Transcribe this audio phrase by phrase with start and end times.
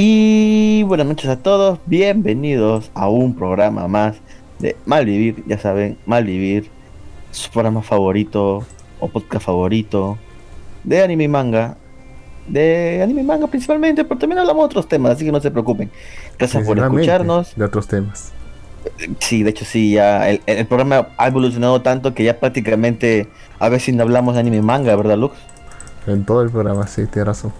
[0.00, 4.14] Y buenas noches a todos, bienvenidos a un programa más
[4.60, 6.70] de Malvivir, ya saben, Malvivir,
[7.32, 8.64] su programa favorito
[9.00, 10.16] o podcast favorito
[10.84, 11.76] de anime y manga,
[12.46, 15.50] de anime y manga principalmente, pero también hablamos de otros temas, así que no se
[15.50, 15.90] preocupen.
[16.38, 17.56] Gracias por escucharnos.
[17.56, 18.30] De otros temas.
[19.18, 23.26] Sí, de hecho sí, ya el, el programa ha evolucionado tanto que ya prácticamente
[23.58, 25.34] a veces no hablamos de anime y manga, ¿verdad, Lux?
[26.06, 27.52] En todo el programa, sí, tienes razón.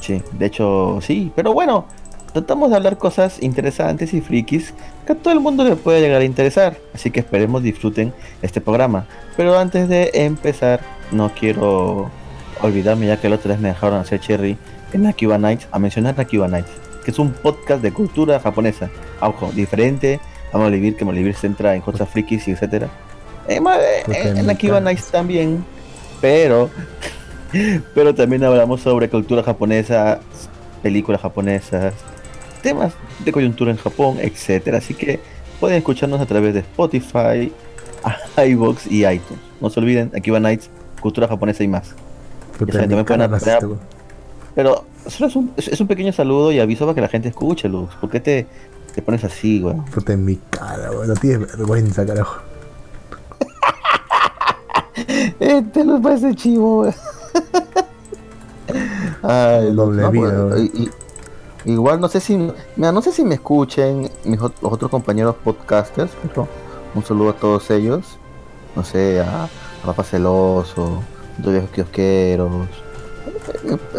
[0.00, 1.86] Sí, de hecho sí, pero bueno,
[2.32, 4.74] tratamos de hablar cosas interesantes y frikis
[5.06, 8.12] que a todo el mundo le puede llegar a interesar, así que esperemos disfruten
[8.42, 9.06] este programa.
[9.36, 10.80] Pero antes de empezar,
[11.10, 12.10] no quiero
[12.62, 14.56] olvidarme ya que la otra vez me dejaron hacer cherry
[14.92, 16.70] en Akiba Nights, a mencionar Akiba Nights,
[17.04, 18.90] que es un podcast de cultura japonesa,
[19.20, 20.20] ojo, diferente
[20.52, 22.88] a Malivir, que Malivir se centra en cosas frikis y etcétera.
[23.48, 23.60] Eh,
[24.12, 25.64] en Akiba Nights también,
[26.20, 26.70] pero
[27.94, 30.20] pero también hablamos sobre cultura japonesa,
[30.82, 31.94] películas japonesas,
[32.62, 32.92] temas
[33.24, 34.78] de coyuntura en Japón, etcétera.
[34.78, 35.20] Así que
[35.60, 37.52] pueden escucharnos a través de Spotify,
[38.46, 39.42] iBox y iTunes.
[39.60, 41.94] No se olviden, aquí va Nights, cultura japonesa y más.
[44.54, 47.68] pero solo es un, es un pequeño saludo y aviso para que la gente escuche,
[47.68, 47.90] Luz.
[48.00, 48.46] ¿Por qué te,
[48.94, 49.76] te pones así, güey?
[49.92, 51.08] Puta en mi cara, güey.
[51.08, 52.40] No tienes vergüenza, carajo.
[55.38, 56.92] este lo parece chivo, güey.
[59.22, 60.70] Ay, doble vida, pues,
[61.64, 62.36] igual no sé si,
[62.76, 66.48] mira, no sé si me escuchen mis los otros compañeros podcasters, pero
[66.94, 68.18] un saludo a todos ellos.
[68.76, 69.48] No sé, a,
[69.84, 71.02] Rafa Celoso,
[71.38, 72.68] dos viejos kiosqueros.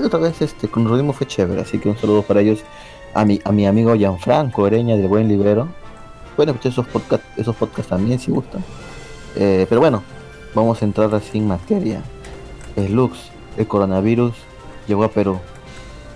[0.03, 2.59] Otra vez este, con Rudimo fue chévere, así que un saludo para ellos.
[3.13, 5.67] A mi, a mi amigo Gianfranco Ereña del Buen Libero.
[6.35, 8.63] Pueden escuchar esos podcasts, esos podcasts también si gustan.
[9.35, 10.03] Eh, pero bueno,
[10.53, 12.01] vamos a entrar así en materia.
[12.75, 13.17] El Lux,
[13.57, 14.35] el coronavirus
[14.89, 15.39] llegó a Perú.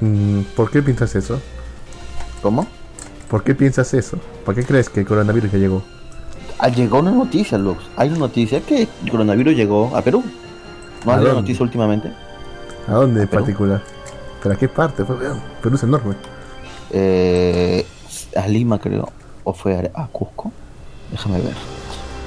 [0.01, 1.39] Mm, ¿Por qué piensas eso?
[2.41, 2.67] ¿Cómo?
[3.29, 4.17] ¿Por qué piensas eso?
[4.43, 5.81] ¿Por qué crees que el coronavirus ya llegó?
[6.59, 7.81] Ah, llegó una noticia, Lux.
[7.95, 10.23] Hay una noticia que el coronavirus llegó a Perú.
[11.05, 12.11] ¿No hay una noticia últimamente?
[12.87, 13.81] ¿A dónde en particular?
[14.41, 15.03] ¿Pero a qué parte?
[15.05, 16.15] Perú es enorme.
[16.91, 17.85] Eh,
[18.35, 19.09] a Lima, creo.
[19.43, 20.51] ¿O fue a, Cusco?
[21.11, 21.55] Déjame ver.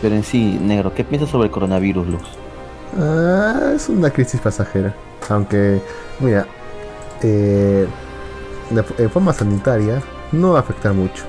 [0.01, 2.25] Pero en sí, negro, ¿qué piensas sobre el coronavirus, Lux?
[2.99, 4.95] Ah, es una crisis pasajera.
[5.29, 5.83] Aunque,
[6.21, 6.47] mira,
[7.23, 7.87] eh,
[8.71, 11.25] de, forma sanitaria no va a afectar mucho.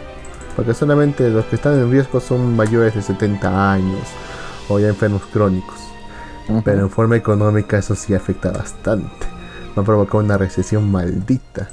[0.56, 4.08] Porque solamente los que están en riesgo son mayores de 70 años
[4.70, 5.76] o ya enfermos crónicos.
[6.64, 9.28] Pero en forma económica eso sí afecta bastante.
[9.78, 11.70] Va a provocar una recesión maldita.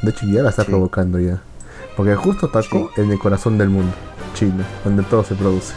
[0.00, 1.42] De hecho ya la está provocando ya.
[1.96, 2.60] Porque justo está
[2.96, 3.92] en el corazón del mundo,
[4.34, 5.74] China, donde todo se produce.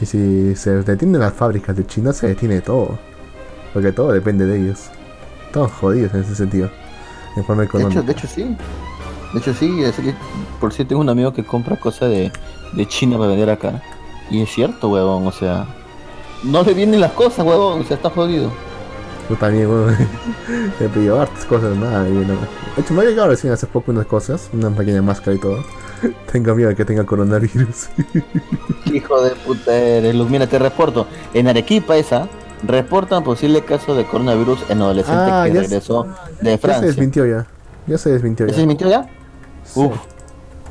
[0.00, 2.98] Y si se detienen las fábricas de China, se detiene todo.
[3.72, 4.90] Porque todo depende de ellos.
[5.56, 6.68] Todos jodidos en ese sentido.
[7.34, 8.02] En forma económica.
[8.02, 8.42] De hecho, sí.
[9.32, 9.74] De hecho, sí.
[10.60, 12.30] por cierto, tengo un amigo que compra cosas de,
[12.74, 13.82] de China para vender acá.
[14.30, 15.26] Y es cierto, huevón.
[15.26, 15.66] O sea,
[16.42, 17.80] no le vienen las cosas, huevón.
[17.80, 18.52] O sea, está jodido.
[19.30, 19.96] Yo también, huevón.
[20.78, 22.02] He pedido hartas cosas, nada.
[22.02, 22.36] De
[22.76, 24.50] hecho, me ha llegado recién hace poco unas cosas.
[24.52, 25.64] Una pequeña máscara y todo.
[26.30, 27.88] Tengo miedo de que tenga coronavirus.
[28.92, 31.06] Hijo de puta eres, Mira, te reporto.
[31.32, 32.28] En Arequipa esa,
[32.62, 36.06] reportan posible caso de coronavirus en adolescente ah, que regresó
[36.40, 36.68] de Francia.
[36.68, 37.46] Ya se desmintió ya.
[37.86, 38.52] Ya se desmintió ya.
[38.52, 39.08] ¿Se desmintió ya?
[39.74, 39.96] Uf,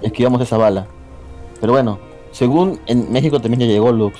[0.01, 0.87] esquivamos esa bala.
[1.61, 1.99] Pero bueno,
[2.31, 4.17] según en México también ya llegó Lux.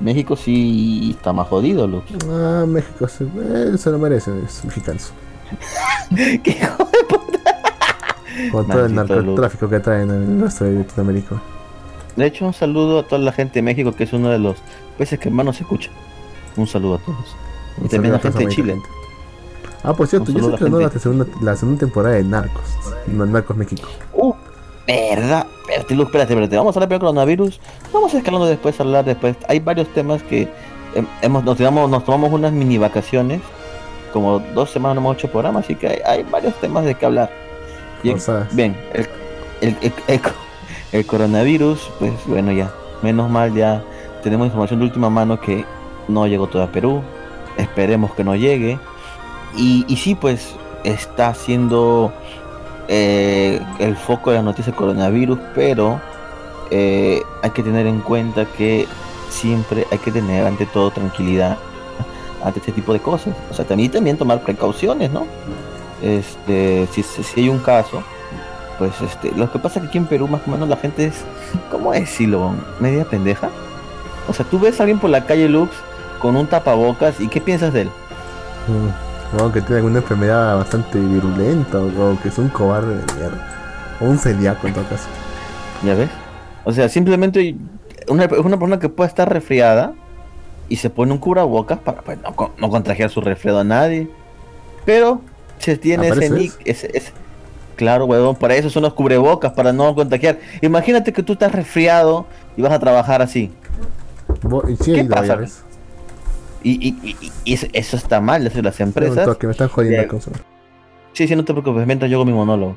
[0.00, 2.04] México sí está más jodido, Lux.
[2.28, 5.00] Ah, México se, eh, se lo merece, es mexicano.
[6.14, 7.38] ¿Qué hijo de puta?
[8.52, 11.40] Con todo el narcotráfico que traen en de Latinoamérica.
[12.16, 14.56] De hecho, un saludo a toda la gente de México, que es uno de los
[14.96, 15.90] países que más nos escucha.
[16.58, 17.36] Un saludo a todos.
[17.82, 18.82] y también a la gente de Chile.
[19.84, 22.64] Ah, por cierto, ya se estrenó la, segunda, la segunda temporada de Narcos.
[23.06, 23.88] Narcos México.
[24.12, 24.34] Uh,
[24.86, 25.46] verdad.
[25.60, 26.56] Espérate, Luz, espérate, espérate.
[26.56, 27.60] Vamos a hablar primero coronavirus.
[27.92, 29.36] Vamos escalando después, a hablar después.
[29.46, 30.48] Hay varios temas que
[31.22, 33.40] hemos, nos, tomamos unas mini vacaciones.
[34.12, 37.06] Como dos semanas no hemos hecho programa, así que hay, hay varios temas de que
[37.06, 37.30] hablar.
[38.02, 38.76] Bien,
[39.60, 39.76] el,
[40.92, 42.72] el, coronavirus, pues bueno, ya,
[43.02, 43.84] menos mal ya
[44.22, 45.64] tenemos información de última mano que
[46.08, 47.02] no llegó todo a Perú,
[47.56, 48.78] esperemos que no llegue.
[49.56, 52.12] Y, y sí, pues está siendo
[52.88, 56.00] eh, el foco de la noticia del coronavirus, pero
[56.70, 58.86] eh, hay que tener en cuenta que
[59.30, 61.58] siempre hay que tener ante todo tranquilidad
[62.42, 63.34] ante este tipo de cosas.
[63.50, 65.26] O sea, también, también tomar precauciones, ¿no?
[66.02, 68.02] este, si, si, hay un caso,
[68.78, 71.06] pues este, lo que pasa es que aquí en Perú más o menos la gente
[71.06, 71.24] es,
[71.70, 72.52] ¿cómo decirlo?
[72.80, 73.50] Media pendeja.
[74.28, 75.70] O sea, tú ves a alguien por la calle Lux
[76.18, 77.90] con un tapabocas y ¿qué piensas de él?
[78.68, 83.96] Mm, que tiene alguna enfermedad bastante virulenta o, que es un cobarde de mierda.
[84.00, 85.08] O un celíaco en todo caso.
[85.84, 86.10] ¿Ya ves?
[86.64, 87.56] O sea, simplemente
[88.08, 89.94] una, una persona que puede estar resfriada
[90.68, 94.08] y se pone un cubrebocas para pues, no, no, contagiar su resfriado a nadie.
[94.84, 95.20] Pero
[95.58, 97.12] se tiene ese nick, ese, ese,
[97.76, 100.38] claro, huevón, para eso son los cubrebocas, para no contagiar.
[100.60, 102.26] Imagínate que tú estás resfriado
[102.56, 103.50] y vas a trabajar así.
[104.82, 105.38] Sí, ¿Qué pasa?
[106.62, 109.36] Y, y, y, eso está mal, eso las empresas.
[109.36, 110.20] que me están jodiendo con
[111.12, 112.76] Sí, sí, no te preocupes, mientras yo hago mi monólogo.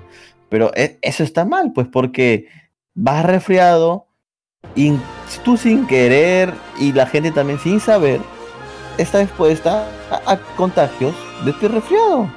[0.49, 2.47] Pero e, eso está mal, pues, porque
[2.93, 4.07] vas resfriado
[4.75, 4.93] y
[5.43, 8.19] tú sin querer y la gente también sin saber
[8.97, 9.87] está expuesta
[10.25, 12.29] a, contagios de este resfriado.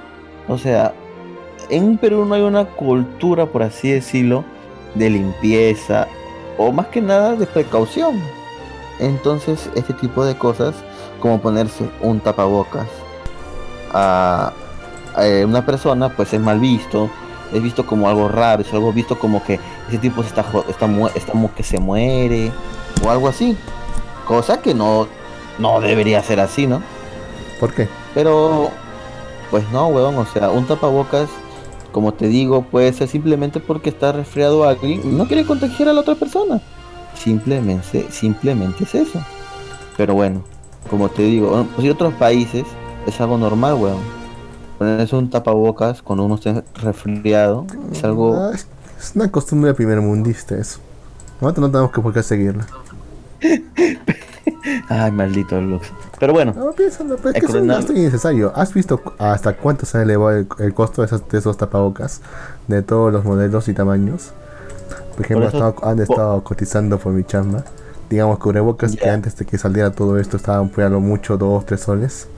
[0.49, 0.93] O sea,
[1.71, 4.45] en Perú no hay una cultura, por así decirlo,
[4.95, 6.07] de limpieza
[6.57, 8.21] o más que nada de precaución.
[9.01, 10.75] Entonces, este tipo de cosas,
[11.25, 12.87] como ponerse un tapabocas
[13.95, 14.53] a,
[15.47, 17.09] una persona, pues es mal visto,
[17.51, 21.33] es visto como algo raro, es algo visto como que ese tipo está, está, está
[21.57, 22.53] que se muere
[23.03, 23.57] o algo así.
[24.27, 25.09] Cosa que no,
[25.59, 26.83] no debería ser así, ¿no?
[27.59, 27.89] ¿Por qué?
[28.13, 28.69] Pero,
[29.51, 31.31] pues no, weón, o sea, un tapabocas,
[31.91, 35.95] como te digo, puede ser simplemente porque está resfriado alguien y no quiere contagiar a
[35.95, 36.61] la otra persona.
[37.15, 39.25] Simplemente, simplemente es eso.
[39.97, 40.45] Pero bueno,
[40.89, 42.65] como te digo, pues en otros países
[43.07, 43.99] es algo normal, weón.
[44.79, 48.37] Ponerse un tapabocas cuando uno esté resfriado es algo...
[48.37, 48.67] Ah, es,
[49.15, 50.81] una costumbre primer mundista eso.
[51.41, 52.67] Nosotros no tenemos que por qué seguirla.
[54.89, 55.91] Ay, maldito Lux.
[56.19, 56.55] Pero bueno.
[56.57, 58.53] No, piénsalo, pues, es que es innecesario.
[58.55, 62.21] ¿Has visto hasta cuánto se ha elevado el, costo de esos, de esos, tapabocas?
[62.69, 64.33] De todos los modelos y tamaños.
[65.17, 67.65] Por ejemplo, han estado cotizando por mi chamba.
[68.11, 71.81] Digamos, cubrebocas que antes de que saliera todo esto estaban a lo mucho 2, 3
[71.81, 72.29] soles.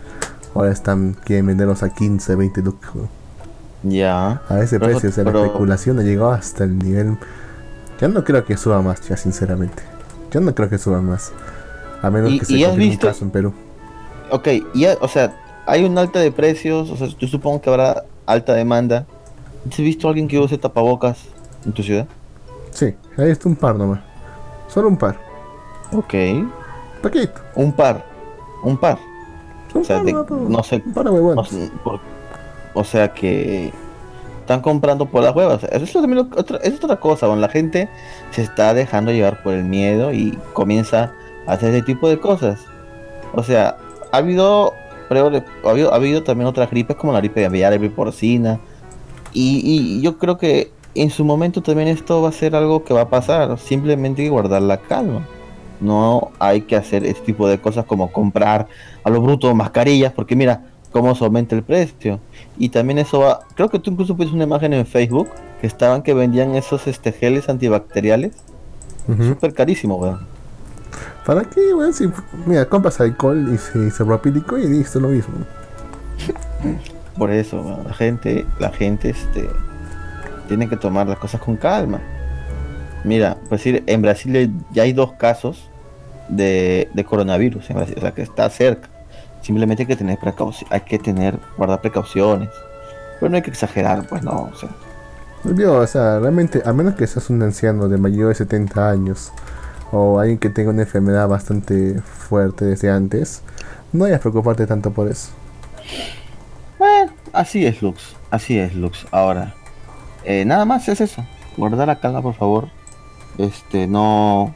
[0.55, 2.93] Ahora están, quieren venderlos a 15, 20 lucas.
[3.83, 4.43] Ya.
[4.49, 7.19] A ese precio, o sea, la especulación ha llegado hasta el nivel.
[8.01, 9.83] Ya no creo que suba más, ya sinceramente.
[10.31, 11.33] Yo no creo que suba más.
[12.03, 13.53] A menos que se confirme un caso en Perú.
[14.31, 15.37] Ok, y o sea,
[15.67, 19.07] hay un alta de precios, o sea, yo supongo que habrá alta demanda.
[19.71, 21.19] ¿Has visto a alguien que use tapabocas
[21.65, 22.07] en tu ciudad?
[22.71, 24.01] Sí, ahí está un par nomás.
[24.69, 25.26] Solo un par.
[25.93, 26.15] Ok.
[27.03, 27.41] Paquito.
[27.55, 28.05] Un par.
[28.63, 28.99] Un par.
[29.75, 30.83] o sea, no, sé.
[32.75, 33.73] o sea que
[34.41, 35.65] están comprando por las huevas.
[35.65, 35.97] Eso es,
[36.37, 37.27] otra, es otra cosa.
[37.27, 37.89] Bueno, la gente
[38.31, 41.13] se está dejando llevar por el miedo y comienza
[41.47, 42.61] a hacer ese tipo de cosas.
[43.35, 43.77] O sea,
[44.13, 44.73] ha habido,
[45.11, 48.61] ha habido, ha habido también otras gripes como la gripe aviar, la gripe porcina.
[49.33, 52.95] Y, y yo creo que en su momento también esto va a ser algo que
[52.95, 53.59] va a pasar.
[53.59, 55.27] Simplemente hay que guardar la calma.
[55.81, 58.69] No hay que hacer este tipo de cosas como comprar
[59.05, 62.21] a lo bruto mascarillas, porque mira cómo se aumenta el precio.
[62.59, 65.29] Y también eso va, creo que tú incluso pusiste una imagen en Facebook
[65.61, 68.35] que estaban que vendían esos este geles antibacteriales.
[69.07, 70.21] Súper carísimo, weón.
[71.25, 71.93] ¿Para qué, weón?
[71.93, 72.09] Si,
[72.47, 75.35] mira, compras alcohol y se, se y listo, lo mismo.
[77.19, 79.49] Por eso, la gente, la gente, este,
[80.49, 82.01] tienen que tomar las cosas con calma.
[83.07, 85.71] Mira, pues decir, en Brasil ya hay dos casos
[86.29, 88.89] de, coronavirus en Brasil, o sea que está cerca.
[89.43, 92.49] Simplemente hay que tener precaución, hay que tener, guardar precauciones.
[93.21, 94.71] Pero no hay que exagerar, pues no, o sea.
[95.71, 99.31] o sea, realmente, a menos que seas un anciano de mayor de 70 años
[99.93, 103.43] o alguien que tenga una enfermedad bastante fuerte desde antes,
[103.93, 105.31] no hayas preocuparte tanto por eso.
[106.77, 109.07] Bueno, así es Lux, así es Lux.
[109.13, 109.55] Ahora,
[110.25, 111.25] eh, nada más es eso.
[111.57, 112.76] Guardar la calma, por favor.
[113.39, 114.55] Este, no,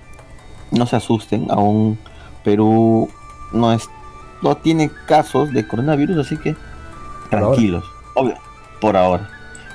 [0.70, 1.46] no se asusten.
[1.50, 1.98] Aún
[2.44, 3.08] Perú
[3.52, 3.88] no es,
[4.42, 6.56] no tiene casos de coronavirus, así que
[7.28, 7.84] tranquilos.
[8.14, 8.36] Obvio,
[8.80, 9.28] por ahora.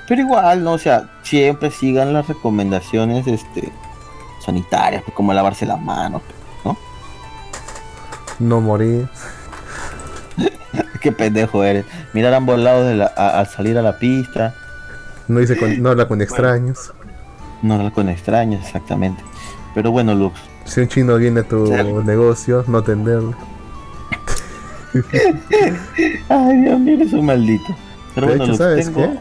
[0.08, 3.72] Pero igual, no, o sea, siempre sigan las recomendaciones, este,
[4.44, 6.22] sanitarias, pues, como lavarse las manos,
[6.64, 6.76] ¿no?
[8.38, 9.08] No morir.
[11.00, 11.84] Qué pendejo eres.
[12.12, 14.54] Mirar a ambos lados al salir a la pista.
[15.26, 16.92] No dice con, no habla con extraños.
[17.62, 19.22] No habla con extraños, exactamente.
[19.74, 20.40] Pero bueno, Lux.
[20.64, 21.66] Si un chino viene a tu
[22.02, 23.34] negocio, no atenderlo.
[26.28, 27.76] Ay, Dios mío, eres un maldito.
[28.14, 29.18] Pero bueno, ¿sabes qué?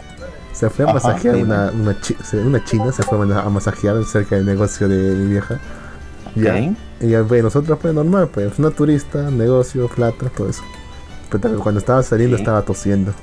[0.53, 1.97] Se fue a masajear una, una,
[2.45, 5.59] una, china, se fue a masajear cerca del negocio de mi vieja.
[6.35, 6.57] Ya.
[6.57, 10.63] Y ya, pues, nosotros fue normal, pues, una turista, negocio, plata, todo eso.
[11.29, 13.13] Pero cuando estaba saliendo estaba tosiendo.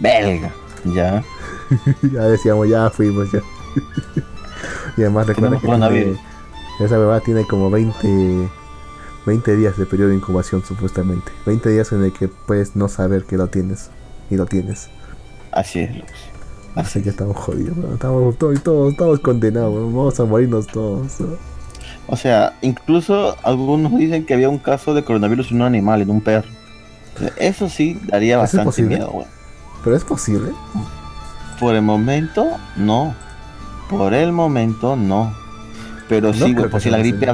[0.00, 0.50] Belga,
[0.86, 1.22] ya.
[2.02, 3.40] ya decíamos, ya fuimos, ya.
[4.96, 5.58] y además recuerda
[5.88, 6.16] que
[6.80, 8.48] esa bebé tiene como 20,
[9.26, 11.30] 20 días de periodo de incubación, supuestamente.
[11.46, 13.90] 20 días en el que puedes no saber que lo tienes.
[14.30, 14.88] Y lo tienes.
[15.52, 15.90] Así es,
[16.76, 17.94] Así que estamos jodidos, weón.
[17.94, 19.74] Estamos todos, todos, todos condenados.
[19.74, 21.18] Vamos a morirnos todos.
[22.06, 26.10] O sea, incluso algunos dicen que había un caso de coronavirus en un animal, en
[26.10, 26.48] un perro.
[27.36, 29.28] Eso sí daría ¿Eso es bastante miedo, weón.
[29.84, 30.52] Pero es posible.
[31.58, 32.46] Por el momento,
[32.76, 33.14] no.
[33.98, 35.34] Por el momento, no.
[36.08, 37.26] Pero No sí, por, si la gripe,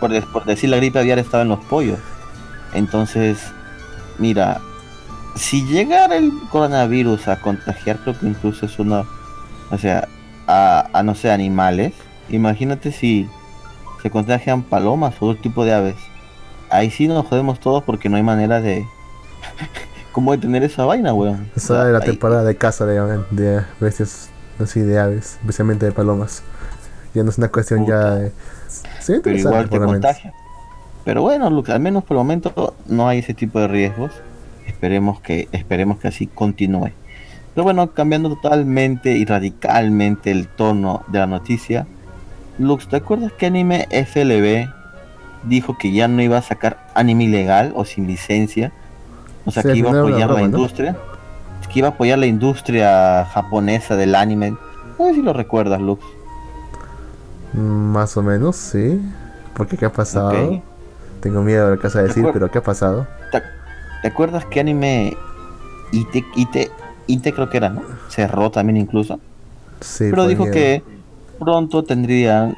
[0.00, 1.98] por, de- por decir la gripe aviar estaba en los pollos.
[2.74, 3.38] Entonces,
[4.18, 4.60] mira,
[5.34, 9.04] si llegara el coronavirus a contagiar, creo que incluso es una,
[9.70, 10.08] o sea,
[10.46, 11.92] a, a no sé, animales.
[12.30, 13.28] Imagínate si
[14.02, 15.96] se contagian palomas o otro tipo de aves.
[16.70, 18.86] Ahí sí nos jodemos todos porque no hay manera de...
[20.12, 21.48] ¿Cómo detener esa vaina, weón?
[21.54, 24.28] O Esa sea, es la ahí- temporada de caza de, de bestias,
[24.58, 26.42] así de aves, especialmente de palomas.
[27.14, 28.32] Ya no es una cuestión ya de.
[29.00, 30.32] Sí, pero igual te contagia.
[31.04, 34.12] Pero bueno, Lux, al menos por el momento no hay ese tipo de riesgos.
[34.66, 36.90] Esperemos que, esperemos que así continúe.
[37.54, 41.86] Pero bueno, cambiando totalmente y radicalmente el tono de la noticia.
[42.58, 44.70] Lux, ¿te acuerdas que anime FLB
[45.44, 48.72] dijo que ya no iba a sacar anime ilegal o sin licencia?
[49.44, 50.68] O sea, Sí, que iba a apoyar la ¿no?
[51.72, 54.56] Que iba a apoyar la industria japonesa del anime.
[54.98, 56.04] No sé si lo recuerdas, Lux.
[57.52, 59.00] Más o menos, sí.
[59.54, 60.62] Porque ¿qué ha pasado?
[61.20, 63.06] Tengo miedo de lo que vas a decir, pero ¿qué ha pasado?
[63.30, 63.42] ¿Te,
[64.02, 65.16] te acuerdas que anime
[65.92, 66.70] Ite, Ite,
[67.06, 67.82] Ite creo que era, ¿no?
[68.08, 69.20] Cerró también incluso.
[69.80, 70.54] Sí, pero dijo miedo.
[70.54, 70.82] que
[71.38, 72.56] pronto tendrían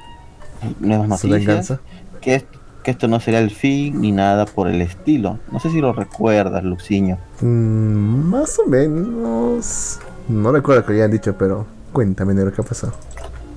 [0.81, 1.41] nuevas noticias.
[1.41, 1.81] venganza.
[2.21, 2.45] Que,
[2.85, 5.39] que esto no sería el fin ni nada por el estilo.
[5.51, 7.19] No sé si lo recuerdas, Luxiño.
[7.41, 9.99] Mm, más o menos.
[10.29, 12.93] No recuerdo que hayan dicho, pero cuéntame, negro, ¿qué ha pasado?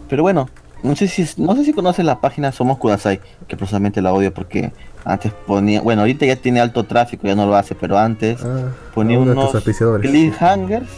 [0.10, 0.50] Pero bueno,
[0.82, 4.34] no sé si no sé si conoces la página Somos Kudasai, que personalmente la odio
[4.34, 4.72] porque
[5.04, 8.70] antes ponía, bueno, ahorita ya tiene alto tráfico, ya no lo hace, pero antes Ah,
[8.94, 9.64] ponía uno de unos
[10.02, 10.90] cliffhangers,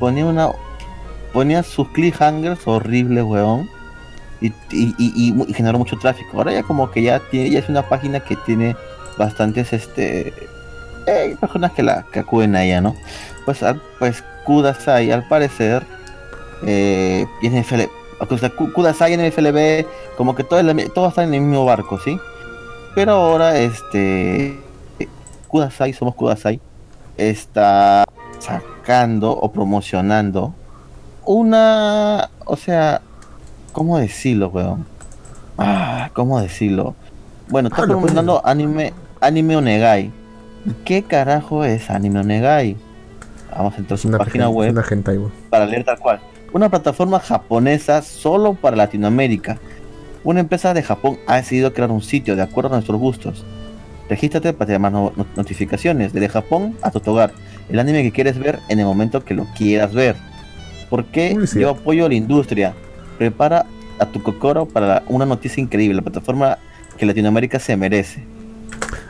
[0.00, 0.48] ponía una
[1.32, 3.68] ponía sus cliffhangers horribles, weón.
[4.40, 6.36] Y, y, y, y generó mucho tráfico.
[6.38, 8.76] Ahora ya como que ya tiene, ya es una página que tiene
[9.16, 10.32] bastantes este
[11.06, 12.94] eh, personas que la que acuden a ella, ¿no?
[13.44, 15.84] Pues al- pues Kudasai al parecer
[16.64, 17.82] eh, NFL,
[18.28, 21.32] o sea, Ku- Kudasai y NFLB como que todo, es la mi- todo está en
[21.34, 22.18] el mismo barco, ¿sí?
[22.94, 24.58] Pero ahora este
[25.48, 26.60] Kudasai, somos Kudasai,
[27.16, 28.04] está
[28.38, 30.54] sacando o promocionando
[31.24, 33.00] una, o sea,
[33.76, 34.86] ¿cómo decirlo, weón?
[35.58, 36.94] Ah, ¿cómo decirlo?
[37.50, 40.10] Bueno, está Ah, lo promocionando anime, anime Onegai.
[40.64, 42.74] ¿Y ¿Qué carajo es anime Onegai?
[43.54, 45.18] Vamos a entrar a su una, página web una hentai,
[45.50, 46.20] para leer tal cual.
[46.54, 49.58] Una plataforma japonesa solo para Latinoamérica.
[50.24, 53.44] Una empresa de Japón ha decidido crear un sitio de acuerdo a nuestros gustos.
[54.08, 57.32] Regístrate para tener más no- no- notificaciones desde Japón a tu hogar.
[57.68, 60.16] El anime que quieres ver en el momento que lo quieras ver.
[60.88, 61.60] Porque Publicidad.
[61.60, 62.74] yo apoyo a la industria.
[63.18, 63.66] Prepara
[63.98, 65.96] a tu kokoro para una noticia increíble.
[65.96, 66.58] La plataforma
[66.96, 68.24] que Latinoamérica se merece.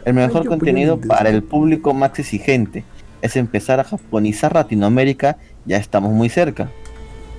[0.04, 2.84] El mejor contenido para el público más exigente
[3.22, 5.36] es empezar a japonizar Latinoamérica.
[5.64, 6.70] Ya estamos muy cerca.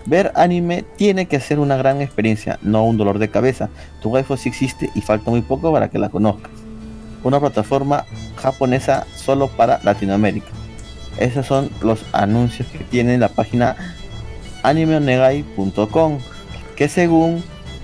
[0.06, 3.70] Ver anime tiene que ser una gran experiencia, no un dolor de cabeza.
[4.02, 6.52] Tu waifu sí existe y falta muy poco para que la conozcas.
[7.24, 8.06] Una plataforma
[8.38, 10.48] japonesa solo para Latinoamérica.
[11.20, 13.76] Esos son los anuncios que tiene la página
[14.64, 16.20] animeonegai.com
[16.78, 17.44] que según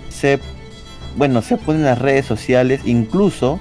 [0.10, 0.40] se
[1.18, 3.60] bueno se pone en las redes sociales incluso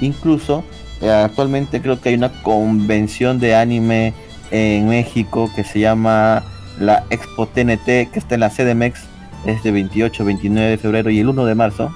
[0.00, 0.62] incluso
[1.00, 4.14] eh, actualmente creo que hay una convención de anime
[4.50, 6.44] en México que se llama
[6.78, 9.04] la Expo TNT que está en la CDMX
[9.46, 11.94] es de 28 29 de febrero y el 1 de marzo.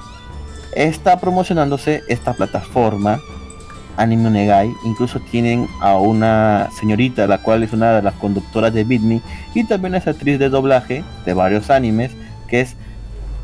[0.75, 3.21] Está promocionándose esta plataforma
[3.97, 8.85] Anime Onegai incluso tienen a una señorita la cual es una de las conductoras de
[8.85, 9.21] Beat Me
[9.55, 12.13] y también es actriz de doblaje de varios animes
[12.51, 12.75] que es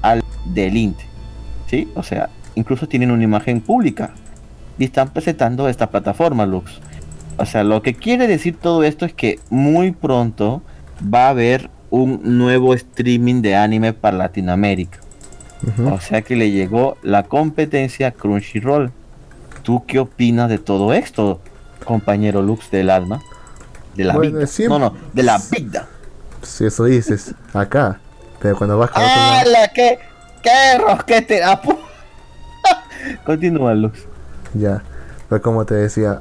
[0.02, 1.04] Al Delinte
[1.70, 1.88] ¿sí?
[1.94, 4.10] o sea incluso tienen una imagen pública
[4.78, 6.72] y están presentando esta plataforma Lux
[7.38, 10.60] o sea lo que quiere decir todo esto es que muy pronto
[11.02, 14.98] va a haber un nuevo streaming de anime para Latinoamérica
[15.90, 18.92] o sea que le llegó la competencia Crunchyroll.
[19.64, 21.40] ¿Tú qué opinas de todo esto,
[21.84, 23.20] compañero Lux del alma?
[23.96, 24.46] De la Bueno, vida.
[24.46, 25.88] siempre- No, no, de la vida.
[26.42, 27.98] Si eso dices, acá.
[28.40, 29.68] Pero cuando vas a otro lado- ¡Hala!
[29.74, 29.98] ¡Qué,
[30.42, 31.42] qué rosquete!
[31.42, 31.76] Ah, pu-
[33.24, 33.98] Continúa, Lux.
[34.54, 34.82] Ya.
[35.28, 36.20] Pero como te decía,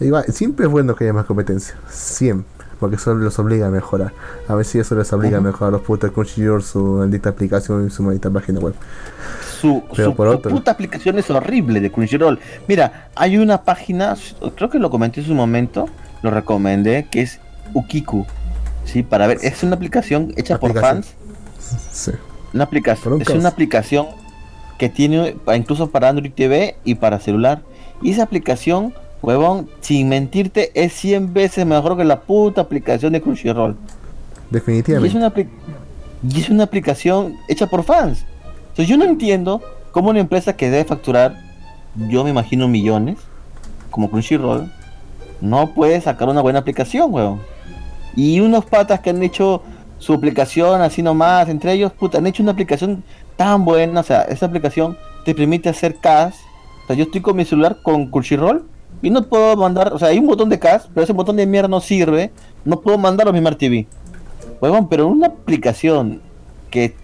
[0.00, 1.74] igual, siempre es bueno que haya más competencia.
[1.90, 2.54] Siempre.
[2.78, 4.12] Porque eso los obliga a mejorar.
[4.48, 5.46] A ver si eso les obliga Ujú.
[5.48, 8.74] a mejorar los putos Crunchyroll, su maldita aplicación y su maldita página web.
[9.60, 12.38] Su, Pero su por otro- puta aplicación es horrible de Crunchyroll.
[12.68, 14.14] Mira, hay una página,
[14.56, 15.88] creo que lo comenté en su momento,
[16.20, 17.40] lo recomendé, que es
[17.72, 18.26] Ukiku.
[18.86, 21.08] Sí, para ver, es una aplicación hecha por fans.
[21.92, 22.12] Sí.
[22.54, 24.06] Una aplicación, es una aplicación
[24.78, 27.62] que tiene incluso para Android TV y para celular.
[28.00, 33.20] Y esa aplicación, huevón, sin mentirte, es 100 veces mejor que la puta aplicación de
[33.20, 33.72] Crunchyroll.
[33.72, 35.18] Y es, Definitivamente.
[35.18, 35.32] una
[36.22, 38.24] y es una aplicación hecha por fans.
[38.70, 41.36] Entonces yo no entiendo cómo una empresa que debe facturar,
[42.08, 43.18] yo me imagino millones,
[43.90, 44.70] como Crunchyroll,
[45.40, 47.40] no puede sacar una buena aplicación, weón.
[48.16, 49.62] Y unos patas que han hecho
[49.98, 53.04] su aplicación así nomás, entre ellos, puta, han hecho una aplicación
[53.36, 56.34] tan buena, o sea, esa aplicación te permite hacer CAS.
[56.84, 58.64] O sea, yo estoy con mi celular con Crunchyroll
[59.02, 61.46] y no puedo mandar, o sea, hay un botón de CAS, pero ese botón de
[61.46, 62.30] mierda no sirve,
[62.64, 63.86] no puedo mandarlo a mi Smart TV.
[64.60, 66.22] Huevón, pero una aplicación
[66.70, 66.94] que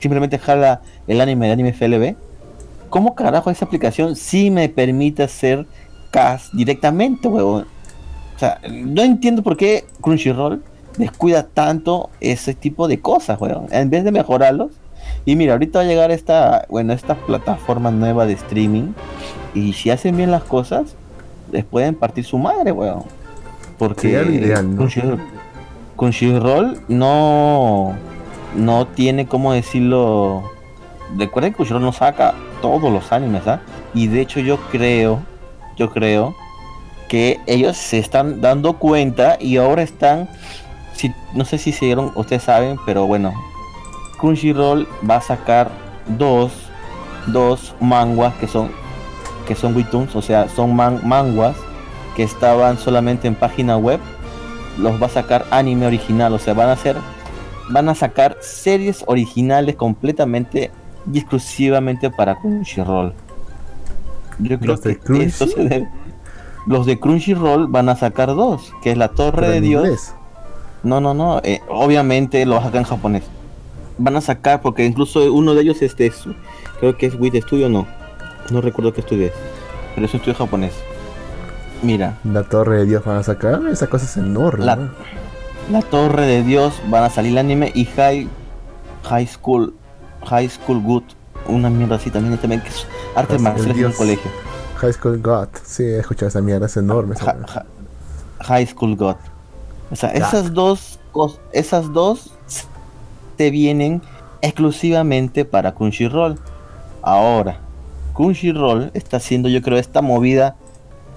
[0.00, 2.16] simplemente jala el anime de anime FLB,
[2.88, 5.66] ¿cómo carajo esa aplicación sí me permite hacer
[6.10, 7.66] CAS directamente, huevón?
[8.38, 10.62] O sea, no entiendo por qué Crunchyroll
[10.96, 13.66] descuida tanto ese tipo de cosas, weón.
[13.72, 14.70] En vez de mejorarlos.
[15.24, 18.92] Y mira, ahorita va a llegar esta, bueno, esta plataforma nueva de streaming.
[19.54, 20.94] Y si hacen bien las cosas,
[21.50, 23.02] les pueden partir su madre, weón.
[23.76, 24.76] Porque Sería lo ideal, ¿no?
[24.76, 25.20] Crunchyroll,
[25.96, 27.96] Crunchyroll no,
[28.54, 30.44] no tiene, ¿cómo decirlo?
[31.16, 33.62] Recuerden que Crunchyroll no saca todos los animes, ¿ah?
[33.94, 35.18] Y de hecho yo creo,
[35.76, 36.36] yo creo
[37.08, 40.28] que ellos se están dando cuenta y ahora están,
[40.94, 43.32] si, no sé si se dieron, ustedes saben, pero bueno,
[44.20, 45.70] Crunchyroll va a sacar
[46.18, 46.52] dos,
[47.28, 48.70] dos manguas que son,
[49.46, 51.56] que son webtoons, o sea, son man- manguas
[52.16, 54.00] que estaban solamente en página web,
[54.76, 56.96] los va a sacar anime original, o sea, van a hacer,
[57.70, 60.70] van a sacar series originales completamente
[61.12, 63.14] y exclusivamente para Crunchyroll.
[64.40, 65.88] Yo creo ¿Los de que esto se debe-
[66.68, 69.82] los de Crunchyroll van a sacar dos, que es la Torre Pero de Dios.
[69.84, 70.14] inglés.
[70.84, 71.40] No, no, no.
[71.42, 73.24] eh, obviamente lo sacan en japonés.
[73.98, 76.24] Van a sacar, porque incluso uno de ellos este es,
[76.78, 77.86] creo que es Wit Studio, no.
[78.50, 79.32] No recuerdo qué estudio es.
[79.94, 80.72] Pero es un estudio japonés.
[81.82, 83.60] Mira, La torre de Dios van a sacar.
[83.70, 84.64] Esa cosa es enorme.
[84.64, 84.90] La- ¿no?
[85.70, 88.26] La Torre de Dios van a salir el anime y High
[89.04, 89.74] High School
[90.24, 91.02] High School Good,
[91.46, 94.30] una mierda así también, también que es artes El marciales en un colegio.
[94.78, 95.48] High School God.
[95.64, 96.66] Sí, he escuchado esa mierda.
[96.66, 97.14] Es enorme.
[97.14, 97.66] esa
[98.40, 99.16] High School God.
[99.90, 100.98] O sea, esas dos
[101.52, 102.30] esas dos
[103.36, 104.02] te vienen
[104.40, 106.38] exclusivamente para Crunchyroll.
[107.02, 107.60] Ahora,
[108.14, 110.56] Crunchyroll está haciendo yo creo esta movida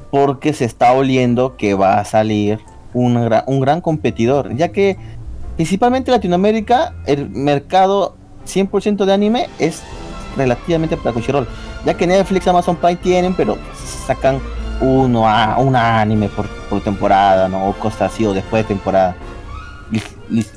[0.10, 2.60] porque se está oliendo que va a salir
[2.94, 4.98] un gran competidor, ya que
[5.56, 9.82] principalmente en Latinoamérica el mercado 100% de anime es
[10.36, 11.48] relativamente para Crunchyroll,
[11.86, 13.58] ya que Netflix, Amazon Prime tienen, pero
[14.06, 14.40] sacan
[14.82, 17.68] uno a un anime por, por temporada, ¿no?
[17.70, 19.16] O cosas así, o después de temporada.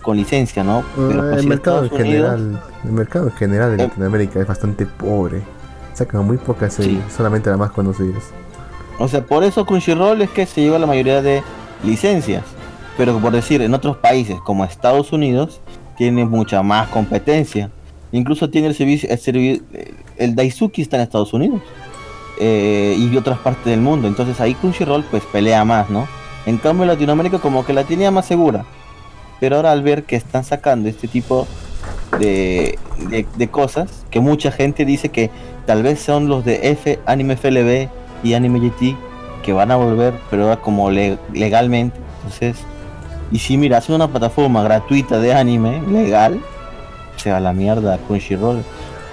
[0.03, 0.85] Con licencia, ¿no?
[0.95, 2.63] Pero Eh, pues, el mercado en Unidos- general.
[2.85, 3.87] El mercado en general de Eh.
[3.89, 5.43] Latinoamérica es bastante pobre.
[5.95, 7.03] Sacan muy pocas series.
[7.13, 8.23] Solamente las más conocidas.
[9.01, 11.43] O sea, por eso Crunchyroll es que se lleva la mayoría de
[11.83, 12.45] licencias.
[12.97, 15.61] Pero por decir, en otros países como Estados Unidos,
[15.97, 17.71] tiene mucha más competencia.
[18.13, 19.63] Incluso tiene el servicio, el, servi-
[20.17, 21.61] el Daisuki está en Estados Unidos.
[22.41, 24.09] eh, y otras partes del mundo.
[24.09, 26.09] Entonces ahí Crunchyroll pues pelea más, ¿no?
[26.47, 28.65] En cambio Latinoamérica como que la tenía más segura.
[29.39, 31.47] Pero ahora al ver que están sacando este tipo
[32.19, 32.77] de,
[33.37, 35.31] de, cosas, que mucha gente dice que
[35.67, 37.89] tal vez son los de F, Anime FLB
[38.25, 38.97] y Anime GT
[39.45, 41.97] que van a volver, pero ahora como le- legalmente.
[42.25, 42.57] Entonces,
[43.31, 46.41] y si mira, hacen una plataforma gratuita de anime legal,
[47.17, 48.63] se va la mierda Crunchyroll.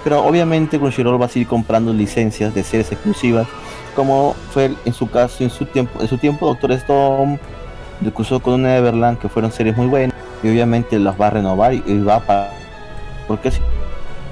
[0.04, 3.46] Pero obviamente Crunchyroll va a seguir comprando licencias de series exclusivas,
[3.94, 7.38] como fue en su caso, en su tiempo, en su tiempo Doctor Stone,
[8.14, 11.74] cruzó con una Everland que fueron series muy buenas, y obviamente las va a renovar
[11.74, 12.50] y, va a pagar,
[13.28, 13.60] porque si,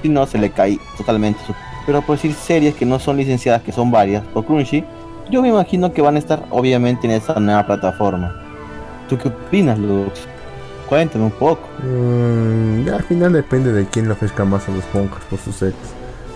[0.02, 1.54] si no se le cae totalmente su
[1.86, 4.84] pero por decir series que no son licenciadas, que son varias por Crunchy,
[5.30, 8.34] yo me imagino que van a estar obviamente en esa nueva plataforma.
[9.08, 10.26] ¿Tú qué opinas, Lux?
[10.90, 11.66] Cuéntame un poco.
[11.82, 15.54] Mm, ya al final depende de quién le ofrezca más a los monjas por sus
[15.56, 15.76] series.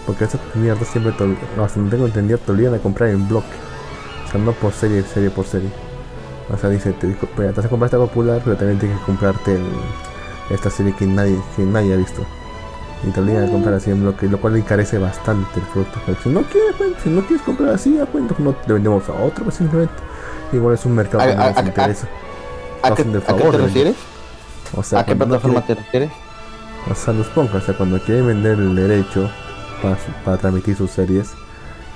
[0.07, 1.25] Porque esas mierdas siempre, te,
[1.57, 3.47] no, hasta donde tengo entendido, te obligan a comprar en bloque.
[4.27, 5.69] O sea, no por serie, serie por serie.
[6.53, 8.99] O sea, dice, te dijo, "Mira, te vas a comprar esta popular, pero también tienes
[9.01, 9.73] que comprarte el-
[10.55, 12.25] esta serie que nadie, que nadie ha visto.
[13.07, 15.99] Y te obligan a comprar así en bloque, lo cual encarece bastante el producto.
[16.07, 19.09] Pero si no quieres, pues, si no quieres comprar así, ya, pues, no le vendemos
[19.09, 19.95] a otro, pues, simplemente.
[20.53, 22.07] Igual es un mercado A- que no a- nos a- interesa.
[22.83, 23.65] ¿A del a qué te ¿no?
[23.65, 23.97] refieres?
[24.77, 26.11] O sea, ¿A qué plataforma quiere- te refieres?
[26.91, 29.31] o sea, los pongas, o sea, cuando quieren vender el derecho
[30.25, 31.31] para, transmitir sus series,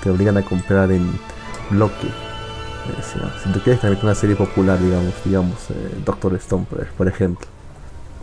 [0.02, 1.18] te obligan a comprar en
[1.70, 2.08] bloque.
[3.42, 7.46] si tú quieres transmitir una serie popular, digamos, digamos, eh, Doctor Stone, por, ejemplo.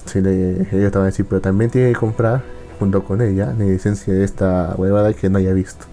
[0.05, 2.41] Si le, ellos te van a decir, pero también tiene que comprar
[2.79, 5.85] junto con ella la licencia de esta huevada que no haya visto.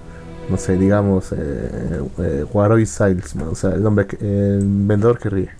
[0.48, 5.50] No sé, digamos, eh, eh Waroy Salesman, o sea, el hombre, el vendedor que ríe,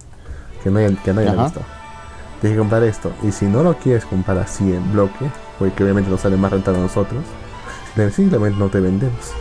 [0.62, 1.60] que no haya, que no haya visto.
[2.42, 3.12] Tienes que comprar esto.
[3.22, 6.80] Y si no lo quieres comprar así en bloque, porque obviamente nos sale más rentable
[6.80, 7.22] a nosotros,
[8.12, 9.32] simplemente no te vendemos.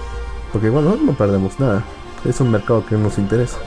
[0.54, 1.84] Porque bueno, no perdemos nada.
[2.24, 3.58] Es un mercado que nos interesa.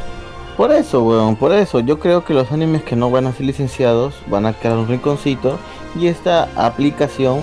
[0.57, 1.81] Por eso, weón, por eso.
[1.81, 4.87] Yo creo que los animes que no van a ser licenciados van a quedar un
[4.87, 5.59] rinconcito
[5.99, 7.40] y esta aplicación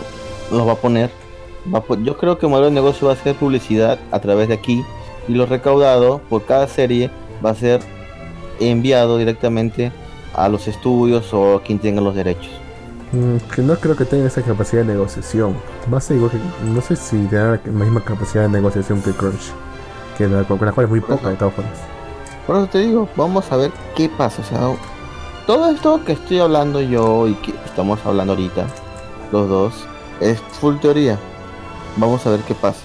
[0.49, 1.12] los va a poner.
[2.04, 4.82] yo creo que el modelo de negocio va a ser publicidad a través de aquí
[5.27, 7.12] y lo recaudado por cada serie
[7.45, 7.82] va a ser
[8.62, 9.91] enviado directamente
[10.33, 12.51] a los estudios o a quien tenga los derechos.
[13.11, 15.55] Mm, que no creo que tenga esa capacidad de negociación.
[15.89, 19.51] Más igual que, no sé si tendrá la misma capacidad de negociación que Crunch,
[20.17, 21.77] que la, con la cual es muy poca de todas formas.
[22.47, 24.41] Por eso te digo, vamos a ver qué pasa.
[24.41, 24.59] O sea,
[25.45, 28.67] todo esto que estoy hablando yo y que estamos hablando ahorita,
[29.31, 29.73] los dos,
[30.21, 31.19] es full teoría.
[31.97, 32.79] Vamos a ver qué pasa.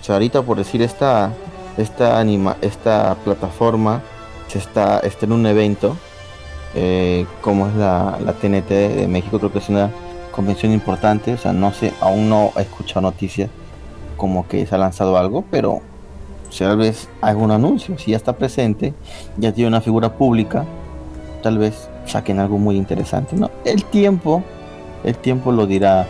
[0.00, 1.32] O sea, ahorita por decir esta,
[1.76, 4.00] esta anima, esta plataforma
[4.46, 5.94] se está, está en un evento
[6.80, 9.90] eh, como es la, la, TNT de México, creo que es una
[10.30, 13.50] convención importante, o sea, no sé, aún no he escuchado noticias
[14.16, 15.80] como que se ha lanzado algo, pero
[16.56, 18.94] tal vez algún anuncio, si ya está presente,
[19.38, 20.66] ya tiene una figura pública,
[21.42, 23.50] tal vez saquen algo muy interesante, ¿no?
[23.64, 24.44] El tiempo,
[25.02, 26.06] el tiempo lo dirá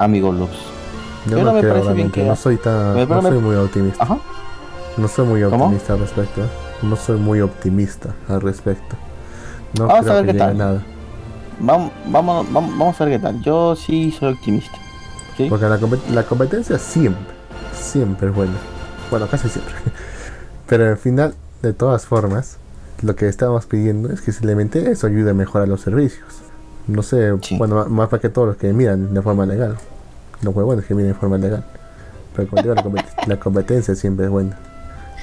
[0.00, 0.50] amigo Lux.
[1.26, 4.18] Yo no, me parece bien que no soy tan, no soy muy optimista.
[4.96, 6.42] No soy muy optimista al respecto.
[6.42, 6.48] ¿eh?
[6.82, 8.96] No soy muy optimista al respecto.
[9.76, 10.56] No vamos a ver qué tal.
[10.56, 10.82] Nada.
[11.60, 13.42] Vamos, vamos, vamos, a ver qué tal.
[13.42, 14.78] Yo sí soy optimista.
[15.48, 15.66] Porque
[16.10, 17.32] la, competencia siempre,
[17.72, 18.54] siempre es buena.
[19.10, 19.74] Bueno, casi siempre.
[20.66, 22.58] Pero al final, de todas formas,
[23.02, 26.26] lo que estamos pidiendo es que simplemente eso ayude a mejorar los servicios.
[26.88, 29.76] No sé, bueno, más para que todos los que miran de forma legal.
[30.42, 31.64] Los buenos que miren de forma legal.
[32.34, 32.74] Pero como digo,
[33.26, 34.58] la, competencia siempre es buena.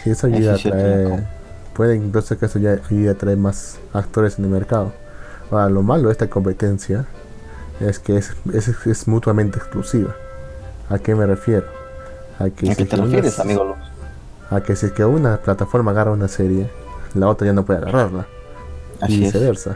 [0.05, 1.27] Y eso ayuda a traer
[1.75, 4.93] puede incluso que eso ya ayude a traer más actores en el mercado.
[5.51, 7.05] Ahora, lo malo de esta competencia
[7.79, 10.15] es que es, es, mutuamente exclusiva.
[10.89, 11.65] ¿A qué me refiero?
[12.39, 13.75] A, que ¿A qué te refieres, amigo
[14.49, 16.69] A que si es que una plataforma agarra una serie,
[17.13, 18.25] la otra ya no puede agarrarla.
[19.07, 19.75] y viceversa.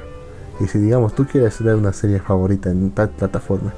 [0.59, 3.73] Y si digamos tú quieres ver una serie favorita en tal plataforma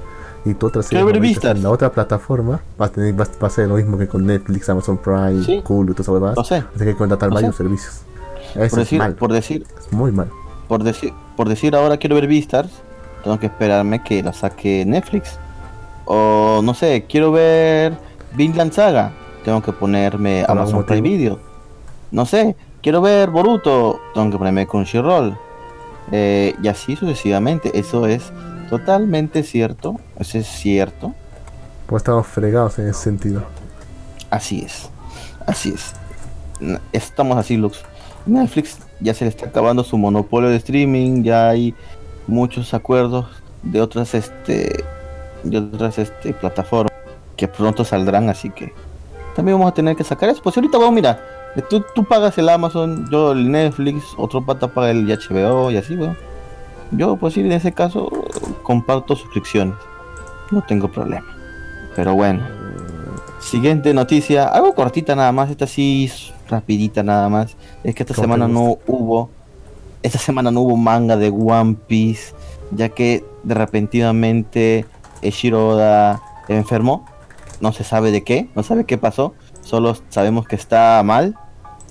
[0.45, 3.75] y tu otra serie en la otra plataforma va a tener va, a ser lo
[3.75, 5.63] mismo que con Netflix, Amazon Prime, ¿Sí?
[5.67, 6.63] Hulu, todo eso No sé.
[6.75, 8.01] que contratar varios servicios
[8.53, 10.29] por decir, por decir, muy mal.
[10.67, 12.67] Por decir, por decir ahora quiero ver Vistas,
[13.23, 15.37] tengo que esperarme que la saque Netflix.
[16.05, 17.93] O no sé, quiero ver
[18.33, 21.39] Vinland Saga, tengo que ponerme Amazon Prime Video.
[22.11, 25.37] No sé, quiero ver Boruto, tengo que ponerme Crunchyroll.
[26.11, 27.77] Eh, y así sucesivamente.
[27.77, 28.31] Eso es
[28.69, 29.99] totalmente cierto.
[30.17, 31.13] Eso es cierto.
[31.87, 33.43] Pues estamos fregados en ese sentido.
[34.29, 34.89] Así es.
[35.45, 35.93] Así es.
[36.91, 37.83] Estamos así, Lux.
[38.25, 41.73] Netflix ya se le está acabando su monopolio de streaming, ya hay
[42.27, 43.25] muchos acuerdos
[43.63, 44.83] de otras este
[45.43, 46.91] de otras este plataformas
[47.35, 48.73] que pronto saldrán, así que
[49.35, 50.41] también vamos a tener que sacar eso.
[50.43, 51.19] Pues ahorita vamos, mira,
[51.69, 55.95] tú, tú pagas el Amazon, yo el Netflix, otro pata paga el HBO y así,
[55.95, 56.15] bueno.
[56.91, 58.11] Yo pues sí, en ese caso
[58.63, 59.75] comparto suscripciones.
[60.51, 61.25] No tengo problema.
[61.95, 62.41] Pero bueno.
[63.39, 66.11] Siguiente noticia, algo cortita nada más, esta sí
[66.51, 67.55] rapidita nada más.
[67.83, 69.29] Es que esta semana no hubo,
[70.03, 72.33] esta semana no hubo manga de One Piece,
[72.71, 74.85] ya que de repentinamente
[75.23, 77.05] Shiroda enfermó.
[77.59, 79.33] No se sabe de qué, no sabe qué pasó.
[79.61, 81.35] Solo sabemos que está mal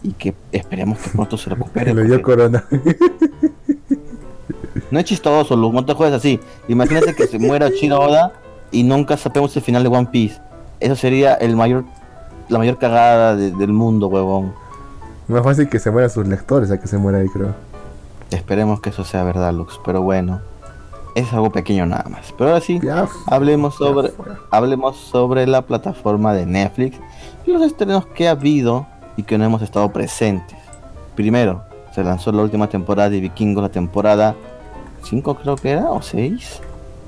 [0.03, 1.95] y que esperemos que pronto se recupere.
[1.95, 2.65] Le dio corona.
[4.91, 6.41] No es chistoso, Luz, no te juegues así.
[6.69, 8.33] Imagínate que se muera Shiroda
[8.73, 10.41] y nunca sabemos el final de One Piece.
[10.81, 11.85] Eso sería el mayor
[12.51, 14.53] la mayor cagada del mundo, huevón.
[15.29, 17.55] Más fácil que se mueran sus lectores a que se muera ahí, creo.
[18.31, 20.41] Esperemos que eso sea verdad, Lux, pero bueno.
[21.15, 22.33] Es algo pequeño nada más.
[22.37, 22.81] Pero ahora sí,
[23.27, 24.13] hablemos sobre
[24.51, 26.99] hablemos sobre la plataforma de Netflix
[27.47, 28.87] y los estrenos que ha habido
[29.17, 30.57] y que no hemos estado presentes.
[31.17, 31.63] Primero,
[31.95, 34.37] se lanzó la última temporada de Vikingos, la temporada
[35.03, 36.61] 5 creo que era, o 6.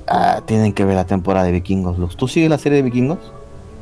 [0.07, 2.17] Ah, tienen que ver la temporada de Vikingos, Lux.
[2.17, 3.19] ¿Tú sigues la serie de Vikingos?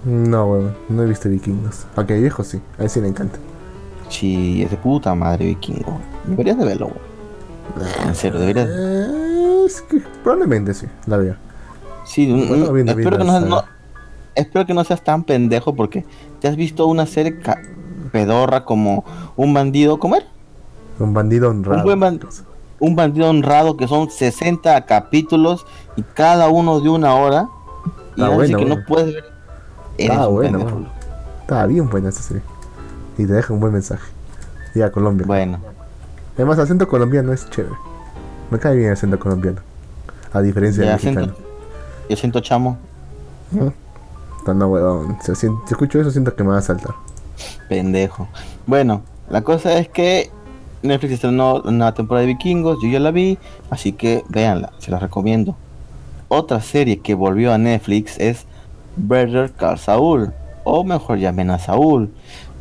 [0.04, 1.86] No, weón, no he visto vikingos.
[1.96, 3.38] Aunque viejo sí, a él sí le encanta.
[4.10, 6.00] Sí, es de puta madre vikingo.
[6.26, 7.12] Deberías de verlo, weón.
[8.08, 8.68] En serio, deberías.
[8.70, 11.36] Eh, es que probablemente sí, la veo.
[12.04, 12.30] Sí,
[12.88, 13.64] espero, que no,
[14.36, 16.04] espero que no seas tan pendejo porque
[16.40, 17.40] te has visto una serie
[18.12, 20.26] pedorra como un bandido comer.
[21.00, 21.84] Un bandido honrado.
[22.80, 27.48] Un, bandido honrado que son 60 capítulos y cada uno de una hora.
[28.16, 29.31] Y así bueno, que no puedes ver.
[29.98, 30.88] Eres Ah, bueno.
[31.42, 32.44] Estaba bien buena esta serie.
[33.18, 34.10] Y te deja un buen mensaje.
[34.76, 35.26] Y a Colombia.
[35.28, 35.60] Bueno,
[36.36, 37.76] Además, el acento colombiano es chévere.
[38.50, 39.60] Me cae bien el acento colombiano.
[40.34, 41.46] A diferencia ya del siento, mexicano.
[42.10, 42.78] yo siento chamo,
[43.54, 43.74] Ujú.
[44.40, 45.18] Está no, huevón.
[45.22, 46.96] Si, si escucho eso, siento que me va a saltar.
[47.68, 48.28] pendejo.
[48.66, 50.32] Bueno, la cosa es que
[50.84, 53.38] Netflix estrenó una temporada de Vikingos, yo ya la vi,
[53.70, 55.56] así que véanla, se la recomiendo.
[56.30, 58.46] Otra serie que volvió a Netflix es
[58.96, 62.14] Better Call Saul, o mejor llamen a Saúl,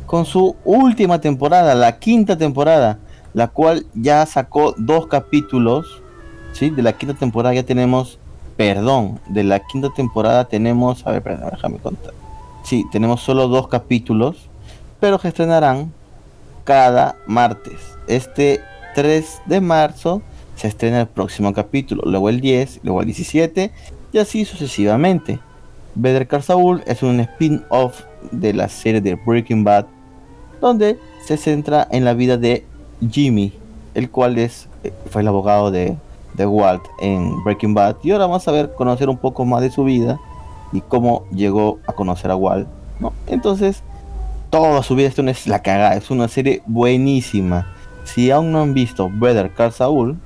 [0.05, 2.99] con su última temporada, la quinta temporada,
[3.33, 6.01] la cual ya sacó dos capítulos,
[6.53, 6.69] ¿sí?
[6.69, 8.19] De la quinta temporada ya tenemos,
[8.57, 12.13] perdón, de la quinta temporada tenemos, a ver, perdón, déjame contar.
[12.63, 14.49] Sí, tenemos solo dos capítulos,
[14.99, 15.93] pero que estrenarán
[16.63, 17.79] cada martes.
[18.07, 18.61] Este
[18.95, 20.21] 3 de marzo
[20.55, 23.71] se estrena el próximo capítulo, luego el 10, luego el 17
[24.11, 25.39] y así sucesivamente.
[25.95, 28.01] Better Call Saul es un spin-off
[28.31, 29.85] de la serie de Breaking Bad,
[30.59, 32.65] donde se centra en la vida de
[33.09, 33.53] Jimmy,
[33.93, 35.97] el cual es, eh, fue el abogado de,
[36.33, 37.97] de Walt en Breaking Bad.
[38.03, 40.19] Y ahora vamos a ver, conocer un poco más de su vida
[40.71, 42.67] y cómo llegó a conocer a Walt.
[43.27, 43.83] Entonces,
[44.49, 47.73] toda su vida es la cagada, es una serie buenísima.
[48.03, 50.17] Si aún no han visto Better Call Saul,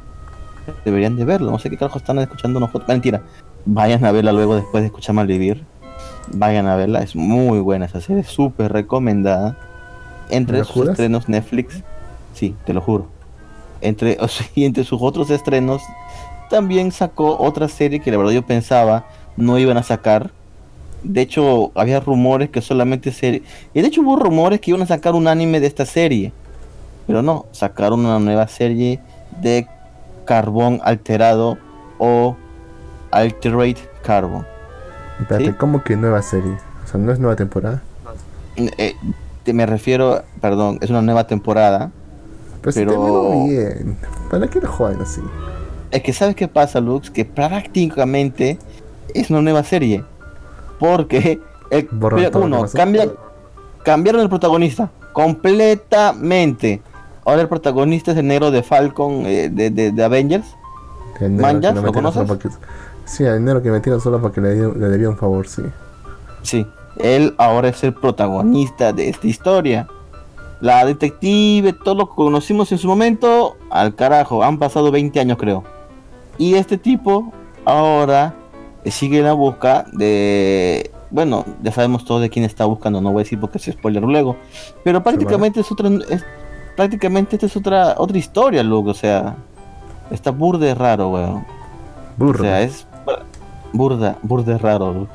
[0.83, 1.51] deberían de verlo.
[1.51, 2.87] No sé qué carajo están escuchando nosotros.
[2.87, 3.21] Mentira,
[3.65, 5.63] vayan a verla luego después de escuchar Malvivir.
[6.27, 9.57] Vayan a verla, es muy buena esa serie, súper recomendada.
[10.29, 10.91] Entre ¿Me la sus juras?
[10.91, 11.83] estrenos Netflix,
[12.33, 13.07] sí, te lo juro.
[13.81, 15.81] Entre, o sea, y entre sus otros estrenos,
[16.49, 19.05] también sacó otra serie que la verdad yo pensaba
[19.37, 20.31] no iban a sacar.
[21.03, 23.43] De hecho, había rumores que solamente serie.
[23.73, 26.33] Y de hecho hubo rumores que iban a sacar un anime de esta serie.
[27.05, 28.99] Pero no, sacaron una nueva serie
[29.41, 29.67] de
[30.25, 31.57] carbón alterado
[31.99, 32.35] o
[33.15, 34.45] Alterate Carbon.
[35.19, 35.53] Espérate, Sí.
[35.57, 36.57] ¿cómo que nueva serie?
[36.83, 37.81] O sea, no es nueva temporada.
[38.57, 38.95] Eh,
[39.43, 41.91] te- me refiero, perdón, es una nueva temporada.
[42.61, 43.97] Pero, si Pero- terminó bien.
[44.29, 45.21] ¿Para qué lo juegan así?
[45.91, 48.57] Es que sabes qué pasa, Lux, que prácticamente
[49.13, 50.03] es una nueva serie.
[50.79, 51.87] Porque el,
[52.33, 53.09] uno cambia,
[53.83, 56.81] cambiaron el protagonista completamente.
[57.23, 60.45] Ahora el protagonista es el negro de Falcon eh, de, de- de Avengers.
[61.21, 61.75] El negro ¿Manjas?
[61.75, 62.29] ¿Lo conoces?
[63.05, 65.61] Sí, el dinero que metieron solo para que le, le debía un favor, sí.
[66.41, 66.65] Sí,
[66.97, 69.87] él ahora es el protagonista de esta historia.
[70.61, 75.37] La detective, todo lo que conocimos en su momento, al carajo, han pasado 20 años
[75.37, 75.63] creo.
[76.37, 77.31] Y este tipo
[77.65, 78.35] ahora
[78.85, 80.91] sigue en la busca de...
[81.11, 84.03] Bueno, ya sabemos todo de quién está buscando, no voy a decir porque es spoiler
[84.03, 84.37] luego.
[84.83, 85.89] Pero prácticamente es otra...
[86.09, 86.23] Es,
[86.75, 89.35] prácticamente esta es otra otra historia, luego, o sea...
[90.11, 91.45] Está burde raro, weón.
[92.17, 92.41] Burro.
[92.41, 92.85] O sea, es
[93.75, 94.93] burda, burda raro.
[94.93, 95.09] Luz.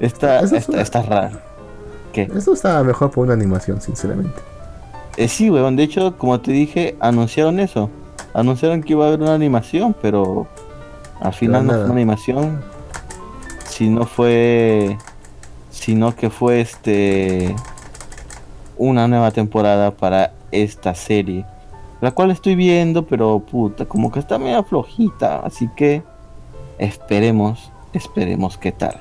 [0.00, 1.38] está, es está, una- está raro.
[2.12, 2.22] ¿Qué?
[2.34, 4.40] Eso estaba mejor por una animación, sinceramente.
[5.16, 5.76] Eh, sí, weón.
[5.76, 7.90] De hecho, como te dije, anunciaron eso.
[8.34, 10.46] Anunciaron que iba a haber una animación, pero
[11.20, 12.60] al final no fue una animación.
[13.64, 14.96] Sino fue.
[15.70, 17.54] Sino que fue este.
[18.78, 21.44] Una nueva temporada para esta serie.
[22.00, 25.40] La cual estoy viendo, pero puta, como que está medio flojita.
[25.40, 26.02] Así que
[26.78, 29.00] esperemos, esperemos qué tal.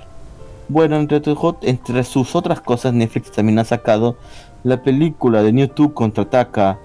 [0.67, 1.21] Bueno, entre,
[1.61, 4.17] entre sus otras cosas, Netflix también ha sacado
[4.63, 6.79] la película de YouTube contraataca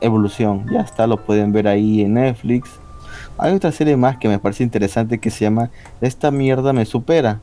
[0.00, 0.66] Evolución.
[0.70, 2.70] Ya está, lo pueden ver ahí en Netflix.
[3.38, 7.40] Hay otra serie más que me parece interesante que se llama Esta mierda me supera.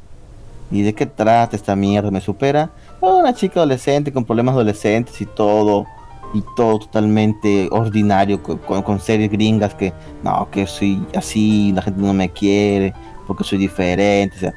[0.72, 2.72] ¿Y de qué trata esta mierda me supera?
[3.02, 5.86] Una chica adolescente con problemas adolescentes y todo.
[6.34, 9.94] Y todo totalmente ordinario con, series gringas que
[10.24, 12.94] no, que soy así, la gente no me quiere
[13.28, 14.36] porque soy diferente.
[14.38, 14.54] O sea,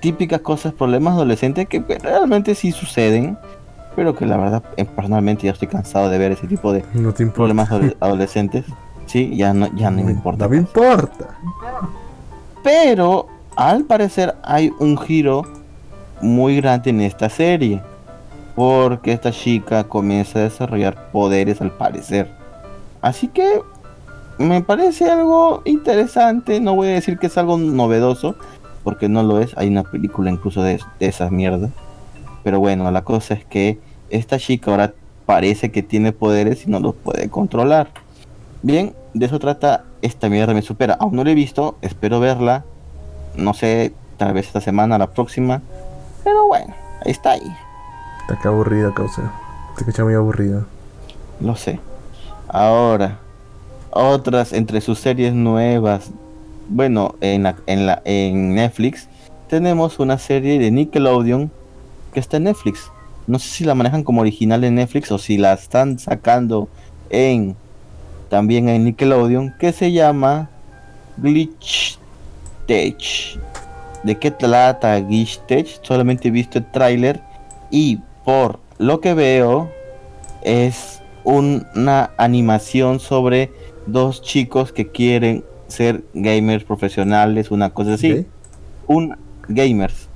[0.00, 3.38] típicas cosas, problemas adolescentes que pues, realmente sí suceden,
[3.94, 7.14] pero que la verdad, eh, personalmente ya estoy cansado de ver ese tipo de No
[7.14, 8.64] te problemas ado- adolescentes.
[9.06, 10.44] Sí, ya no, ya no me importa.
[10.44, 11.38] No me importa.
[12.64, 15.44] Pero al parecer hay un giro
[16.20, 17.80] muy grande en esta serie.
[18.56, 22.28] Porque esta chica comienza a desarrollar poderes al parecer.
[23.02, 23.60] Así que
[24.38, 26.58] me parece algo interesante.
[26.60, 28.34] No voy a decir que es algo novedoso.
[28.82, 29.56] Porque no lo es.
[29.56, 31.70] Hay una película incluso de, de esas mierdas.
[32.42, 33.78] Pero bueno, la cosa es que
[34.10, 34.94] esta chica ahora
[35.26, 37.90] parece que tiene poderes y no los puede controlar.
[38.62, 40.94] Bien, de eso trata esta mierda me supera.
[40.94, 42.64] Aún no la he visto, espero verla.
[43.36, 45.62] No sé, tal vez esta semana, la próxima.
[46.24, 47.56] Pero bueno, ahí está ahí.
[48.26, 49.30] Está que aburrido, causa.
[49.76, 50.66] Te escucha muy aburrido.
[51.38, 51.78] Lo sé.
[52.48, 53.18] Ahora,
[53.92, 56.10] otras entre sus series nuevas.
[56.68, 59.06] Bueno, en, la, en, la, en Netflix
[59.48, 61.52] tenemos una serie de Nickelodeon
[62.12, 62.90] que está en Netflix.
[63.28, 66.68] No sé si la manejan como original en Netflix o si la están sacando
[67.10, 67.54] en
[68.28, 70.50] también en Nickelodeon que se llama
[71.16, 72.00] Glitch
[72.66, 73.38] Tech.
[74.02, 75.68] ¿De qué trata Glitch Tech?
[75.82, 77.20] Solamente he visto el tráiler
[77.70, 79.70] y por lo que veo
[80.42, 83.52] es una animación sobre
[83.86, 88.26] dos chicos que quieren ser gamers profesionales, una cosa así.
[88.88, 89.16] Un
[89.48, 90.08] gamers.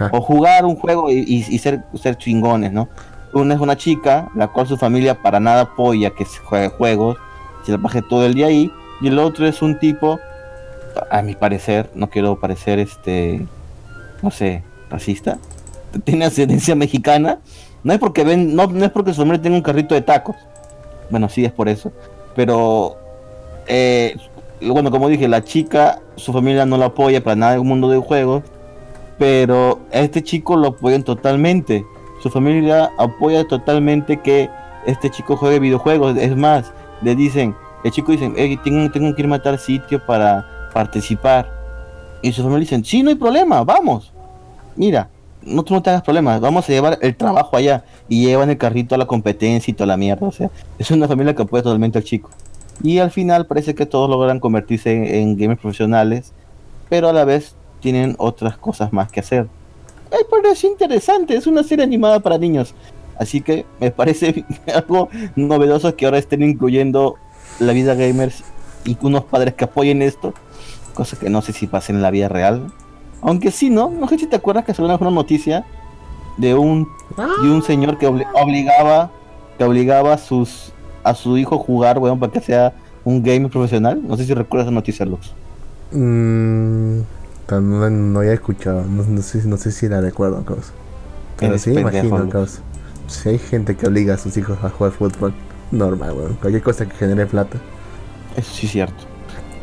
[0.00, 0.08] Ah.
[0.12, 2.88] O jugar un juego y, ser, ser chingones, ¿no?
[3.34, 7.18] Una es una chica, la cual su familia para nada apoya que se juegue juegos,
[7.66, 8.72] se la baje todo el día ahí.
[9.02, 10.18] Y el otro es un tipo,
[11.10, 13.46] a mi parecer, no quiero parecer este,
[14.22, 15.38] no sé, racista,
[16.04, 17.38] tiene ascendencia mexicana.
[17.82, 20.36] No es porque ven, no, no es porque su familia tenga un carrito de tacos.
[21.10, 21.92] Bueno, sí es por eso.
[22.34, 22.96] Pero
[23.66, 24.16] eh,
[24.60, 27.88] bueno, como dije, la chica, su familia no la apoya para nada en el mundo
[27.88, 28.42] de juegos,
[29.18, 31.84] pero este chico lo apoyan totalmente.
[32.22, 34.48] Su familia apoya totalmente que
[34.86, 36.16] este chico juegue videojuegos.
[36.16, 37.54] Es más, le dicen,
[37.84, 38.30] el chico dice,
[38.64, 41.50] tengo, tengo que irme a tal sitio para participar.
[42.22, 44.12] Y su familia dicen, sí, no hay problema, vamos.
[44.76, 45.08] Mira,
[45.46, 47.84] no, tú no te problemas, vamos a llevar el trabajo allá.
[48.08, 50.26] Y llevan el carrito a la competencia y toda la mierda.
[50.26, 52.30] O sea, es una familia que apoya totalmente al chico.
[52.82, 56.32] Y al final parece que todos logran convertirse en, gamers profesionales,
[56.88, 59.46] pero a la vez tienen otras cosas más que hacer.
[60.10, 62.74] Ay, pero es interesante, es una serie animada para niños.
[63.18, 67.16] Así que me parece algo novedoso que ahora estén incluyendo
[67.60, 68.42] la vida gamers
[68.84, 70.34] y unos padres que apoyen esto,
[70.94, 72.72] cosa que no sé si pasa en la vida real.
[73.24, 73.90] Aunque sí, ¿no?
[73.90, 75.64] No sé si te acuerdas que salió una noticia
[76.36, 76.88] de un,
[77.42, 79.10] de un señor que obligaba
[79.56, 82.72] que obligaba a sus a su hijo jugar, weón, para que sea
[83.04, 84.00] un gamer profesional.
[84.06, 85.32] No sé si recuerdas esa noticia, Lux.
[85.92, 87.00] Mm,
[87.50, 90.72] no, no, había escuchado, no, sé, no sé si la recuerdo, causa.
[91.38, 92.60] Pero sí, imagino, causa.
[93.06, 95.34] Si hay gente que obliga a sus hijos a jugar fútbol,
[95.70, 96.34] normal, weón.
[96.34, 97.58] Cualquier cosa que genere plata.
[98.36, 99.04] Eso sí es cierto.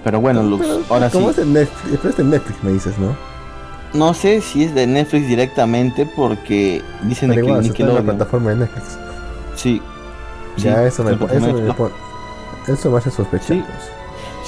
[0.04, 1.18] Pero bueno, Lux, ahora sí.
[1.18, 2.06] ¿Cómo es en Netflix?
[2.06, 3.31] es de Netflix, me dices, ¿no?
[3.94, 8.56] No sé si es de Netflix directamente porque dicen que igual, que la plataforma de
[8.58, 8.98] Netflix.
[9.56, 9.82] Sí,
[10.58, 13.66] ya eso me, eso, me, eso me hace sospechar.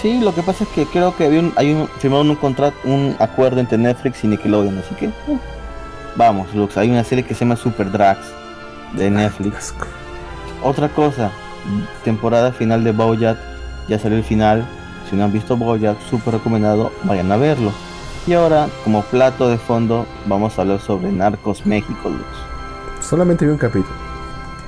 [0.02, 0.20] Sí.
[0.20, 3.16] lo que pasa es que creo que había un, hay un, firmaron un contrato, un
[3.20, 5.40] acuerdo entre Netflix y Nickelodeon, así que uh,
[6.16, 8.28] vamos, Lux, hay una serie que se llama Super Drags
[8.94, 9.74] de Netflix.
[10.62, 11.32] Otra cosa,
[12.04, 13.38] temporada final de Bojack,
[13.88, 14.66] ya salió el final.
[15.10, 17.72] Si no han visto Bojack, súper recomendado, vayan a verlo.
[18.26, 22.26] Y ahora, como plato de fondo, vamos a hablar sobre Narcos México, Lux.
[23.02, 23.94] Solamente vi un capítulo.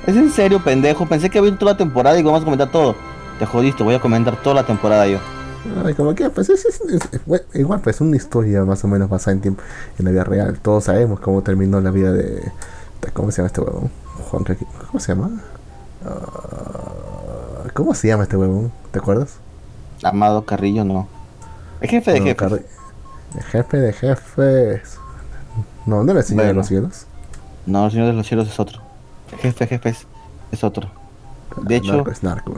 [0.06, 1.06] ¿Es en serio, pendejo?
[1.06, 2.94] Pensé que había toda la temporada y vamos a comentar todo.
[3.38, 5.18] Te jodiste, voy a comentar toda la temporada yo.
[5.84, 6.80] Ay, como que, pues es,
[7.54, 9.62] igual, pues una historia más o menos basada en tiempo,
[9.98, 10.58] en la vida real.
[10.60, 12.52] Todos sabemos cómo terminó la vida de.
[13.14, 13.90] ¿Cómo se llama este huevón?
[14.30, 14.44] Juan,
[14.86, 15.30] ¿cómo se llama?
[16.04, 18.70] Uh, ¿Cómo se llama este huevón?
[18.90, 19.38] ¿Te acuerdas?
[20.02, 21.08] Amado Carrillo, no.
[21.80, 22.75] El jefe de jefes.
[23.36, 24.98] El jefe de jefes.
[25.84, 27.06] No, ¿no era el Señor de los Cielos?
[27.66, 28.80] No, el Señor de los Cielos es otro.
[29.40, 30.06] Jefe, jefes,
[30.50, 30.90] es otro.
[31.62, 32.54] De hecho, Narco,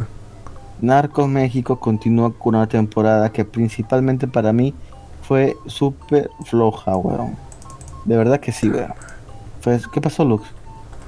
[0.81, 4.75] Narcos México continúa con una temporada que principalmente para mí
[5.23, 7.37] fue súper floja, weón.
[8.05, 8.95] De verdad que sí, weón.
[9.93, 10.47] ¿Qué pasó, Lux?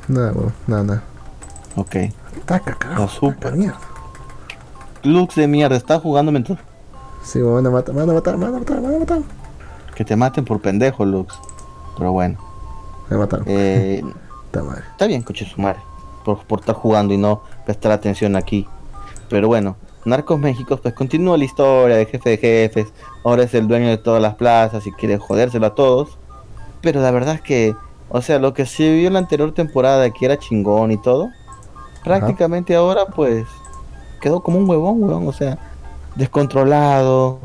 [0.09, 1.03] Nada, weón, nada, nada.
[1.77, 1.97] Ok.
[2.45, 3.09] Taca, carajo.
[3.09, 3.55] super.
[3.55, 3.79] Mierda.
[5.03, 6.59] Lux de mierda, ¿estás jugando mentor?
[7.23, 8.95] Sí, me van a matar, me van a matar, me van a matar, me van
[8.95, 9.39] a matar.
[10.01, 11.39] Que te maten por pendejo, Lux.
[11.99, 12.39] Pero bueno.
[13.11, 13.45] Me mataron.
[13.47, 14.03] Eh.
[14.93, 15.79] Está bien, coche su madre.
[16.25, 18.67] Por, por estar jugando y no prestar atención aquí.
[19.29, 22.87] Pero bueno, Narcos México, pues continúa la historia de jefe de jefes.
[23.27, 26.16] Ahora es el dueño de todas las plazas y quiere jodérselo a todos.
[26.81, 27.77] Pero la verdad es que,
[28.09, 31.29] o sea, lo que se vio en la anterior temporada, que era chingón y todo,
[32.03, 33.45] prácticamente ahora pues
[34.22, 35.29] quedó como un huevón, huevón.
[35.29, 35.59] O sea,
[36.16, 37.39] descontrolado,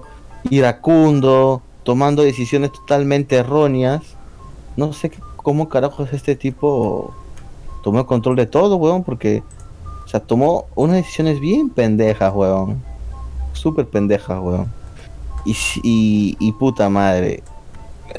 [0.50, 4.02] iracundo, tomando decisiones totalmente erróneas.
[4.76, 7.14] No sé cómo carajos este tipo
[7.82, 9.44] tomó control de todo, weón, porque,
[10.04, 12.84] o sea, tomó unas decisiones bien pendejas, weón.
[13.54, 14.74] Súper pendejas, weón.
[15.46, 17.44] Y, y, puta madre.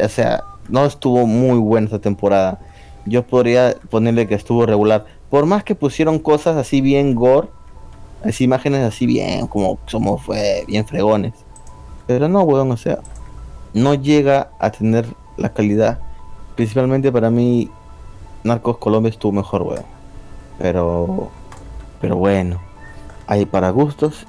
[0.03, 2.61] O sea, no estuvo muy buena esta temporada.
[3.05, 5.05] Yo podría ponerle que estuvo regular.
[5.29, 7.49] Por más que pusieron cosas así bien gore,
[8.25, 11.35] así imágenes así bien, como somos fue bien fregones.
[12.07, 13.01] Pero no, weón, o sea,
[13.77, 15.07] no llega a tener
[15.37, 16.01] la calidad
[16.57, 17.71] principalmente para mí,
[18.43, 19.85] Narcos Colombia estuvo mejor, weón.
[20.59, 21.31] Pero
[22.01, 22.61] Pero bueno,
[23.27, 24.27] hay para gustos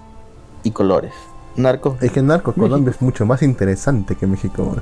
[0.63, 1.13] y colores.
[1.55, 2.01] Narcos.
[2.03, 4.75] Es que Narcos Colombia es mucho más interesante que México.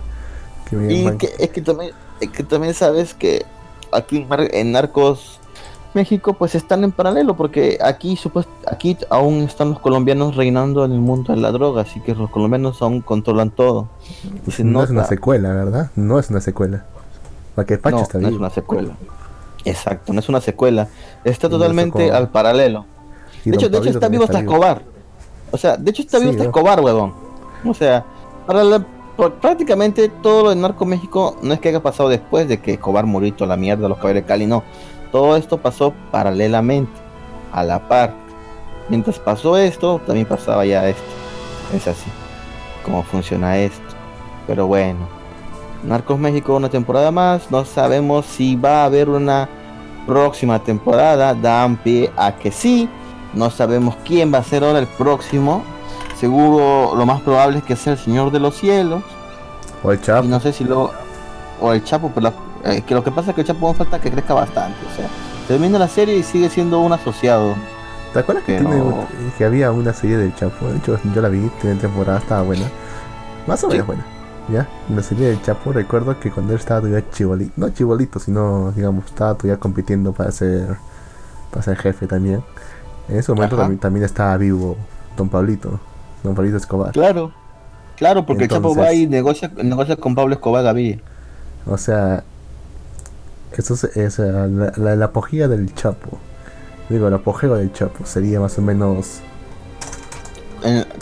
[0.69, 3.45] Que y que, es, que también, es que también sabes que
[3.91, 5.39] aquí en Narcos
[5.95, 10.91] México pues están en paralelo porque aquí supuest aquí aún están los colombianos reinando en
[10.91, 13.87] el mundo de la droga, así que los colombianos aún controlan todo.
[14.59, 15.89] no es una secuela, ¿verdad?
[15.95, 16.85] No es una secuela.
[17.55, 18.93] Para que Pacho no, no es una secuela.
[19.63, 20.87] Exacto, no es una secuela.
[21.23, 22.85] Está totalmente al paralelo.
[23.43, 24.81] De hecho, de hecho está vivo hasta Escobar.
[25.51, 27.13] O sea, de hecho está vivo hasta Escobar, huevón.
[27.65, 28.05] O sea,
[28.45, 28.85] para
[29.41, 33.05] prácticamente todo lo de Narco México no es que haya pasado después de que Escobar
[33.05, 34.63] murió y la mierda, los caballeros de Cali, no
[35.11, 36.91] todo esto pasó paralelamente,
[37.51, 38.13] a la par.
[38.89, 41.03] Mientras pasó esto, también pasaba ya esto.
[41.73, 42.09] Es así,
[42.83, 43.81] como funciona esto.
[44.47, 45.07] Pero bueno,
[45.83, 47.51] Narcos México una temporada más.
[47.51, 49.49] No sabemos si va a haber una
[50.07, 51.33] próxima temporada.
[51.33, 52.89] Dan pie a que sí.
[53.33, 55.63] No sabemos quién va a ser ahora el próximo.
[56.17, 59.03] Seguro lo más probable es que sea el Señor de los Cielos.
[59.83, 60.25] O el Chapo.
[60.25, 60.91] Y no sé si lo...
[61.61, 62.33] O el Chapo, pero la
[62.65, 64.77] eh, que lo que pasa es que el Chapo falta que crezca bastante.
[64.91, 65.07] O sea,
[65.47, 67.55] termina la serie y sigue siendo un asociado.
[68.11, 68.59] ¿Te acuerdas que,
[69.37, 70.67] que había una serie del Chapo?
[70.67, 72.65] De hecho, yo la vi, tiene temporada, estaba buena.
[73.45, 74.05] Más o menos buena.
[74.51, 74.67] ¿Ya?
[74.89, 78.71] En la serie del Chapo recuerdo que cuando él estaba todavía chibolito, no chibolito, sino,
[78.71, 80.77] digamos, estaba todavía compitiendo para ser,
[81.51, 82.43] para ser jefe también.
[83.09, 84.77] En ese momento también, estaba vivo
[85.17, 85.79] Don Pablito,
[86.23, 86.93] Don Pablito Escobar.
[86.93, 87.31] Claro,
[87.95, 90.99] claro, porque el Chapo va y negocia, negocia con Pablo Escobar Gaviria.
[91.67, 92.23] O sea,
[93.61, 96.19] eso es, la, la, apogea del Chapo.
[96.89, 99.21] Digo, el apogeo del Chapo sería más o menos.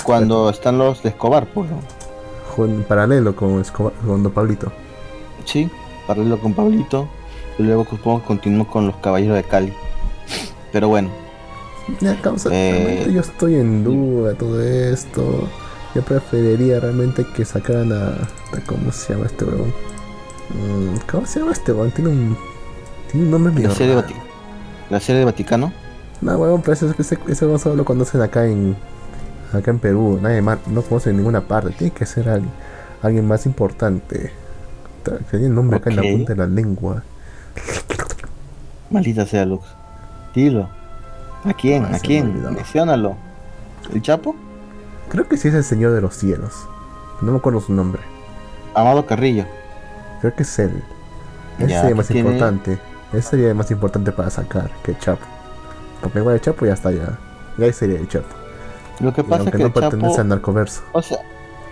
[0.04, 1.70] cuando están los de Escobar, pues.
[2.88, 4.72] Paralelo con Escobar, con Don Pablito.
[5.46, 5.70] Sí,
[6.08, 7.08] paralelo con Pablito.
[7.58, 9.74] Y luego supongo que continuó con los caballeros de Cali.
[10.72, 11.10] Pero bueno.
[12.00, 15.48] Ya, causa, eh, yo estoy en duda todo esto.
[15.94, 18.14] Yo preferiría realmente que sacaran a.
[18.66, 19.93] ¿Cómo se llama este huevón?
[20.50, 21.92] Mm, ¿Cómo se llama este weón?
[21.92, 22.38] Tiene un,
[23.12, 24.04] tiene un nombre medio ¿La serie, de
[24.90, 25.74] ¿La serie de Vaticano?
[26.22, 28.76] No, weón, pero ese, ese, ese solo lo conocen acá en
[29.58, 30.20] acá en Perú.
[30.22, 31.72] Nadie más no conoce en ninguna parte.
[31.72, 32.52] Tiene que ser alguien,
[33.02, 34.32] alguien más importante.
[35.30, 37.04] Tiene el nombre acá en la punta de la lengua.
[38.90, 39.66] Maldita sea, Lux.
[40.34, 40.70] Dilo.
[41.44, 41.86] ¿A quién?
[41.86, 42.42] ¿A quién?
[42.54, 43.18] Menciónalo.
[43.94, 44.36] ¿El Chapo?
[45.10, 46.54] Creo que sí es el Señor de los Cielos.
[47.22, 48.02] No me acuerdo su nombre.
[48.74, 49.46] Amado Carrillo.
[50.24, 50.82] Creo que es él.
[51.60, 52.80] Ese sería más importante.
[53.12, 55.26] Ese sería más importante para sacar que Chapo.
[56.00, 57.20] Porque igual el Chapo ya está ya.
[57.58, 58.34] Ya ahí sería el Chapo.
[59.02, 60.82] Lo que pasa es que no el pertenece al narcoverso.
[60.94, 61.18] O sea,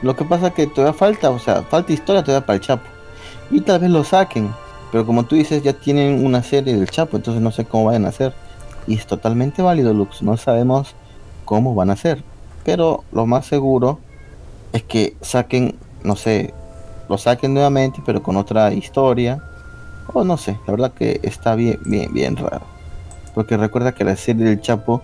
[0.01, 2.83] lo que pasa es que todavía falta, o sea, falta historia todavía para el Chapo.
[3.51, 4.53] Y tal vez lo saquen.
[4.91, 8.03] Pero como tú dices, ya tienen una serie del Chapo, entonces no sé cómo vayan
[8.03, 8.33] a hacer.
[8.85, 10.21] Y es totalmente válido, Lux.
[10.23, 10.93] No sabemos
[11.45, 12.21] cómo van a hacer.
[12.65, 13.99] Pero lo más seguro
[14.73, 16.53] es que saquen, no sé,
[17.09, 19.43] lo saquen nuevamente, pero con otra historia.
[20.13, 22.65] O no sé, la verdad que está bien, bien, bien raro.
[23.33, 25.01] Porque recuerda que la serie del Chapo,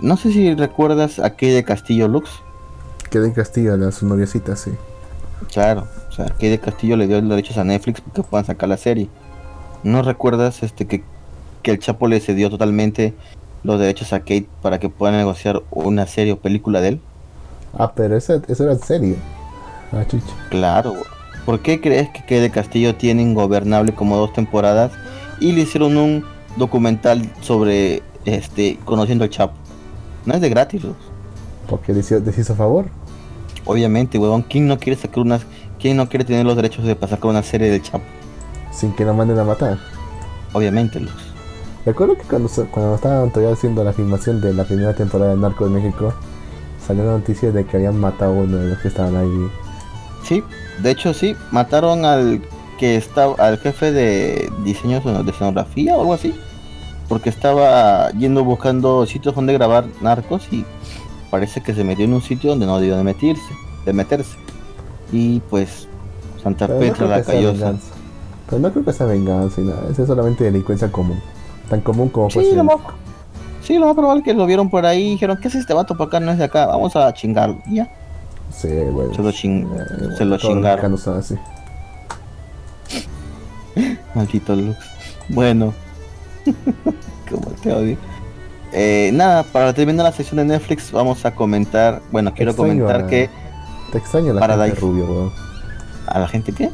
[0.00, 2.30] no sé si recuerdas a de Castillo Lux.
[3.10, 4.72] Que de Castillo, a su noviecita, sí.
[5.52, 8.46] Claro, o sea, que de Castillo le dio los derechos a Netflix para que puedan
[8.46, 9.08] sacar la serie.
[9.82, 11.04] ¿No recuerdas este que,
[11.62, 13.14] que el Chapo le cedió totalmente
[13.62, 17.00] los derechos a Kate para que puedan negociar una serie o película de él?
[17.78, 19.16] Ah, pero eso, eso era en serio.
[19.92, 20.04] Ah.
[20.50, 20.94] Claro,
[21.46, 24.90] ¿Por qué crees que Quede Castillo tiene Ingobernable como dos temporadas
[25.38, 26.24] y le hicieron un
[26.56, 29.54] documental sobre este conociendo al Chapo?
[30.26, 30.82] No es de gratis,
[31.68, 32.86] ¿Por qué les hizo favor?
[33.64, 35.42] Obviamente, huevón, ¿quién no quiere sacar unas,
[35.78, 38.04] quién no quiere tener los derechos de sacar una serie de Chapo?
[38.72, 39.78] Sin que la manden a matar.
[40.52, 41.32] Obviamente, Luz.
[41.84, 45.68] Recuerdo que cuando, cuando estaban todavía haciendo la filmación de la primera temporada de Narco
[45.68, 46.12] de México,
[46.84, 49.48] salió la noticia de que habían matado a uno de los que estaban ahí.
[50.24, 50.42] Sí,
[50.82, 52.42] de hecho, sí, mataron al
[52.78, 56.34] que estaba, al jefe de diseño de escenografía o algo así.
[57.08, 60.64] Porque estaba yendo buscando sitios donde grabar narcos y
[61.30, 63.54] parece que se metió en un sitio donde no debió de meterse,
[63.84, 64.36] de meterse.
[65.12, 65.86] Y pues
[66.42, 67.54] Santa Petra la cayó.
[68.48, 71.20] Pero no creo que sea venganza y nada, es solamente delincuencia común.
[71.68, 72.76] Tan común como sí, lo más,
[73.62, 75.96] sí, lo más probable que lo vieron por ahí y dijeron, ¿qué es este vato
[75.96, 76.20] por acá?
[76.20, 77.58] No es de acá, vamos a chingarlo.
[77.66, 77.88] Y ya.
[78.50, 79.14] Sí, bueno.
[79.14, 80.94] Se lo, ching eh, se lo chingaron.
[81.18, 81.36] así.
[84.14, 84.78] Maldito Lux.
[85.28, 85.74] Bueno.
[87.30, 87.96] Como te odio.
[88.72, 93.30] Eh, nada, para terminar la sesión de Netflix vamos a comentar, bueno, quiero comentar que...
[93.92, 95.32] Te extraño la gente rubio, weón.
[96.08, 96.70] ¿A la gente qué?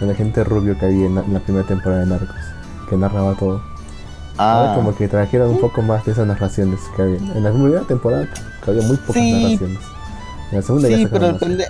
[0.00, 2.36] A la gente rubio que había en la, primera temporada de Narcos,
[2.88, 3.62] que narraba todo.
[4.38, 7.16] Ahora Ah, como que trajeron un poco más de esas narraciones que había.
[7.16, 8.28] En la primera temporada
[8.64, 9.32] que había muy pocas Sí.
[9.32, 9.95] narraciones.
[10.50, 11.68] En la segunda ya sí, pero el, pende-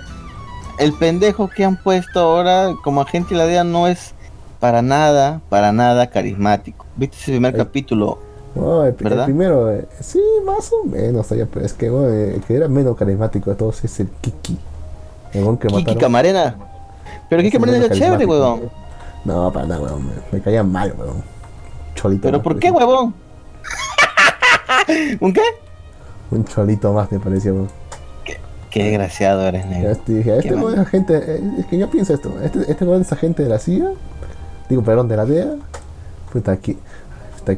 [0.79, 4.13] el pendejo que han puesto ahora como agente de la DEA no es
[4.59, 6.85] para nada, para nada carismático.
[6.95, 8.19] ¿Viste ese primer Eh, capítulo?
[8.55, 12.41] No, el, primero, eh, sí, más o menos, oye, pero es que bueno, eh, el
[12.41, 14.57] que era menos carismático de todos es el Kiki.
[15.33, 15.99] El que Kiki mataron.
[15.99, 16.55] Camarena.
[17.29, 18.69] Pero Kiki Camarena era chévere, huevón.
[19.25, 20.07] No, para nada, weón.
[20.07, 21.21] Me, me caía mal, weón.
[21.93, 22.21] Cholito.
[22.23, 23.13] ¿Pero por qué, huevón?
[25.19, 25.41] ¿Un qué?
[26.31, 27.67] Un cholito más me parecía, weón.
[28.77, 29.91] Qué desgraciado eres, negro.
[29.91, 31.17] este, dije, este weón es agente.
[31.17, 32.33] eh, es que yo pienso esto.
[32.43, 33.89] Este, este weón es agente de la CIA.
[34.69, 35.55] Digo, perdón, de la DEA.
[36.31, 36.77] Puta, aquí.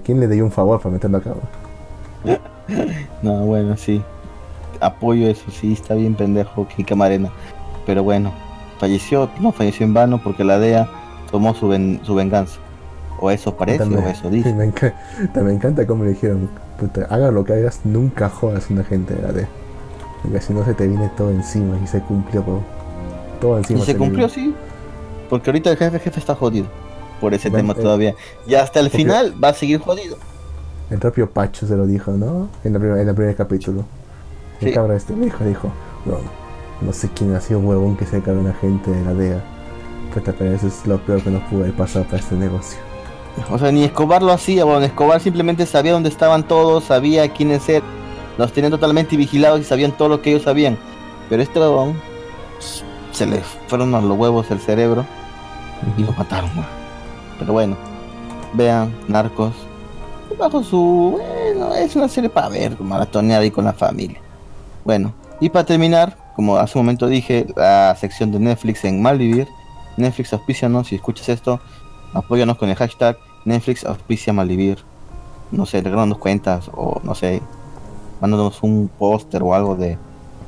[0.06, 1.32] ¿quién le dio un favor para meterlo acá,
[2.26, 2.40] weón?
[3.24, 4.02] No, bueno, sí.
[4.80, 7.30] Apoyo eso, sí, está bien pendejo Kiki Camarena.
[7.86, 8.32] Pero bueno,
[8.80, 10.88] falleció, no falleció en vano porque la DEA
[11.32, 12.60] tomó su, ven- su venganza.
[13.20, 14.54] O eso parece, También- o eso dice.
[14.54, 14.72] Me,
[15.44, 16.50] me encanta cómo le dijeron,
[16.80, 19.48] puta, haga lo que hagas, nunca jodas a un agente de la DEA.
[20.22, 22.62] Porque si no se te viene todo encima y se cumplió todo.
[23.40, 23.80] Todo encima.
[23.80, 24.54] Y se cumplió, sí.
[25.30, 26.68] Porque ahorita el jefe jefe está jodido.
[27.22, 28.16] Por ese Bueno, tema eh, todavía.
[28.48, 30.18] Y hasta el final va a seguir jodido.
[30.90, 32.50] El propio Pacho se lo dijo, ¿no?
[32.64, 33.86] En, la primer- en el primer capítulo.
[34.62, 34.74] El Sí.
[34.74, 35.70] cabra este me dijo, dijo,
[36.06, 36.18] no,
[36.82, 39.42] no sé quién ha sido huevón que se caga un agente de la DEA.
[40.14, 42.80] Puta, pero eso es lo peor que nos pudo haber pasado para este negocio.
[43.52, 47.70] O sea, ni Escobar lo hacía, bueno, Escobar simplemente sabía dónde estaban todos, sabía quiénes
[47.70, 47.88] eran,
[48.40, 50.78] los tenían totalmente vigilados y sabían todo lo que ellos sabían.
[51.30, 52.00] Pero este huevón
[53.12, 55.06] se le fueron a los huevos el cerebro
[55.98, 56.50] y lo mataron.
[57.38, 57.76] Pero bueno,
[58.54, 59.54] vean, Narcos,
[60.38, 61.20] bajo su...
[61.20, 64.20] Bueno, es una serie para ver, maratoneada y con la familia.
[64.86, 69.48] Bueno, y para terminar, como hace un momento dije, la sección de Netflix en Malvivir.
[69.98, 71.60] Netflix auspícianos, si escuchas esto,
[72.14, 74.78] apóyanos con el hashtag Netflix auspicia Malvivir.
[75.52, 77.42] No sé, regalándonos cuentas o no sé,
[78.22, 79.98] mandándonos un póster o algo de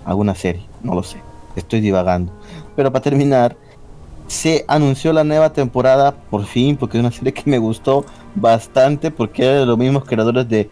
[0.06, 1.18] alguna serie, no lo sé.
[1.56, 2.32] Estoy divagando.
[2.76, 3.56] Pero para terminar,
[4.28, 8.06] se anunció la nueva temporada por fin, porque es una serie que me gustó
[8.36, 10.70] bastante, porque era de los mismos creadores de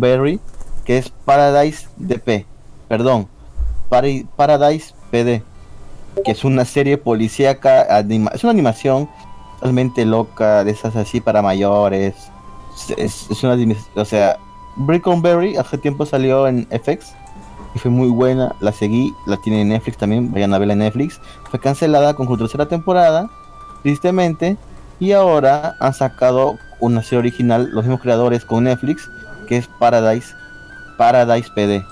[0.00, 0.40] Berry,
[0.84, 2.46] que es Paradise DP,
[2.88, 3.28] perdón,
[4.36, 5.42] Paradise PD,
[6.24, 9.08] que es una serie policíaca, es una animación
[9.54, 12.14] totalmente loca, de esas así para mayores.
[12.96, 13.56] Es, es- una,
[13.96, 14.38] o sea,
[14.76, 17.14] Berry hace tiempo salió en FX
[17.74, 20.80] y fue muy buena, la seguí, la tiene en Netflix también, vayan a verla en
[20.80, 21.20] Netflix.
[21.50, 23.30] Fue cancelada con su tercera temporada,
[23.82, 24.56] tristemente,
[24.98, 29.08] y ahora han sacado una serie original, los mismos creadores con Netflix,
[29.48, 30.34] que es Paradise,
[30.98, 31.84] Paradise PD.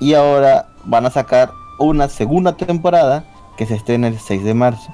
[0.00, 3.24] Y ahora van a sacar una segunda temporada
[3.56, 4.92] que se estrena el 6 de marzo.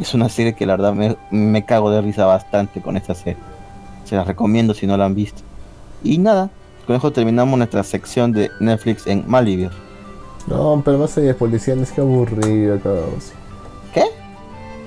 [0.00, 3.38] Es una serie que la verdad me, me cago de risa bastante con esta serie.
[4.04, 5.42] Se la recomiendo si no la han visto.
[6.04, 6.50] Y nada,
[6.86, 9.70] con eso terminamos nuestra sección de Netflix en Malivir.
[10.46, 13.04] No, pero no series policiales, qué aburrido, cabrón.
[13.94, 14.04] ¿Qué?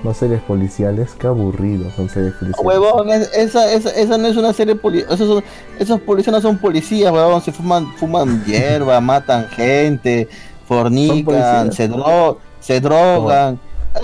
[0.04, 2.66] No series policiales, qué aburrido son series policiales.
[2.66, 5.06] Huevón, es- esa, esa, esa no es una serie policía.
[5.14, 5.44] Esos, son-
[5.78, 7.40] esos policías no son policías, huevón.
[7.40, 10.28] Se fuman, fuman hierba, matan gente,
[10.68, 13.58] fornican, se, dro se drogan.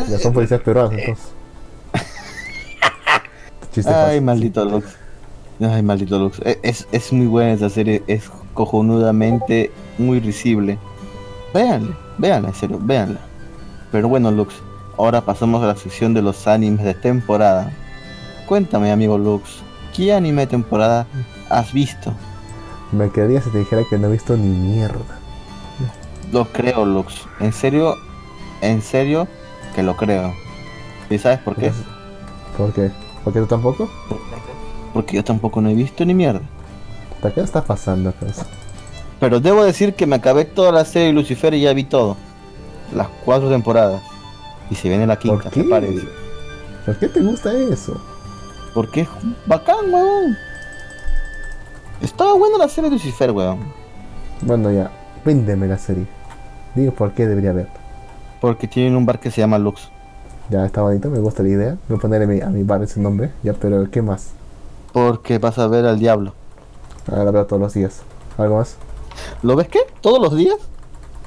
[0.09, 1.27] Ya son policías peruanos, entonces.
[3.77, 4.23] Ay, fácil.
[4.23, 4.87] maldito Lux.
[5.63, 6.41] Ay, maldito Lux.
[6.45, 8.03] E- Es, es muy buena esa serie.
[8.07, 10.79] Es cojonudamente muy risible.
[11.55, 13.21] Véanla, véanla, en serio, véanla.
[13.91, 14.55] Pero bueno, Lux.
[14.99, 17.73] Ahora pasamos a la sección de los animes de temporada.
[18.47, 19.63] Cuéntame, amigo Lux.
[19.97, 21.07] ¿Qué anime de temporada
[21.51, 22.13] has visto?
[22.93, 25.19] Me quedaría si te dijera que no he visto ni mierda.
[26.33, 27.27] Lo creo, Lux.
[27.41, 27.97] En serio,
[28.63, 29.29] en serio
[29.75, 30.33] que lo creo.
[31.11, 31.73] ¿Y sabes por qué?
[32.57, 32.91] ¿Por qué?
[33.25, 33.91] ¿Por qué tú tampoco?
[34.09, 34.52] Porque
[35.09, 36.41] yo tampoco no he visto ni mierda.
[37.21, 38.47] ¿Para qué está pasando, cosa?
[39.21, 42.17] Pero debo decir que me acabé toda la serie de Lucifer y ya vi todo.
[42.95, 44.03] Las cuatro temporadas.
[44.71, 45.61] Y se viene la quinta, ¿Por qué?
[45.61, 46.07] prepárense.
[46.85, 48.01] ¿Por qué te gusta eso?
[48.75, 49.09] Porque es
[49.47, 50.37] bacán, weón.
[52.01, 53.61] Estaba buena la serie de Lucifer, weón.
[54.41, 54.91] Bueno, ya,
[55.25, 56.07] véndeme la serie.
[56.75, 57.73] Dime por qué debería verla.
[58.41, 59.91] Porque tienen un bar que se llama Lux.
[60.51, 61.77] Ya está bonito, me gusta la idea.
[61.89, 63.31] Voy a ponerle a mi bar ese nombre.
[63.45, 64.31] Ya, pero ¿qué más?
[64.93, 66.33] Porque vas a ver al diablo.
[67.11, 68.03] Ahora la veo todos los días.
[68.39, 68.77] ¿Algo más?
[69.43, 69.81] ¿Lo ves qué?
[70.01, 70.57] ¿Todos los días?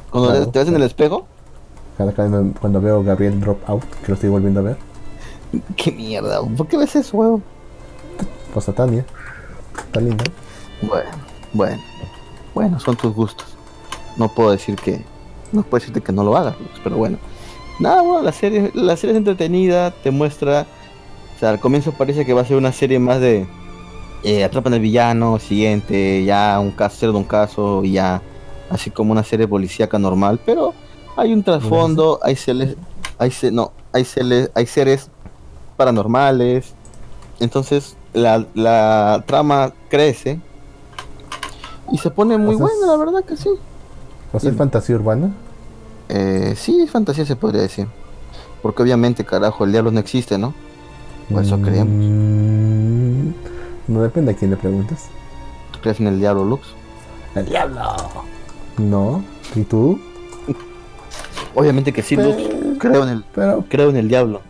[0.09, 0.47] Cuando Claro.
[0.49, 1.25] te ves en el espejo.
[1.97, 4.77] Cada cuando, cuando veo Gabriel Drop Out, que lo estoy volviendo a ver.
[5.77, 6.41] ¿Qué mierda?
[6.41, 7.43] ¿Por qué ves eso, weón?
[8.53, 9.05] Pues a Tania.
[9.77, 10.23] Está linda.
[10.81, 11.09] Bueno,
[11.53, 11.81] bueno.
[12.53, 13.47] Bueno, son tus gustos.
[14.17, 15.03] No puedo decir que.
[15.51, 17.17] No puedo decirte que no lo hagas, Lux, pero bueno.
[17.79, 20.65] Nada, bueno, la serie, la serie es entretenida, te muestra.
[21.35, 23.45] O sea, al comienzo parece que va a ser una serie más de.
[24.23, 28.21] eh, atrapan al villano, siguiente, ya un caso, cierra un caso, y ya,
[28.69, 30.73] así como una serie policíaca normal, pero
[31.15, 32.75] hay un trasfondo, hay seres,
[33.19, 35.09] hay se- no, hay seres, hay seres
[35.77, 36.73] paranormales,
[37.39, 40.39] entonces la, la trama crece
[41.91, 43.49] y se pone muy buena, la verdad que sí.
[44.33, 45.31] ¿O sea, es fantasía urbana?
[46.09, 47.87] Eh, sí, fantasía se podría decir.
[48.61, 50.53] Porque obviamente, carajo, el diablo no existe, ¿no?
[51.31, 51.93] O eso creemos.
[52.05, 53.29] Mm,
[53.87, 55.05] No depende a quién le preguntas.
[55.71, 56.67] ¿Tú crees en el diablo, Lux?
[57.35, 57.81] ¡El diablo!
[58.77, 59.23] No.
[59.55, 59.99] ¿Y tú?
[61.53, 62.35] Obviamente que sí, Lux.
[62.79, 64.41] Creo en el, Pero, creo en el diablo.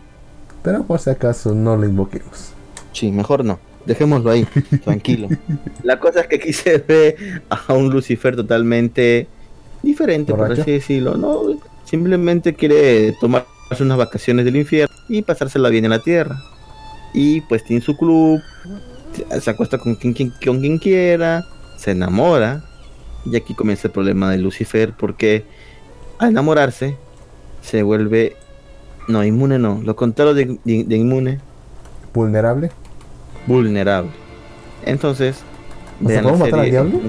[0.62, 2.50] pero por si acaso no lo invoquemos.
[2.92, 3.58] Sí, mejor no.
[3.86, 4.44] Dejémoslo ahí,
[4.84, 5.28] tranquilo.
[5.84, 9.28] La cosa es que aquí se ve a un Lucifer totalmente
[9.82, 11.16] diferente, por así decirlo.
[11.16, 11.42] No,
[11.84, 13.46] simplemente quiere tomarse
[13.80, 16.36] unas vacaciones del infierno y pasársela bien en la tierra.
[17.16, 18.40] Y pues tiene su club,
[19.40, 21.44] se acuesta con quien, quien- con quien quiera,
[21.78, 22.62] se enamora.
[23.24, 25.44] Y aquí comienza el problema de Lucifer porque
[26.18, 26.96] al enamorarse
[27.62, 28.36] se vuelve...
[29.08, 29.80] No, inmune no.
[29.82, 31.40] Lo contrario de- de- de inmune
[32.12, 32.70] ¿Vulnerable?
[33.46, 34.10] vulnerable.
[34.84, 35.38] Entonces,
[36.00, 37.00] vean la ¿podemos matar al diablo?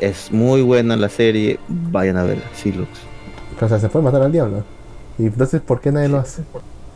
[0.00, 2.88] Es muy buena la serie, vayan a verla, sí, Lux.
[3.60, 4.64] O sea, se puede matar al diablo.
[5.18, 6.42] ¿Y entonces por qué nadie lo hace?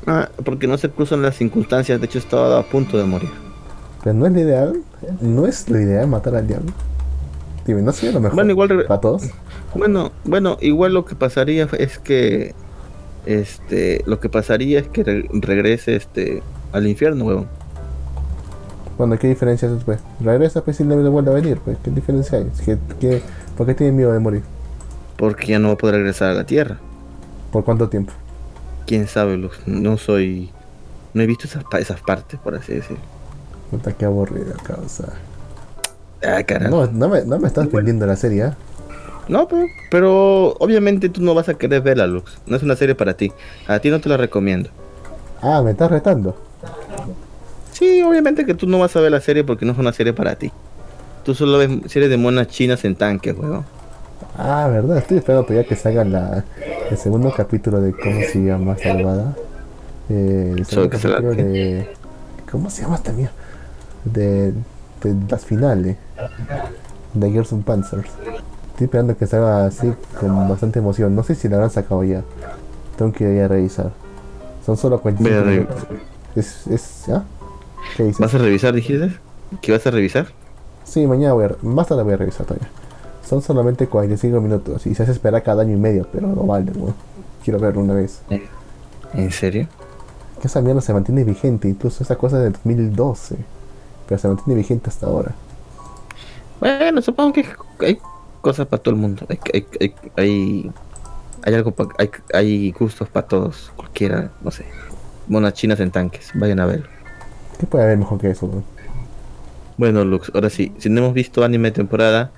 [0.06, 3.30] Ah, porque no se cruzan las circunstancias, de hecho estaba a punto de morir.
[4.04, 4.82] Pero no es lo ideal.
[5.20, 6.72] No es lo ideal matar al diablo.
[7.66, 8.36] Dime, no sería lo mejor.
[8.36, 9.24] Bueno, igual Para todos.
[9.74, 12.54] Bueno, bueno, igual lo que pasaría es que
[13.26, 16.42] este lo que pasaría es que re- regrese este
[16.72, 17.48] al infierno, huevón.
[18.96, 19.98] Bueno, ¿qué diferencia es después?
[20.20, 21.76] Regresa, pues, y le vuelve a venir, pues.
[21.82, 22.50] ¿Qué diferencia hay?
[23.00, 23.20] Que-
[23.56, 24.42] ¿Por qué tiene miedo de morir?
[25.16, 26.78] Porque ya no va a poder regresar a la tierra.
[27.50, 28.12] ¿Por cuánto tiempo?
[28.86, 29.58] Quién sabe, Lux.
[29.66, 30.50] No soy
[31.16, 33.02] no he visto esas, esas partes, por así decirlo.
[33.70, 35.14] Puta, qué aburrida causa.
[36.22, 36.70] Ah, carajo.
[36.70, 38.56] No, no me, no me estás vendiendo la serie, ¿ah?
[39.26, 42.36] No, pero, pero obviamente tú no vas a querer verla, Lux.
[42.44, 43.32] No es una serie para ti.
[43.66, 44.68] A ti no te la recomiendo.
[45.40, 46.36] Ah, me estás retando.
[47.72, 50.12] Sí, obviamente que tú no vas a ver la serie porque no es una serie
[50.12, 50.52] para ti.
[51.24, 53.64] Tú solo ves series de monas chinas en tanques, weón.
[54.38, 56.44] Ah, verdad, estoy esperando todavía que salga la,
[56.90, 59.34] el segundo capítulo de cómo se llama Salvada.
[60.08, 61.88] Eh, el segundo que capítulo de.
[62.50, 63.32] ¿Cómo se llama esta mierda?
[64.04, 64.52] De,
[65.02, 65.96] de las finales
[67.14, 68.08] de Girls and Panzers.
[68.72, 71.14] Estoy esperando que salga así con bastante emoción.
[71.14, 72.22] No sé si la habrán sacado ya.
[72.98, 73.90] Tengo que ir a revisar.
[74.64, 75.86] Son solo 45 Ve a re- minutos.
[76.36, 77.24] Es, es, ¿ah?
[77.96, 78.20] ¿Qué dices?
[78.20, 79.16] ¿Vas a revisar, dijiste?
[79.62, 80.26] ¿Qué vas a revisar?
[80.84, 82.68] Sí, mañana voy a, más tarde voy a revisar todavía.
[83.28, 86.70] Son solamente 45 minutos y se hace esperar cada año y medio, pero no vale,
[86.72, 86.94] weón.
[87.42, 88.20] Quiero verlo una vez.
[89.14, 89.66] ¿En serio?
[90.40, 93.36] Que esa mierda se mantiene vigente, incluso esa cosa de 2012.
[94.08, 95.32] Pero se mantiene vigente hasta ahora.
[96.60, 97.46] Bueno, supongo que
[97.80, 97.98] hay
[98.40, 99.26] cosas para todo el mundo.
[99.28, 100.72] Hay, hay, hay, hay,
[101.42, 103.72] hay algo pa- hay, hay gustos para todos.
[103.76, 104.64] Cualquiera, no sé.
[105.28, 106.30] Monas chinas en tanques.
[106.34, 106.86] Vayan a verlo.
[107.58, 108.64] ¿Qué puede haber mejor que eso, weón?
[109.76, 110.72] Bueno, Lux, ahora sí.
[110.78, 112.30] Si no hemos visto anime de temporada,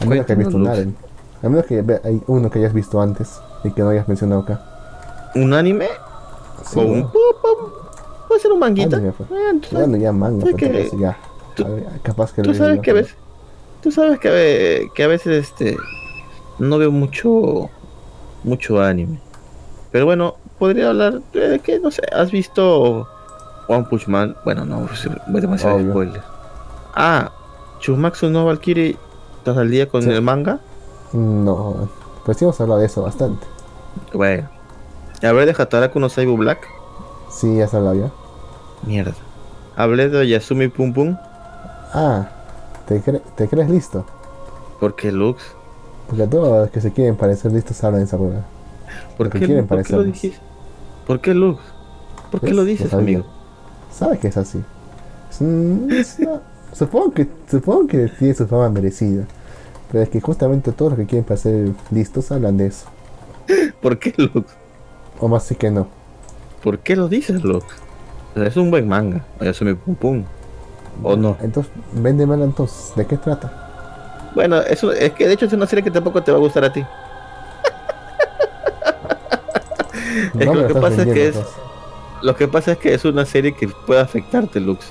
[0.00, 0.94] A menos que hayas visto un Cuéntanos, anime.
[1.42, 4.42] A menos que ve- hay uno que hayas visto antes y que no hayas mencionado
[4.42, 4.60] acá.
[5.34, 5.88] un anime
[6.64, 7.10] Sí, o un...
[8.28, 8.96] Puede ser un manguita.
[8.96, 9.28] Anime, pues.
[9.28, 11.16] Bueno, tú sabes- Bueno, ya manga, ¿sabes pues, que- ya.
[11.54, 13.16] tú- ver, capaz que Tú sabes diga, que a veces,
[13.82, 15.76] tú sabes que a ve- que a veces este
[16.58, 17.68] no veo mucho
[18.42, 19.18] mucho anime.
[19.92, 23.06] Pero bueno, podría hablar de que no sé, ¿has visto
[23.68, 24.36] One Punch Man?
[24.44, 25.90] Bueno, no, es es demasiado Obvio.
[25.90, 26.22] spoiler.
[26.94, 27.30] Ah,
[27.80, 28.96] Chumatsu no Valkyrie,
[29.44, 30.08] ¿estás al día con Sí.
[30.10, 30.58] el manga?
[31.12, 31.86] No,
[32.24, 33.46] pues sí hemos hablado de eso bastante.
[34.14, 34.48] Bueno.
[35.22, 36.66] A ver, de Hataraku no Saibu Black.
[37.30, 38.10] Sí, ya se ha hablado ya.
[38.86, 39.12] Mierda.
[39.76, 41.16] Hablé de Yasumi Pum Pum.
[41.92, 42.26] Ah,
[42.88, 44.06] ¿te, cre- te crees listo?
[44.80, 45.42] Porque Lux.
[46.08, 48.42] Porque todos los que se quieren parecer listos hablan de esa hueá.
[49.18, 50.38] ¿Por qué, quieren ¿por qué lo dijiste?
[51.06, 51.60] ¿Por qué Lux?
[52.30, 53.24] ¿Por qué lo dices, amigo?
[53.92, 54.62] Sabe que es así.
[55.30, 56.40] Es un- es una-
[56.74, 59.24] supongo que supongo que tiene su fama merecida.
[59.90, 62.86] Pero es que justamente todos los que quieren parecer listos hablan de eso.
[63.80, 64.52] ¿Por qué Lux?
[65.20, 65.86] O más sí que no.
[66.62, 67.64] ¿Por qué lo dices, Lux?
[68.34, 69.24] O sea, es un buen manga.
[69.40, 70.24] Yasumi Pum Pum.
[71.02, 71.36] ¿O no?
[71.40, 72.92] Entonces, véndemelo entonces.
[72.96, 74.32] ¿De qué trata?
[74.34, 76.64] Bueno, eso es que de hecho es una serie que tampoco te va a gustar
[76.64, 76.84] a ti.
[80.34, 81.54] Es que lo que pasa es que es- entonces.
[82.22, 84.86] Lo que pasa es que es una serie que puede afectarte, Lux.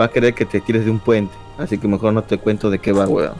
[0.00, 1.34] Va a querer que te tires de un puente.
[1.58, 3.34] Así que mejor no te cuento de qué va, weón.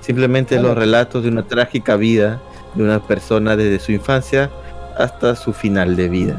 [0.00, 2.40] Simplemente los relatos de una trágica vida
[2.74, 4.50] de una persona desde su infancia
[4.98, 6.36] hasta su final de vida,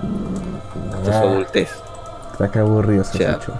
[0.93, 1.69] hasta su Ah, adultez.
[2.31, 3.31] está que aburrido se Ya.
[3.31, 3.53] escuchó.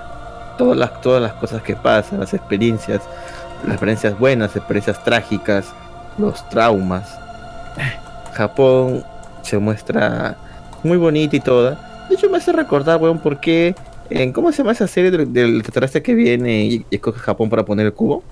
[0.58, 3.02] todas las, todas las cosas que pasan, las experiencias,
[3.64, 5.68] las experiencias buenas, experiencias trágicas,
[6.18, 7.18] los traumas.
[8.34, 9.04] Japón
[9.42, 10.36] se muestra
[10.84, 12.06] muy bonita y toda.
[12.10, 13.76] De hecho me hace recordar, weón, por qué
[14.10, 17.50] en ¿cómo se llama esa serie del, del extraterrestre que viene y, y escoge Japón
[17.50, 18.24] para poner el cubo?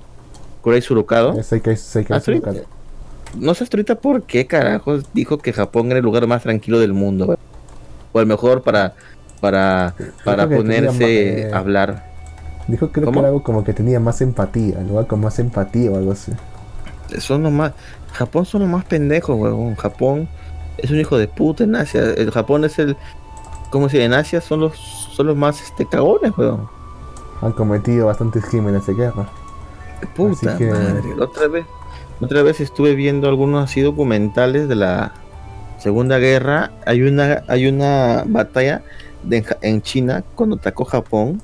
[0.61, 1.37] Kurei Surukado.
[1.39, 2.19] Es Seikai- Seikai Ah.
[2.21, 2.61] Surukado.
[3.37, 6.79] No sé hasta ahorita por qué carajos dijo que Japón era el lugar más tranquilo
[6.79, 7.37] del mundo.
[8.13, 8.93] O el mejor para
[9.41, 12.05] para para ponerse ma- eh, a hablar.
[12.67, 13.15] Dijo creo ¿Cómo?
[13.15, 16.13] que era algo como que tenía más empatía, el lugar con más empatía o algo
[16.13, 16.31] así.
[17.19, 17.73] Son los más
[18.13, 19.75] Japón son los más pendejos, weón.
[19.75, 20.27] Japón
[20.77, 22.01] es un hijo de puta en Asia.
[22.15, 22.95] El Japón es el
[23.69, 24.05] ¿cómo se dice?
[24.05, 26.67] En Asia son los son los más este cagones, weón.
[27.41, 29.27] Han cometido bastantes crímenes de guerra.
[30.15, 31.13] Puta Así que- madre.
[31.19, 31.65] Otra vez,
[32.21, 35.13] otra vez estuve viendo algunos así documentales de la
[35.79, 36.71] Segunda Guerra.
[36.85, 38.83] Hay una, hay una batalla
[39.23, 41.41] de, en China cuando atacó Japón.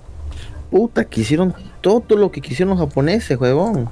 [0.69, 3.89] Puta, que hicieron todo lo que quisieron los japoneses, huevón.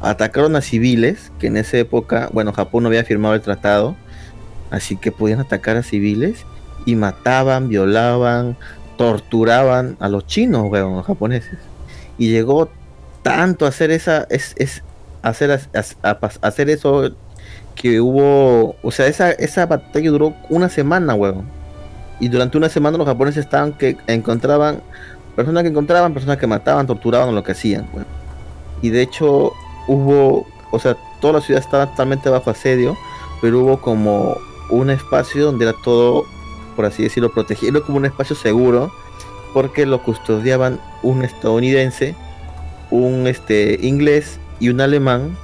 [0.00, 3.96] Atacaron a civiles, que en esa época, bueno, Japón no había firmado el tratado,
[4.70, 6.44] así que podían atacar a civiles
[6.86, 8.56] y mataban, violaban,
[9.00, 11.58] torturaban a los chinos, huevón, los japoneses.
[12.18, 12.68] Y llegó
[13.22, 14.82] tanto a hacer esa es, es
[15.22, 17.10] hacer a hacer eso
[17.74, 21.46] que hubo o sea esa esa batalla duró una semana huevón
[22.18, 24.82] y durante una semana los japoneses estaban que encontraban
[25.34, 28.06] personas que encontraban personas que mataban torturaban lo que hacían huevón.
[28.82, 29.52] y de hecho
[29.88, 32.98] hubo o sea toda la ciudad estaba totalmente bajo asedio
[33.40, 34.36] pero hubo como
[34.70, 36.24] un espacio donde era todo
[36.80, 38.90] por así decirlo protegido como un espacio seguro
[39.52, 42.14] porque lo custodiaban un estadounidense
[42.90, 45.36] un este inglés y un alemán.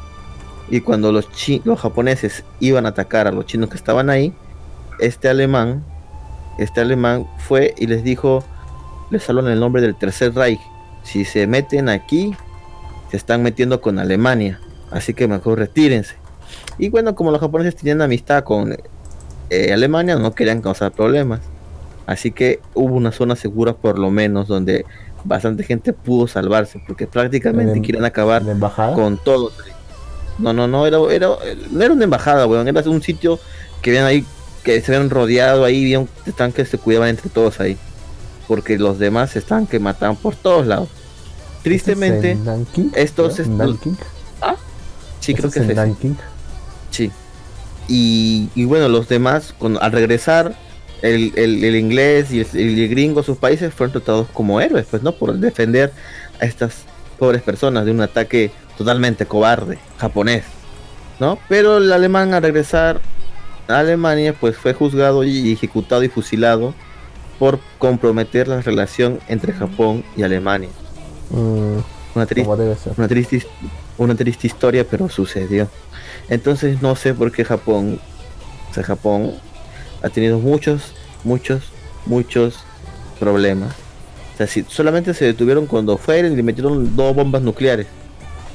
[0.70, 4.32] Y cuando los chi- los japoneses iban a atacar a los chinos que estaban ahí
[4.98, 5.84] este alemán
[6.58, 8.42] este alemán fue y les dijo
[9.10, 10.60] les habló en el nombre del tercer Reich.
[11.02, 12.34] Si se meten aquí
[13.10, 14.58] se están metiendo con Alemania.
[14.90, 16.14] Así que mejor retírense
[16.78, 18.74] y bueno como los japoneses tenían amistad con
[19.50, 21.40] eh, Alemania no querían causar problemas
[22.06, 24.84] así que hubo una zona segura por lo menos donde
[25.24, 28.42] bastante gente pudo salvarse porque prácticamente En- quieren acabar
[28.94, 29.50] con todo.
[30.38, 31.28] No, no, no, era, era,
[31.70, 33.40] no era una embajada, weón, era un sitio
[33.82, 34.24] que ven ahí,
[34.62, 36.08] que se ven rodeado ahí, vieron
[36.52, 37.76] que se cuidaban entre todos ahí.
[38.46, 40.88] Porque los demás están que mataban por todos lados.
[41.62, 42.90] Tristemente, ¿Esto es Nanking?
[42.94, 43.96] estos Nanking.
[45.20, 45.76] sí creo ¿Esto que es es
[46.90, 47.10] sí.
[47.88, 50.54] Y, y bueno, los demás, cuando, al regresar,
[51.02, 55.02] el, el- el inglés y el, el gringo, sus países, fueron tratados como héroes, pues,
[55.02, 55.12] ¿no?
[55.12, 55.92] Por defender
[56.40, 56.84] a estas
[57.18, 60.44] pobres personas de un ataque totalmente cobarde, japonés,
[61.20, 61.38] ¿no?
[61.48, 63.00] Pero el alemán al regresar
[63.68, 66.74] a Alemania, pues fue juzgado y ejecutado y fusilado
[67.38, 70.70] por comprometer la relación entre Japón y Alemania.
[71.30, 71.78] Mm,
[72.14, 72.48] Una triste
[72.96, 73.46] una triste,
[73.98, 75.68] una triste historia, pero sucedió.
[76.28, 78.00] Entonces no sé por qué Japón,
[78.70, 79.34] o sea, Japón
[80.02, 80.92] ha tenido muchos,
[81.24, 81.64] muchos,
[82.04, 82.60] muchos
[83.18, 83.74] problemas.
[84.34, 87.86] O sea, si solamente se detuvieron cuando fueron y le metieron dos bombas nucleares,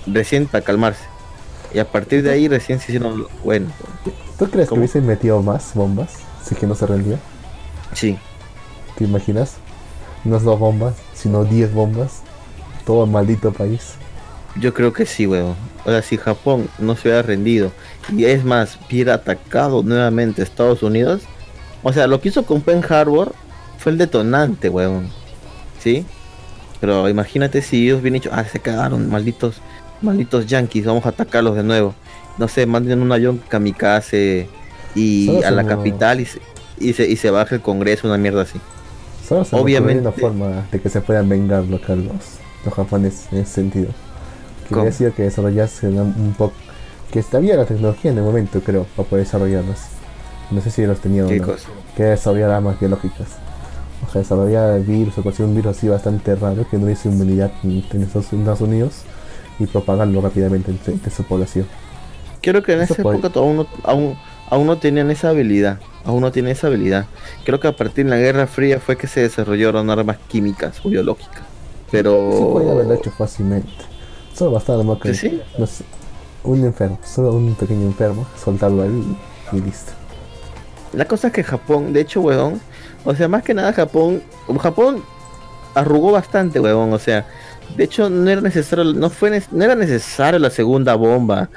[0.06, 1.04] recién para calmarse.
[1.74, 3.68] Y a partir de ahí recién se hicieron, bueno,
[4.38, 6.14] ¿Tú crees que hubiesen metido más bombas
[6.44, 7.20] si que no se rendía?
[7.94, 8.18] sí,
[8.98, 9.56] ¿Te imaginas?
[10.24, 12.22] No es dos bombas, sino 10 bombas.
[12.86, 13.94] Todo el maldito país.
[14.60, 15.56] yo creo que sí, weón.
[15.86, 17.72] O sea, si Japón no se hubiera rendido
[18.16, 21.22] y es más, hubiera atacado nuevamente a Estados Unidos,
[21.84, 23.34] o sea, lo que hizo con Pearl Harbor
[23.78, 25.10] fue el detonante, weón.
[25.80, 26.06] ¿Sí?
[26.80, 29.56] Pero imagínate si ellos hubieran dicho, ah, se cagaron, malditos,
[30.02, 31.96] malditos yankees, vamos a atacarlos de nuevo.
[32.38, 34.48] No sé, manden un avión kamikaze
[34.96, 36.40] y a la capital y se,
[36.80, 38.60] y se, y se baja el Congreso, una mierda así.
[39.28, 40.02] Solo se me Obviamente.
[40.02, 42.00] una forma de que se puedan vengar los, los,
[42.66, 43.90] los japoneses en ese sentido.
[44.76, 46.54] Hubiera sido que desarrollasen un, poco.
[47.12, 49.78] Que había la tecnología en el momento, creo, para poder desarrollarlos.
[50.50, 51.48] No sé si los tenían o ¿Qué no.
[51.48, 51.68] cosa?
[51.96, 53.28] Que desarrollar armas biológicas.
[54.08, 57.10] O sea, desarrollar el virus o conseguir un virus así bastante raro que no hubiese
[57.10, 59.04] inmunidad en en Estados Unidos
[59.60, 61.68] y propagarlo rápidamente entre, entre su población.
[62.42, 64.18] Creo que en Eso esa puede- época aún no, aún,
[64.50, 65.80] aún no tenían esa habilidad.
[66.04, 67.06] Aún no tienen esa habilidad.
[67.46, 70.90] Creo que a partir de la Guerra Fría fue que se desarrollaron armas químicas o
[70.90, 71.44] biológicas.
[71.92, 72.32] Pero.
[72.34, 73.70] Sí podía haberlo hecho fácilmente.
[74.34, 75.00] Solo bastaba ¿no?
[75.00, 75.42] que sí.
[75.58, 75.84] no sé,
[76.44, 79.18] un enfermo, solo un pequeño enfermo, soltarlo ahí
[79.52, 79.92] y, y listo.
[80.94, 82.60] La cosa es que Japón, de hecho, weón.
[83.06, 84.22] O sea, más que nada Japón.
[84.60, 85.04] Japón
[85.74, 86.92] arrugó bastante, weón.
[86.94, 87.26] O sea,
[87.76, 88.84] de hecho, no era necesario.
[88.86, 91.50] No, fue, no era necesario la segunda bomba.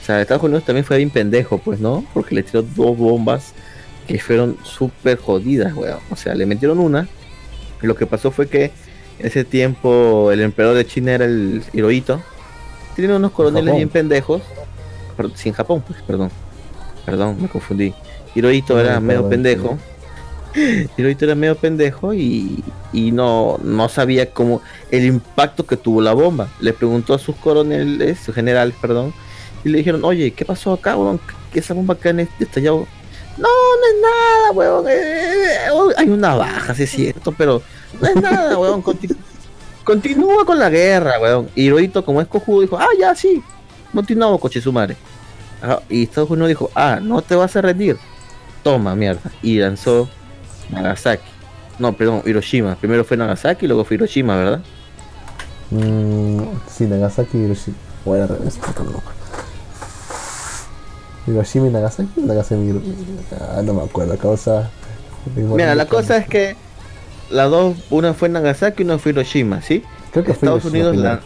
[0.00, 2.04] O sea, Estados Unidos también fue bien pendejo, pues, ¿no?
[2.12, 3.52] Porque le tiró dos bombas
[4.08, 6.00] que fueron súper jodidas, weón.
[6.10, 7.06] O sea, le metieron una.
[7.80, 8.72] y Lo que pasó fue que
[9.22, 12.20] ese tiempo el emperador de China era el Hirohito.
[12.96, 13.76] Tiene unos coroneles Japón.
[13.76, 14.42] bien pendejos.
[15.16, 16.30] Pero, sin Japón, pues, perdón.
[17.04, 17.94] Perdón, me confundí.
[18.34, 19.78] Hirohito No, era medio pendejo.
[20.96, 22.62] Hirohito era medio pendejo y,
[22.92, 26.48] y no, no sabía cómo el impacto que tuvo la bomba.
[26.60, 29.12] Le preguntó a sus coroneles, sus generales, perdón,
[29.64, 31.20] y le dijeron, oye, ¿qué pasó acá, weón?
[31.52, 32.86] ¿Qué esa bomba acá en este estallado?
[33.36, 34.88] No, no es nada, weón.
[34.88, 37.62] eh, eh, hay una baja, sí es cierto, pero
[38.00, 38.82] no es nada, weón.
[38.82, 39.16] conti-
[39.84, 41.48] continúa con la guerra, weón.
[41.54, 43.42] Y Hirohito, como es cojudo, dijo, ah, ya, sí.
[43.92, 44.96] Continuamos, coche su madre.
[45.88, 47.98] Y Estados Unidos dijo, ah, no te vas a rendir.
[48.62, 49.30] Toma, mierda.
[49.42, 50.08] Y lanzó
[50.70, 51.24] Nagasaki.
[51.78, 52.76] No, perdón, Hiroshima.
[52.76, 54.60] Primero fue Nagasaki luego fue Hiroshima, ¿verdad?
[55.70, 57.76] Mm, sí, Nagasaki y Hiroshima.
[58.04, 58.58] O era al revés.
[61.26, 62.80] Hiroshima y Nagasaki, Nagasaki.
[63.40, 64.70] Ah, no me acuerdo, causa.
[65.36, 66.56] Mira, la cosa es que
[67.30, 69.82] las dos, una fue Nagasaki y una fue Hiroshima, ¿sí?
[70.12, 71.20] Creo que Estados Unidos, la...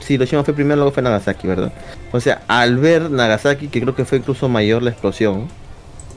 [0.00, 1.72] sí, Hiroshima fue primero, luego fue Nagasaki, ¿verdad?
[2.12, 5.48] O sea, al ver Nagasaki, que creo que fue incluso mayor la explosión,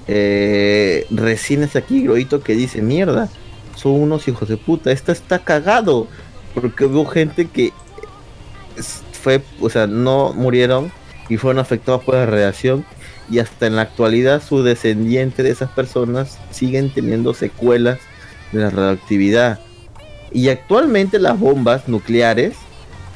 [0.08, 3.30] eh, recién es aquí Hirohito que dice, mierda,
[3.76, 6.08] son unos hijos de puta, esto está cagado,
[6.54, 7.74] porque hubo gente que
[9.12, 10.92] fue, o sea, no murieron
[11.30, 12.86] y fueron afectados por la radiación
[13.30, 18.00] y hasta en la actualidad su descendiente de esas personas siguen teniendo secuelas
[18.56, 19.60] de la radioactividad.
[20.32, 22.56] Y actualmente las bombas nucleares,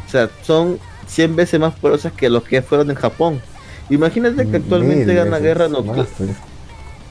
[0.08, 3.42] o sea, son 100 veces más poderosas que los que fueron en Japón.
[3.90, 6.08] Imagínate que actualmente Mil hay una guerra nuclear.
[6.18, 6.30] pues.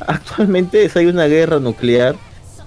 [0.07, 2.17] Actualmente si hay una guerra nuclear,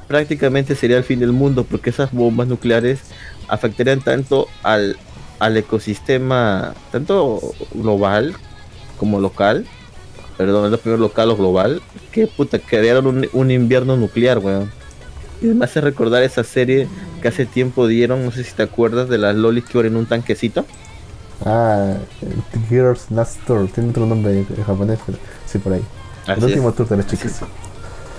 [0.07, 2.99] prácticamente sería el fin del mundo porque esas bombas nucleares
[3.47, 4.97] afectarían tanto al,
[5.39, 7.39] al ecosistema, tanto
[7.73, 8.35] global
[8.97, 9.65] como local,
[10.37, 11.81] perdón, es lo primero local o global,
[12.11, 14.71] que puta, crearon un, un invierno nuclear, weón.
[15.41, 16.87] Y me hace recordar esa serie
[17.21, 20.05] que hace tiempo dieron, no sé si te acuerdas, de las lolis que en un
[20.05, 20.65] tanquecito.
[21.43, 21.95] Ah,
[22.69, 23.67] Girls Last Tour.
[23.73, 25.17] Tiene otro nombre en japonés, pero
[25.47, 25.81] sí, por ahí.
[26.23, 26.43] Así el es.
[26.43, 27.39] último tour de las chicas.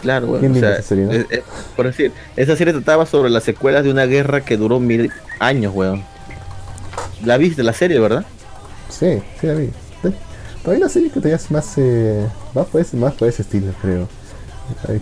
[0.03, 0.41] Claro, weón.
[0.41, 1.13] Bien o linda sea, esa serie, ¿no?
[1.13, 1.43] es- es-
[1.77, 5.73] por decir, esa serie trataba sobre las secuelas de una guerra que duró mil años,
[5.75, 6.03] weón.
[7.25, 8.25] La viste, la serie, ¿verdad?
[8.89, 9.71] Sí, sí, la vi.
[10.65, 14.09] Hay una serie que todavía es más, eh, por ese, más por ese estilo, creo.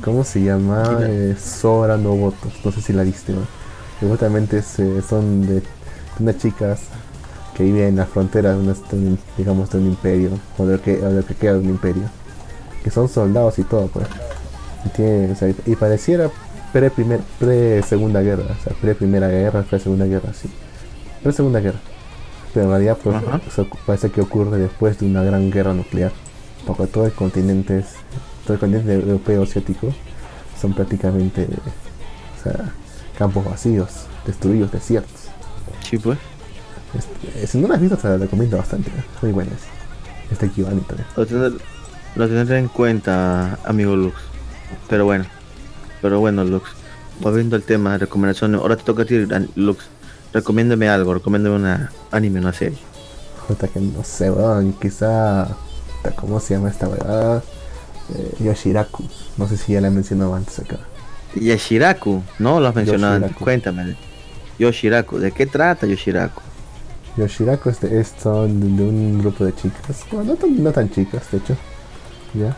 [0.05, 0.85] ¿Cómo se llama?
[0.89, 2.53] Sí, Eh, Sora no votos.
[2.65, 3.41] No sé si la viste, ¿no?
[4.09, 5.63] Justamente es, eh, son de
[6.19, 6.81] unas chicas
[7.55, 8.75] que viven en la frontera de, una-
[9.37, 11.69] digamos, de un imperio, o de lo que, o de lo que queda de un
[11.69, 12.03] imperio.
[12.83, 14.07] Que son soldados y todo, pues.
[14.87, 16.31] Y, tiene, o sea, y pareciera
[16.73, 17.83] pre, primer, pre
[18.23, 20.49] guerra, o sea, pre primera guerra, pre segunda guerra, sí.
[21.23, 21.79] Pre segunda guerra.
[22.55, 23.17] Pero en realidad pues,
[23.87, 26.13] parece que ocurre después de una gran guerra nuclear.
[26.67, 27.97] Porque todo el continente, es-
[28.53, 29.93] el continente europeo asiático
[30.61, 31.47] son prácticamente
[32.39, 32.73] o sea,
[33.19, 35.29] campos vacíos, destruidos, desiertos.
[35.89, 36.19] Sí, pues.
[36.95, 38.91] Este, si no la has visto, te la recomiendo bastante.
[38.91, 39.05] ¿eh?
[39.23, 40.33] Muy buena es.
[40.33, 40.95] Este equivalente.
[40.95, 41.05] ¿eh?
[41.17, 41.65] Lo tendré,
[42.17, 44.17] lo tendré en cuenta, amigo Lux.
[44.89, 45.25] Pero bueno.
[46.03, 46.71] Pero bueno, Lux.
[47.21, 48.61] Volviendo al tema de recomendaciones.
[48.61, 49.27] Ahora te toca a ti,
[49.57, 49.85] Lux.
[50.33, 51.15] Recomiéndame algo.
[51.15, 52.79] Recomiéndame una anime, una serie.
[53.47, 54.73] Puta que no sé, weón.
[54.75, 55.49] Quizá.
[56.17, 57.43] ¿Cómo se llama esta weá?
[58.15, 59.05] Eh, Yoshiraku.
[59.37, 60.79] No sé si ya la he mencionado antes acá.
[61.35, 62.23] Yoshiraku.
[62.39, 63.37] No lo has mencionado antes.
[63.37, 63.97] Cuéntame.
[64.59, 65.19] Yoshiraku.
[65.19, 66.41] ¿De qué trata Yoshiraku?
[67.17, 70.91] Yoshiraku es, de- es son de un grupo de chicas, bueno, no tan, no tan
[70.91, 71.57] chicas, de hecho,
[72.35, 72.57] ya,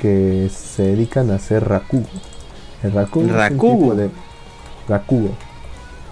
[0.00, 2.06] que se dedican a hacer rakugo.
[2.84, 4.10] El rakugo es un tipo de
[4.88, 5.30] rakugo.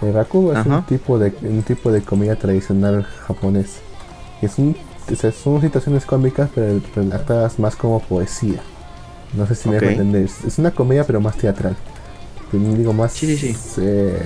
[0.02, 3.78] El rakugo es un tipo de un tipo de comida tradicional japonés.
[4.42, 4.76] Es un,
[5.10, 8.60] o sea, son situaciones cómicas pero relatadas más como poesía.
[9.34, 10.24] No sé si me entender.
[10.46, 11.76] Es, una comedia pero más teatral.
[12.52, 13.12] Digo más.
[13.12, 13.80] Sí, sí, sí.
[13.84, 14.18] eh,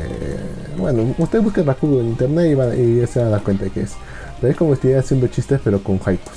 [0.78, 3.64] bueno, usted busca Rakugo en internet y, va- y ya se va a dar cuenta
[3.64, 3.94] de qué es.
[4.40, 6.32] Pero es como si estuviera haciendo chistes pero con haikus.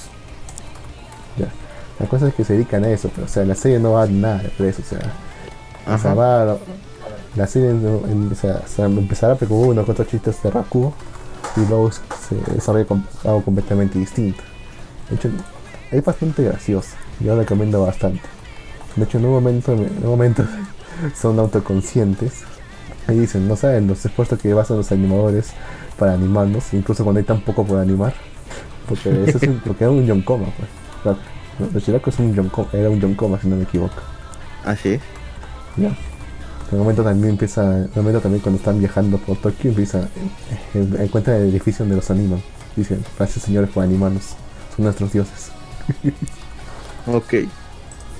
[1.37, 1.47] Ya.
[1.99, 4.07] La cosa es que se dedican a eso, pero o sea, la serie no va
[4.07, 4.99] nada de eso, o sea.
[5.85, 6.13] O sea, Ajá.
[6.15, 6.57] va
[7.35, 10.93] la serie en- en- o sea, se empezará con uno o cuatro chistes de Rakugo
[11.55, 14.41] y luego se desarrolla con algo completamente distinto.
[15.09, 15.29] De hecho,
[15.91, 16.89] es bastante gracioso.
[17.19, 18.21] Yo lo recomiendo bastante.
[18.95, 20.43] De hecho, en un momento, en un momento
[21.15, 22.43] son autoconscientes
[23.07, 25.51] y dicen, no saben los esfuerzos que basan los animadores
[25.97, 28.13] para animarnos, incluso cuando hay tan poco por animar.
[28.87, 30.69] Porque eso es un, porque era un yonkoma, pues.
[31.03, 31.19] Claro,
[31.73, 34.01] Los es un yonkoma, era un yonkoma si no me equivoco.
[34.63, 35.01] Así es.
[35.77, 35.95] Ya.
[36.71, 40.09] En un momento también empieza, en momento también cuando están viajando por Tokio empieza,
[40.73, 42.41] encuentran el edificio donde los animan.
[42.75, 44.35] Dicen, gracias señores por animarnos,
[44.75, 45.51] son nuestros dioses.
[47.07, 47.33] Ok.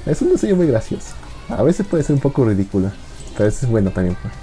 [0.06, 1.16] Es un diseño muy gracioso.
[1.50, 2.94] A veces puede ser un poco ridícula,
[3.36, 4.16] pero es bueno también.
[4.22, 4.34] Pues.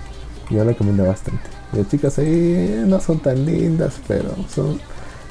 [0.50, 1.42] Yo la recomiendo bastante.
[1.72, 4.80] Las chicas ahí no son tan lindas, pero son.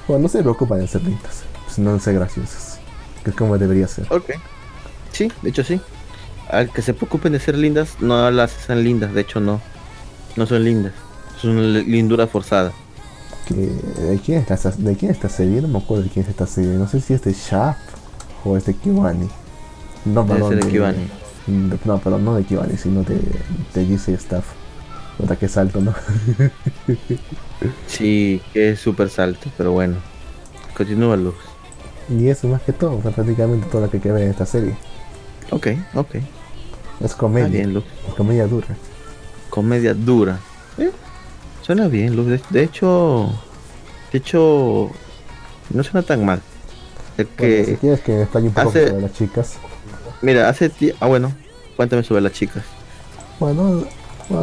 [0.07, 2.79] Bueno, no se preocupan de ser lindas, sino de ser graciosas.
[3.23, 4.07] Que es como debería ser.
[4.09, 4.31] Ok.
[5.11, 5.79] Sí, de hecho sí.
[6.51, 9.61] Al que se preocupen de ser lindas, no las hacen lindas, de hecho no.
[10.35, 10.93] No son lindas.
[11.37, 12.71] Es una lindura forzada.
[13.49, 15.61] ¿De quién, está, ¿De quién está serie?
[15.61, 16.71] No me acuerdo de quién es esta serie.
[16.71, 17.79] No sé si es de Shaft
[18.45, 19.27] o es de Kiwani.
[20.05, 20.49] No, Debe perdón.
[20.53, 20.97] ser de Kiwani.
[21.47, 23.19] de- No, perdón, no de Kiwani, sino de,
[23.73, 24.45] de GC Staff.
[25.21, 25.93] Otra que salto, ¿no?
[27.87, 29.97] Sí, que es súper salto, pero bueno.
[30.75, 31.35] Continúa Luz.
[32.09, 34.75] y eso más que todo, prácticamente todo lo que hay que ver en esta serie.
[35.51, 36.15] Ok, ok.
[37.03, 37.83] Es comedia, bien,
[38.15, 38.67] comedia dura.
[39.49, 40.39] Comedia dura.
[40.77, 40.91] Eh,
[41.61, 42.27] Suena bien, Luz.
[42.27, 43.29] De, de hecho,
[44.11, 44.89] de hecho,
[45.71, 46.41] no suena tan mal.
[47.17, 49.53] Es Bueno, si que, quieres que explaye un poco hace- sobre las chicas.
[50.21, 50.71] mira, hace.
[50.99, 51.31] Ah, bueno,
[51.75, 52.63] cuéntame sobre las chicas.
[53.39, 53.83] Bueno,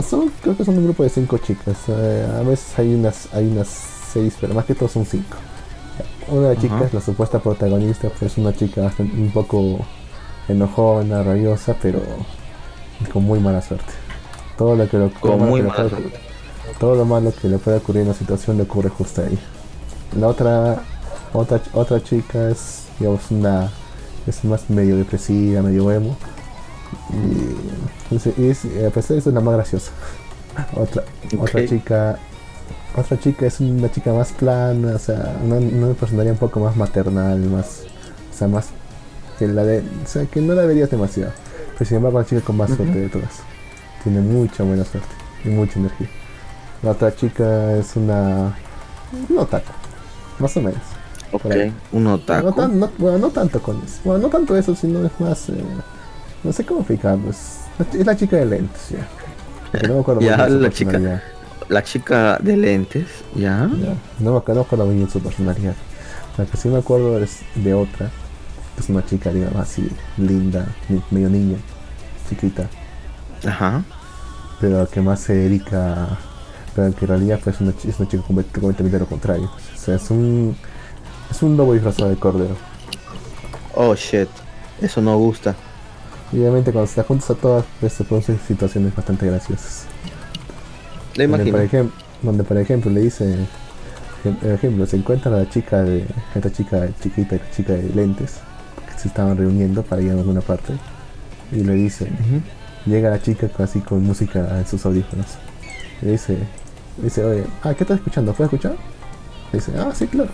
[0.09, 1.77] son, creo que son un grupo de cinco chicas.
[1.89, 3.69] eh, a veces hay unas, hay unas
[4.13, 5.37] seis, pero más que todo son cinco.
[6.29, 9.79] Una de las chicas, la supuesta protagonista, pues una chica bastante- un poco
[10.49, 12.01] enojona, rabiosa, pero
[13.13, 13.93] con muy mala suerte.
[14.57, 16.13] Todo lo que lo, Con muy suerte.
[16.81, 19.39] todo lo malo que le puede ocurrir en la situación le ocurre justo ahí.
[20.19, 20.83] La otra,
[21.33, 23.71] otra, otra chica es, digamos, una,
[24.27, 26.17] es más medio depresiva, medio emo.
[28.11, 29.91] Y, y se- y es, a pesar de eso es la más graciosa.
[30.75, 31.05] Otra,
[31.39, 32.19] otra chica,
[32.97, 36.75] otra chica es una chica más plana, o sea, una, una personalidad un poco más
[36.75, 37.83] maternal, más,
[38.35, 38.67] o sea, más
[39.39, 41.31] que la de, o sea, que no la verías demasiado.
[41.79, 43.41] Pero sin embargo, la chica con más suerte de todas.
[44.03, 45.09] Tiene mucha buena suerte
[45.45, 46.09] y mucha energía.
[46.83, 48.57] La otra chica es una.
[49.29, 49.73] No otaku,
[50.39, 50.81] más o menos.
[51.33, 51.45] Ok,
[51.93, 52.53] un No, otaku.
[52.53, 54.01] tan- no- bueno, no tanto con eso.
[54.05, 55.49] Bueno, no tanto eso, sino es más.
[55.51, 55.55] eh,
[56.45, 57.31] no sé cómo explicarlo.
[57.31, 57.59] Es,
[57.95, 59.07] es la chica de lentes, ya.
[59.71, 61.23] Porque no me acuerdo Ya, la chica.
[61.69, 63.69] La chica de lentes, ¿ya?
[63.79, 65.75] Ya, No me acuerdo, no me acuerdo bien su personalidad.
[66.39, 68.11] La que sí me acuerdo es de otra.
[68.79, 70.67] Es una chica, digamos así, linda,
[71.11, 71.59] medio niña,
[72.29, 72.69] chiquita.
[73.47, 73.85] Ajá.
[74.61, 76.09] pero que más se dedica
[76.75, 79.95] pero que en realidad pues una, es una chica complet- completamente lo contrario o sea
[79.97, 80.57] es un
[81.31, 82.57] es un lobo disfrazado de cordero
[83.75, 84.29] Oh shit.
[84.81, 85.55] Eso no gusta.
[86.33, 89.85] y obviamente cuando se las juntas a todas pues se producen situaciones bastante graciosas
[91.15, 91.53] Le donde imagino.
[91.53, 93.49] por, ejemplo, donde por ejemplo le dice
[94.23, 98.41] por ejemplo se encuentra la chica de esta chica chiquita y la chica de lentes
[98.99, 100.75] se estaban reuniendo para ir a alguna parte
[101.53, 102.09] y le dice.
[102.87, 105.27] Llega la chica así con música en sus audífonos.
[106.01, 106.39] Le dice,
[106.97, 108.33] dice, oye, ah, ¿qué estás escuchando?
[108.33, 108.77] ¿Puedes escuchar?
[109.53, 110.31] Le dice, ah, sí, claro.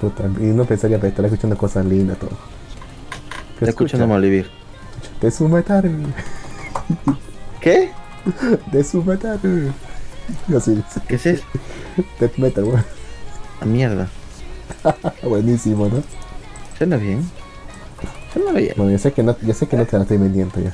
[0.00, 2.30] Puta, y no pensaría que estar escuchando cosas lindas, todo.
[2.30, 4.50] ¿Qué Está escuchando Malvivir.
[5.20, 5.90] De su metal,
[7.60, 7.90] ¿Qué?
[8.72, 9.40] de su metal.
[10.54, 11.44] Así ¿Qué es eso?
[12.20, 12.84] death metal, weón.
[13.60, 14.08] La mierda.
[15.22, 16.02] Buenísimo, ¿no?
[16.76, 17.28] Suena bien.
[18.76, 20.72] Bueno, yo sé que no, yo sé que no te la estoy vendiendo ya.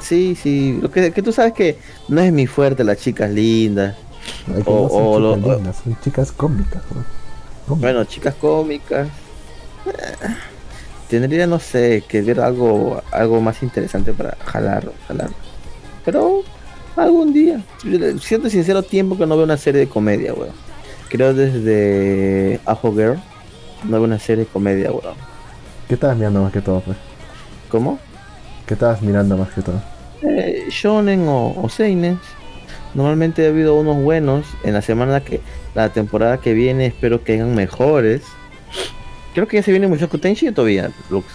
[0.00, 0.78] Sí, sí.
[0.82, 1.78] Lo que, que tú sabes que
[2.08, 3.96] no es mi fuerte las chicas lindas.
[4.48, 6.32] Hay que O- no son o lo- chicas lindas, son chicas.
[6.32, 6.82] Cómicas.
[7.68, 9.08] Bueno, chicas cómicas.
[9.86, 9.92] Eh,
[11.08, 15.28] Tendría, no sé, que ver algo, algo más interesante para jalar, jalar.
[16.06, 16.42] Pero
[16.96, 17.62] algún día.
[18.20, 20.54] Siento sincero tiempo que no veo una serie de comedia, weón.
[21.10, 23.20] Creo desde Ajo Girl
[23.84, 25.14] no veo una serie de comedia, weón.
[25.88, 26.96] ¿Qué estabas mirando más que todo, pues?
[27.70, 27.98] ¿Cómo?
[28.66, 29.80] ¿Qué estabas mirando más que todo?
[30.22, 32.18] Eh, shonen o, o seinen.
[32.94, 35.40] Normalmente ha habido unos buenos en la semana que
[35.74, 38.22] la temporada que viene espero que hayan mejores.
[39.34, 41.26] Creo que ya se viene Mushoku Tensei todavía, Lux.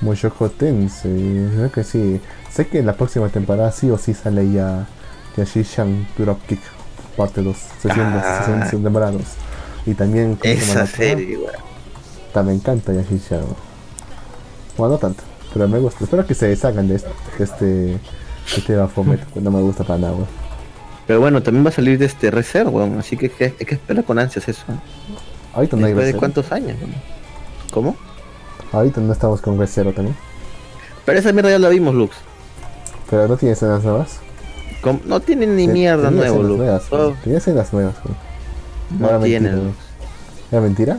[0.00, 2.20] Mushoku Tensei, creo que sí.
[2.50, 4.86] Sé que en la próxima temporada sí o sí sale ya
[5.36, 6.60] Yashishan Dropkick
[7.16, 8.38] parte 2, sesión 2, Ah.
[8.38, 9.22] sesión, sesión temporada 2.
[9.86, 10.96] Y también ¿cómo se llama la Esa otra?
[10.96, 11.50] serie, weón.
[12.32, 13.40] También encanta Yashishan.
[14.76, 15.22] Bueno, no tanto,
[15.52, 16.04] pero me gusta.
[16.04, 17.98] Espero que se deshagan de este, de este,
[18.56, 20.12] este Baphomet, que no me gusta para nada.
[20.14, 20.26] weón.
[21.06, 22.98] Pero bueno, también va a salir de este reserva, weón.
[22.98, 24.64] Así que, que- hay que esperar con ansias eso.
[25.54, 26.94] Ahorita no hay Después de cuántos años, weón?
[27.72, 27.96] ¿Cómo?
[28.72, 30.16] Ahorita no estamos con Resero también.
[31.04, 32.16] Pero esa mierda ya la vimos, Lux.
[33.10, 34.18] Pero no tiene escenas nuevas.
[35.04, 36.56] No tienen ni mierda escenas Lux.
[36.58, 37.14] nuevas, weón.
[37.22, 37.94] Tenía escenas nuevas.
[38.04, 38.16] weón.
[39.12, 39.76] no mentira, Lux.
[40.50, 40.98] ¿Era mentira?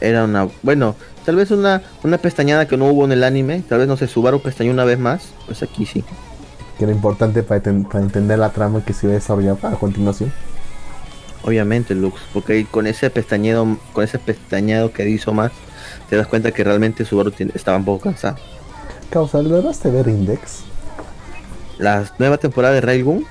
[0.00, 0.94] Era una, bueno,
[1.26, 3.60] Tal vez una, una pestañada que no hubo en el anime.
[3.68, 5.30] Tal vez no se sé, Subaru pestañó una vez más.
[5.46, 6.04] Pues aquí sí.
[6.78, 10.32] Que era importante para, para entender la trama que se iba a a continuación.
[11.42, 12.20] Obviamente, Lux.
[12.32, 15.50] Porque con ese pestañedo, con ese pestañado que hizo más,
[16.08, 18.36] te das cuenta que realmente Subaru estaba un poco cansado.
[19.10, 20.60] Causa, ¿lo de ver Index?
[21.78, 23.26] ¿La nueva temporada de Railgun?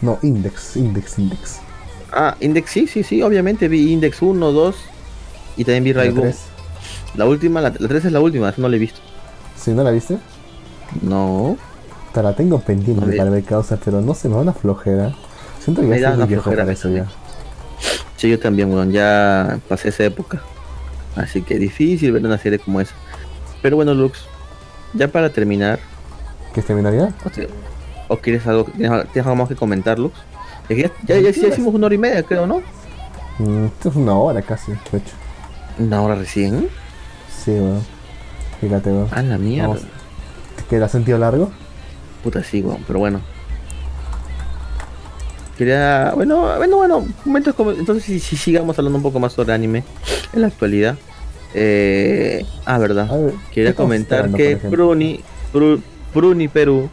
[0.00, 1.58] No, Index, Index, Index.
[2.12, 4.76] Ah, Index sí, sí, sí, obviamente vi Index 1, 2
[5.56, 6.22] y también vi Railgun.
[6.22, 6.55] 3.
[7.16, 9.00] La última, la, la 3 es la última, esa no la he visto.
[9.56, 10.18] ¿Sí, no la viste?
[11.02, 11.56] No.
[12.12, 15.12] Te la tengo pendiente para ver causa, pero no se me da una flojera.
[15.62, 17.06] Siento que Me ya da una flojera para eso ya.
[18.16, 20.40] Sí, yo también, ya pasé esa época.
[21.16, 22.94] Así que difícil ver una serie como esa.
[23.62, 24.20] Pero bueno, Lux,
[24.94, 25.78] ya para terminar,
[26.52, 27.12] ¿Quieres terminar ya?
[28.08, 30.14] ¿o, quieres algo, tienes, al- tienes algo más que comentar, Lux?
[30.68, 32.62] Es que ya, ya, ya- ya hicimos una hora y media, creo, ¿no?
[33.38, 35.12] Mm, esto es una hora casi, de hecho.
[35.78, 36.68] Una hora recién.
[37.46, 37.80] Sí, weón.
[38.60, 39.08] Fíjate, weón.
[39.12, 39.68] A la mierda.
[39.68, 39.82] Vamos.
[40.68, 41.50] ¿Que la has sentido largo?
[42.24, 43.20] Puta, sí, weón, pero bueno.
[45.56, 46.12] Quería.
[46.14, 47.06] Bueno, bueno, bueno.
[47.24, 47.70] Momentos como.
[47.70, 49.84] Entonces, si, si sigamos hablando un poco más sobre anime
[50.32, 50.96] en la actualidad.
[51.54, 53.08] Eh, ah, verdad.
[53.08, 54.56] Ver, Quería ¿qué estamos comentar que?
[54.56, 55.20] Pruni,
[55.54, 55.80] Pru-
[56.12, 56.90] Pruni Perú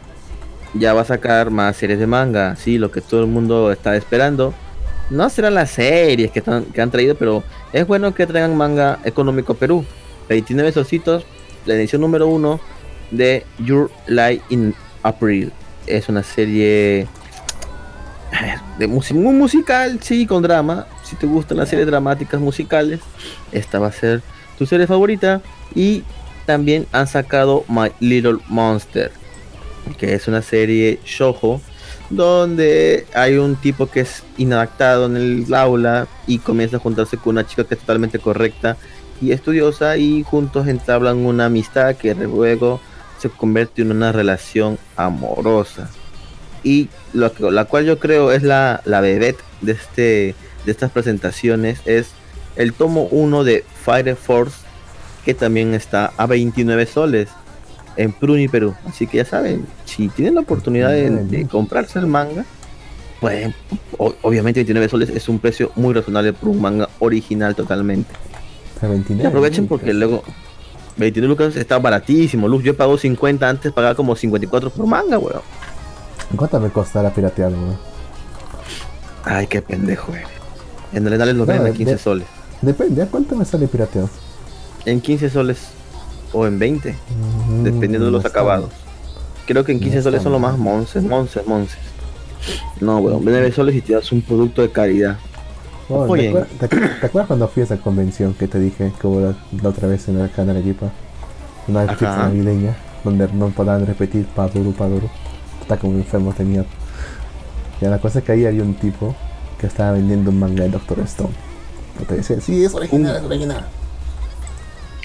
[0.72, 2.56] ya va a sacar más series de manga.
[2.56, 4.54] Sí, lo que todo el mundo está esperando.
[5.10, 7.42] No serán las series que, están, que han traído, pero
[7.74, 9.84] es bueno que traigan manga económico Perú.
[10.28, 11.24] 29 solcitos,
[11.66, 12.60] la edición número 1
[13.10, 15.52] de Your Light in April.
[15.86, 17.06] Es una serie
[18.78, 20.86] de muy musical, sí, con drama.
[21.04, 23.00] Si te gustan las series dramáticas musicales,
[23.52, 24.22] esta va a ser
[24.58, 25.42] tu serie favorita.
[25.74, 26.02] Y
[26.46, 29.10] también han sacado My Little Monster,
[29.98, 31.60] que es una serie shojo
[32.10, 37.30] donde hay un tipo que es inadaptado en el aula y comienza a juntarse con
[37.30, 38.76] una chica que es totalmente correcta
[39.24, 42.80] y estudiosa y juntos entablan una amistad que luego
[43.18, 45.90] se convierte en una relación amorosa.
[46.62, 50.34] Y lo que- la cual yo creo es la, la vedette de este
[50.66, 52.08] de estas presentaciones es
[52.56, 54.56] el tomo 1 de Fire Force
[55.24, 57.28] que también está a 29 soles
[57.96, 58.74] en Pruni Perú.
[58.88, 62.44] Así que ya saben si tienen la oportunidad de, de comprarse el manga
[63.20, 63.54] pues
[63.98, 68.12] o- obviamente 29 soles es un precio muy razonable por un manga original totalmente
[68.84, 69.22] A 29.
[69.22, 70.22] y aprovechen porque luego
[70.96, 75.40] 29 lucas está baratísimo Luz yo pago 50 antes pagaba como 54 por manga weón
[76.36, 77.76] ¿Cuánto me costará piratearlo, weón?
[79.24, 80.28] Ay, qué pendejo eres.
[80.92, 82.26] En Arenales lo No, venden a de- 15 de- soles.
[82.62, 84.08] Depende, ¿a cuánto me sale pirateado?
[84.84, 85.58] En 15 soles
[86.32, 86.94] o en 20,
[87.48, 88.70] Mm, dependiendo de los acabados.
[89.46, 91.78] Creo que en 15 No soles son lo más monces, monces, monces.
[92.80, 95.18] No, weón, 9 soles y te das un producto de calidad.
[95.88, 96.30] Oye.
[96.30, 99.06] ¿te, acuer- te acuer- te acuerdas cuando fui a esa convención que te dije que
[99.06, 100.90] hubo la, la otra vez en el canal Equipa?
[101.68, 105.08] Una fiesta navideña donde no podían repetir Paduro, Paduro.
[105.60, 106.64] Está como enfermo tenía.
[107.80, 109.14] Y la cosa es que ahí había un tipo
[109.58, 111.34] que estaba vendiendo un manga de Doctor Stone.
[112.00, 113.64] Y te decía, sí, es original, es original.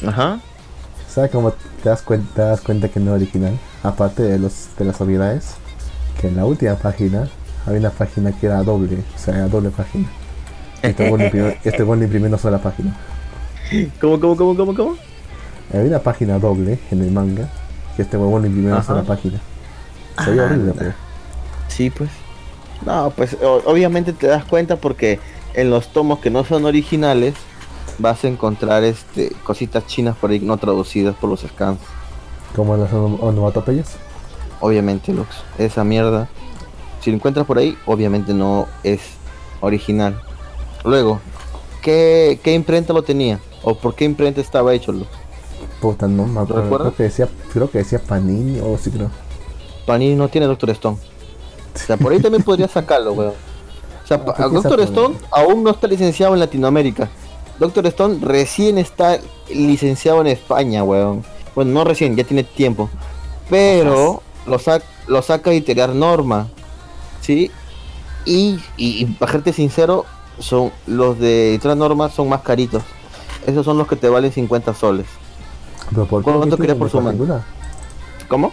[0.08, 0.40] Ajá.
[1.10, 3.58] ¿Sabes cómo te das, cuenta, te das cuenta que no es original?
[3.84, 5.52] Aparte de, los, de las obviedades,
[6.22, 7.28] que en la última página
[7.66, 10.08] había una página que era doble, o sea, era doble página.
[10.82, 12.96] Este bueno imprimió, este imprimió una sola página.
[14.00, 14.96] ¿Cómo, cómo, cómo, cómo, cómo?
[15.74, 17.50] Había una página doble en el manga,
[17.96, 19.40] que este huevón imprimió una sola página.
[20.24, 20.74] Se veía horrible, Anda.
[20.78, 20.94] pero.
[21.68, 22.10] Sí, pues.
[22.86, 25.20] No, pues o- obviamente te das cuenta porque
[25.54, 27.34] en los tomos que no son originales
[27.98, 31.80] vas a encontrar este cositas chinas por ahí no traducidas por los scans.
[32.56, 33.98] Como las onom- onomatopeyas.
[34.62, 35.28] Obviamente, Lux.
[35.58, 36.28] Esa mierda.
[37.02, 39.02] Si lo encuentras por ahí, obviamente no es
[39.62, 40.20] original.
[40.84, 41.20] Luego,
[41.82, 43.40] ¿qué, qué imprenta lo tenía?
[43.64, 44.94] ¿O por qué imprenta estaba hecho?
[45.82, 46.62] Puta, no me acuerdo.
[46.64, 46.88] recuerdas?
[46.94, 49.10] Creo que decía, creo que decía Panini o sí creo.
[49.86, 50.98] Panini no tiene Doctor Stone.
[51.76, 53.34] O sea, por ahí también podría sacarlo, weón.
[54.04, 54.80] O sea, pa- ¿por qué Doctor?
[54.82, 57.10] Stone aún no está licenciado en Latinoamérica.
[57.60, 59.20] Doctor Stone recién está
[59.54, 61.24] licenciado en España, weón.
[61.56, 62.90] Bueno, no recién, ya tiene tiempo.
[63.50, 66.48] Pero lo, sac lo saca Editorial Norma.
[67.22, 67.52] ¿Sí?
[68.26, 70.06] Y, y, y para serte sincero,
[70.40, 72.84] son los de Editorial Norma son más caritos.
[73.46, 75.06] Esos son los que te valen 50 soles.
[75.90, 76.32] Pero ¿por qué?
[76.32, 77.44] ¿Cuánto ¿Qué querías por su particular?
[78.28, 78.52] ¿Cómo?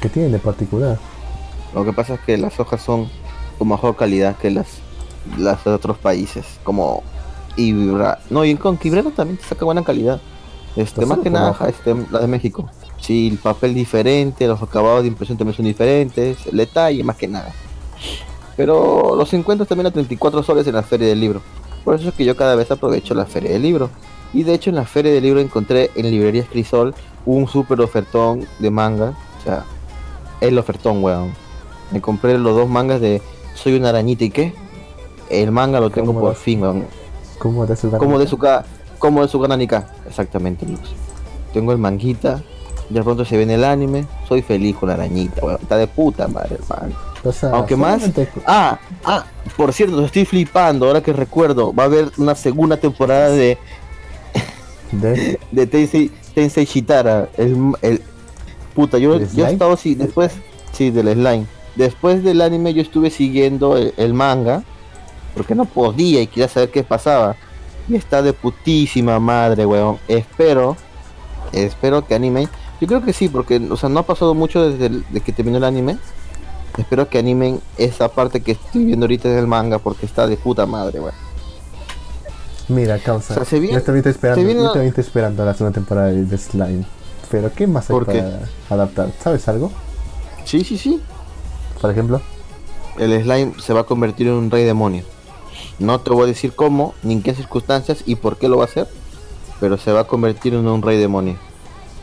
[0.00, 0.98] ¿Qué tienen de particular?
[1.74, 3.08] Lo que pasa es que las hojas son
[3.58, 4.66] con mejor calidad que las,
[5.38, 7.02] las de otros países, como
[7.56, 8.18] Ibra.
[8.30, 10.20] No, y con Ibrero también te saca buena calidad.
[10.76, 11.68] Este, ¿Está más que nada, hoja?
[11.68, 12.68] este, la de México.
[13.00, 17.28] Sí, el papel diferente, los acabados de impresión también son diferentes, el detalle más que
[17.28, 17.52] nada.
[18.56, 21.42] Pero los encuentras también a 34 soles en la feria del libro.
[21.84, 23.90] Por eso es que yo cada vez aprovecho la feria del libro.
[24.32, 26.94] Y de hecho en la feria del libro encontré en librerías Crisol
[27.26, 29.14] un super ofertón de manga.
[29.38, 29.64] O sea,
[30.40, 31.32] el ofertón, weón.
[31.92, 33.22] Me compré los dos mangas de
[33.54, 34.54] Soy una arañita y qué.
[35.30, 36.86] El manga lo tengo ¿Cómo por fin, weón.
[37.38, 38.38] ¿Cómo de su Como de su
[38.98, 39.94] como de su cananica.
[40.06, 40.90] Exactamente, Lux.
[41.52, 42.42] Tengo el manguita.
[42.90, 44.06] Ya pronto se viene el anime.
[44.28, 45.58] Soy feliz con la arañita, weón.
[45.60, 46.94] Está de puta madre, hermano.
[47.54, 48.02] Aunque más.
[48.46, 49.24] Ah, ah,
[49.56, 50.86] por cierto, estoy flipando.
[50.86, 53.58] Ahora que recuerdo, va a haber una segunda temporada de,
[54.92, 57.28] de de Tensei, Tensei Shitara.
[57.36, 58.02] El, el
[58.74, 59.94] puta, yo, ¿El yo he estado así.
[59.94, 60.32] Después,
[60.72, 61.46] sí, del slime.
[61.76, 64.62] Después del anime, yo estuve siguiendo el, el manga.
[65.34, 67.36] Porque no podía y quería saber qué pasaba.
[67.88, 69.98] Y está de putísima madre, weón.
[70.08, 70.76] Espero,
[71.52, 72.48] espero que anime.
[72.80, 75.32] Yo creo que sí, porque, o sea, no ha pasado mucho desde el- de que
[75.32, 75.98] terminó el anime.
[76.76, 80.36] Espero que animen esa parte que estoy viendo ahorita en el manga porque está de
[80.36, 81.14] puta madre, weón.
[82.68, 83.32] Mira, causa.
[83.34, 85.54] O sea, se viene- yo también estoy esperando, se viene- yo también estoy esperando la
[85.54, 86.84] segunda temporada de Slime.
[87.30, 88.22] Pero ¿qué más hay ¿Por qué?
[88.68, 89.12] para adaptar?
[89.22, 89.70] ¿Sabes algo?
[90.44, 91.00] Sí, sí, sí.
[91.80, 92.20] Por ejemplo,
[92.98, 95.04] El slime se va a convertir en un rey demonio.
[95.78, 98.64] No te voy a decir cómo, ni en qué circunstancias y por qué lo va
[98.64, 98.88] a hacer.
[99.60, 101.36] Pero se va a convertir en un rey demonio.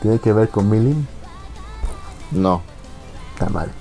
[0.00, 1.06] tiene que ver con Milling.
[2.30, 2.62] No.
[3.32, 3.72] Está mal.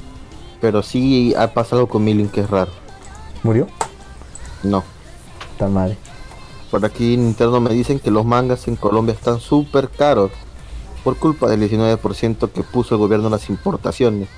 [0.64, 2.72] Pero sí ha pasado con Milling que es raro.
[3.44, 3.68] ¿Murió?
[4.64, 4.82] No.
[5.52, 5.98] Está mal.
[6.72, 10.32] Por aquí en interno me dicen que los mangas en Colombia están súper caros.
[11.04, 14.30] Por culpa del 19% que puso el gobierno en las importaciones.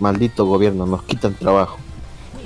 [0.00, 1.76] Maldito gobierno, nos quitan trabajo.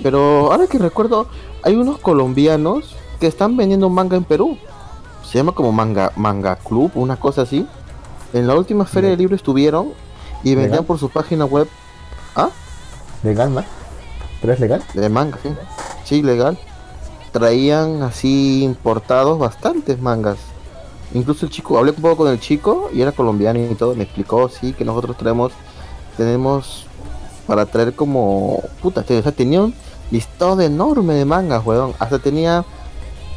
[0.03, 1.27] Pero ahora que recuerdo,
[1.63, 4.59] hay unos colombianos que están vendiendo manga en Perú.
[5.25, 7.67] Se llama como manga, manga club, una cosa así.
[8.35, 9.95] En la última feria de libro estuvieron
[10.45, 11.67] y vendían por su página web.
[12.35, 12.51] ¿Ah?
[13.27, 13.65] ¿Legal, man?
[14.41, 14.85] ¿Pero es legal?
[14.95, 15.49] De manga, sí.
[16.05, 16.57] Sí, legal.
[17.33, 20.37] Traían así importados bastantes mangas.
[21.13, 23.97] Incluso el chico, hablé un poco con el chico y era colombiano y todo.
[23.97, 25.51] Me explicó, sí, que nosotros traemos,
[26.17, 26.87] tenemos
[27.49, 29.75] para traer como, puta, o sea, tenía un
[30.13, 31.95] listado enorme de mangas, weón.
[31.99, 32.65] Hasta tenía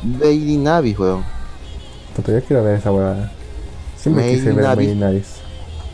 [0.04, 1.24] Baby Navi, weón.
[2.16, 3.32] Puta, yo quiero ver esa huevada.
[3.98, 4.88] Siempre Made quise ver Abyss.
[4.90, 5.28] Made in Abyss.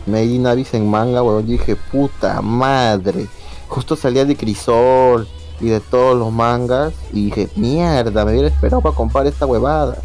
[0.05, 1.45] Made in Abyss en manga, weón.
[1.45, 3.27] Yo dije, puta madre.
[3.75, 5.27] Justo salía de Crisol
[5.59, 6.93] y de todos los mangas.
[7.11, 9.97] Y dije, mierda, me hubiera esperado para comprar esta huevada.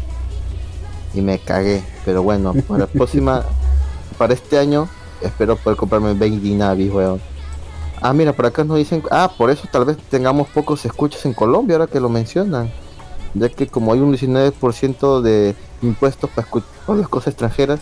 [1.13, 1.81] Y me cagué.
[2.03, 3.45] Pero bueno, para la próxima,
[4.17, 4.89] para este año,
[5.21, 7.21] espero poder comprarme Made in Abyss, weón.
[8.01, 11.33] Ah, mira, por acá nos dicen, ah, por eso tal vez tengamos pocos escuchas en
[11.33, 12.69] Colombia, ahora que lo mencionan.
[13.35, 17.79] Ya que como hay un 19% de impuestos para escuchar las cosas extranjeras,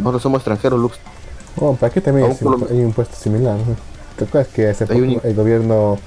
[0.00, 0.98] nosotros somos extranjeros, Lux.
[1.60, 3.56] Oh, ¿para qué también hay un impuesto similar?
[3.58, 3.93] ¿no?
[4.16, 5.98] ¿Te acuerdas que hace un poco el gobierno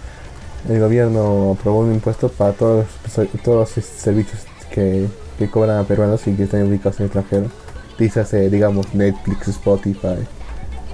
[0.70, 5.08] el gobierno aprobó un impuesto para todos los, todos los servicios que,
[5.38, 7.50] que cobran a peruanos y que están ubicados en el extranjero?
[7.98, 10.18] Dígase, digamos, Netflix, Spotify,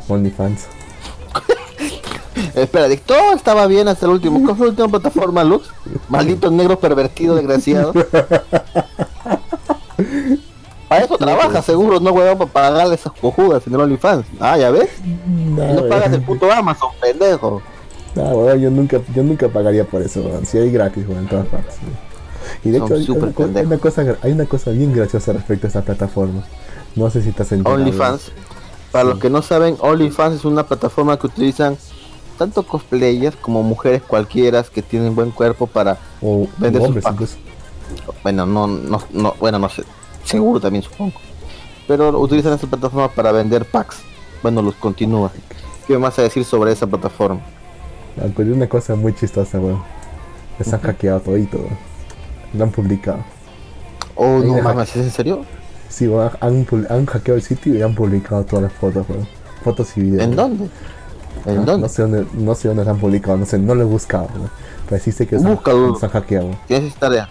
[0.07, 0.67] OnlyFans.
[2.55, 4.41] Espera, todo estaba bien hasta el último.
[4.43, 5.69] ¿Cuál fue la última plataforma, Lux?
[6.07, 7.93] Maldito negro pervertido, desgraciado.
[10.93, 14.27] Para eso trabaja, seguro, no huevón para pagarle esas cojudas en el OnlyFans.
[14.39, 14.89] Ah, ya ves.
[15.25, 17.63] No, Y no pagas el puto Amazon, pendejo.
[18.15, 20.45] Weón, yo nunca, yo nunca pagaría por eso, weón.
[20.45, 21.77] Si hay gratis, weón, en todas partes.
[22.63, 25.69] Y de Son hecho, hay una, hay, cosa, hay una cosa bien graciosa respecto a
[25.69, 26.43] esta plataforma.
[26.95, 27.81] No sé si estás enterado.
[27.81, 28.31] OnlyFans.
[28.91, 31.75] Para los que no saben, OnlyFans es una plataforma que utilizan
[32.37, 37.37] tanto cosplayers como mujeres cualquiera que tienen buen cuerpo para O, Vende o sus hombres.
[38.21, 39.83] Bueno, no, no, no, bueno, no sé,
[40.23, 41.13] seguro también supongo.
[41.87, 43.97] Pero utilizan esta plataforma para vender packs.
[44.41, 45.31] Bueno, los continúa.
[45.87, 47.41] ¿Qué más a decir sobre esa plataforma?
[48.21, 49.81] Aunque hay una cosa muy chistosa, weón.
[50.59, 51.77] Les han hackeado todito, weón.
[52.53, 53.19] Lo han publicado.
[54.15, 55.45] Oh, no mames, ¿es en serio?
[55.89, 59.27] Sí, weón, han, hackeado el sitio y han publicado todas las fotos, weón.
[59.63, 60.23] Fotos y videos.
[60.23, 60.69] ¿En dónde?
[61.45, 61.77] ¿En Ah, dónde?
[61.79, 64.27] No sé dónde, no sé dónde las han publicado, no sé, no lo he buscado,
[64.35, 64.49] weón.
[64.87, 66.55] Pero sí sé que se han- hackeado.
[66.67, 67.29] Tienes esa tarea.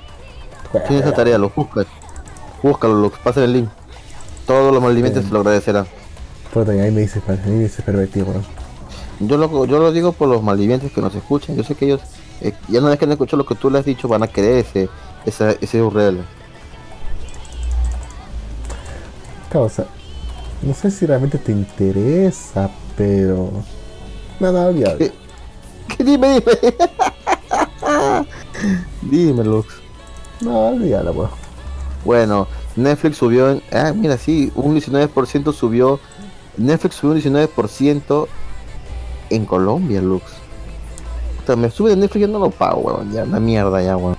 [0.89, 1.87] Tienes esa tarea, lo buscas.
[2.63, 3.69] Búscalo, lo pasa el link.
[4.47, 4.83] Todos los
[5.25, 5.87] te lo agradecerán.
[6.53, 8.45] Puta, ahí me dice, pa- ahí me dice pervertido, weón.
[9.21, 11.57] Yo lo, yo lo digo por los maldivientes que nos escuchan.
[11.57, 12.01] Yo sé que ellos,
[12.41, 14.27] eh, ya una vez que han escuchado lo que tú les has dicho, van a
[14.27, 14.89] querer ese,
[15.25, 16.25] ese, ese URL.
[19.51, 19.87] Causa,
[20.63, 23.51] no sé si realmente te interesa, pero...
[24.41, 24.99] Nada, olvídalo.
[24.99, 25.13] ¿Qué?
[25.97, 26.05] ¿Qué?
[26.05, 26.75] Dime, dime.
[29.03, 29.69] dime, Lux.
[30.41, 31.42] No, olvídalo, weón.
[32.05, 33.63] Bueno, Netflix subió en...
[33.73, 36.01] Ah, mira, sí, un 19% subió...
[36.57, 38.27] Netflix subió un 19%
[39.31, 40.25] en Colombia, Lux.
[41.39, 43.13] Puta, me sube de Netflix, yo no lo pago, weón.
[43.13, 44.17] Ya, la mierda, ya, weón.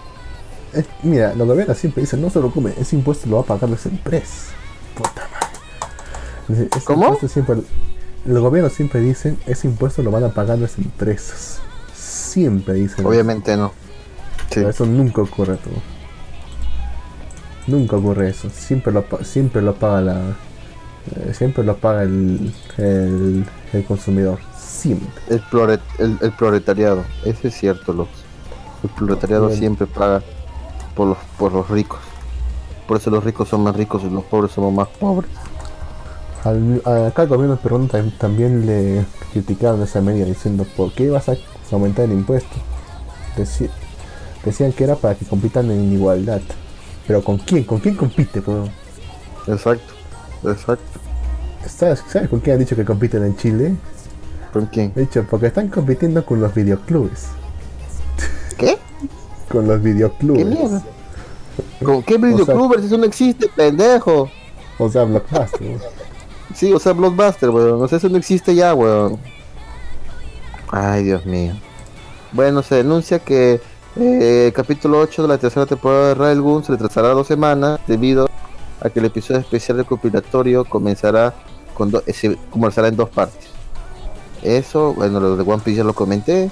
[0.73, 3.45] Es- mira, los gobiernos siempre dicen, no se lo come, ese impuesto lo va a
[3.45, 4.47] pagar las empresas.
[4.95, 6.67] Puta madre.
[6.75, 7.17] Ese ¿Cómo?
[7.27, 7.57] siempre,
[8.25, 11.59] los gobiernos siempre dicen, ese impuesto lo van a pagar las empresas.
[11.95, 13.05] Siempre dicen.
[13.05, 13.69] Obviamente no.
[14.49, 14.55] Sí.
[14.55, 15.69] Pero eso nunca ocurre, tú.
[17.67, 18.49] Nunca ocurre eso.
[18.49, 20.19] Siempre lo, siempre lo paga la...
[21.15, 24.39] eh, siempre lo paga el, el, el consumidor.
[24.57, 25.07] siempre.
[25.29, 28.09] El, prolet- el, el proletariado, eso es cierto, Lux.
[28.83, 29.59] El proletariado Bien.
[29.59, 30.21] siempre paga
[30.95, 31.99] por los, por los ricos.
[32.87, 35.31] Por eso los ricos son más ricos y los pobres somos más pobres.
[36.43, 41.29] Al, acá el gobierno peruano tam- también le criticaron esa medida diciendo ¿por qué vas
[41.29, 41.37] a
[41.71, 42.57] aumentar el impuesto?
[43.37, 43.69] Deci-
[44.43, 46.41] decían que era para que compitan en igualdad.
[47.07, 47.63] Pero ¿con quién?
[47.63, 48.39] ¿Con quién compite?
[48.39, 48.69] bro?
[49.47, 49.93] Exacto,
[50.43, 50.99] exacto.
[51.67, 53.75] ¿Sabes, ¿Sabes con quién han dicho que compiten en Chile?
[54.51, 54.93] ¿Con quién?
[54.93, 57.27] De hecho, porque están compitiendo con los videoclubes.
[58.57, 58.77] ¿Qué?
[59.49, 60.43] Con los videoclubes.
[60.43, 60.83] ¿Qué mierda?
[61.83, 62.85] ¿Con qué videoclubers?
[62.85, 64.29] Eso no existe, pendejo.
[64.77, 65.79] O sea, Blockbuster.
[66.53, 67.81] Sí, o sea, Blockbuster, weón.
[67.81, 69.17] O sea, eso no existe ya, weón.
[70.71, 71.53] Ay, Dios mío.
[72.31, 73.61] Bueno, se denuncia que
[73.95, 78.29] eh, el capítulo 8 de la tercera temporada de Railgun se retrasará dos semanas debido
[78.81, 81.33] a que el episodio especial recopilatorio comenzará
[81.73, 83.47] con do- eh, se comenzará en dos partes.
[84.41, 86.51] Eso, bueno, lo de One Piece ya lo comenté.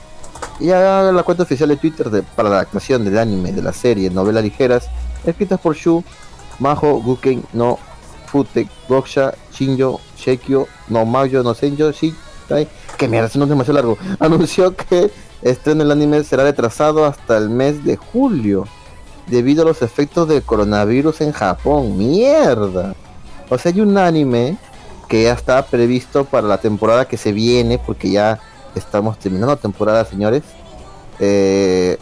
[0.60, 4.10] Y ya la cuenta oficial de Twitter para la adaptación del anime de la serie
[4.10, 4.88] novelas ligeras
[5.26, 6.04] escritas por Shu,
[6.60, 7.78] Majo, Guken, no
[8.28, 13.76] Fute, Goksha, Shinjo, Shekyo, no Mayo, no Senjo, Shitai, que mierda, ese nombre es demasiado
[13.76, 15.12] largo, anunció que
[15.42, 18.68] estreno el anime será retrasado hasta el mes de julio,
[19.28, 22.96] debido a los efectos del coronavirus en Japón, mierda.
[23.50, 24.58] O sea, hay un anime
[25.08, 28.40] que ya está previsto para la temporada que se viene, porque ya
[28.76, 30.44] estamos terminando la temporada, señores.
[31.20, 31.98] Eh,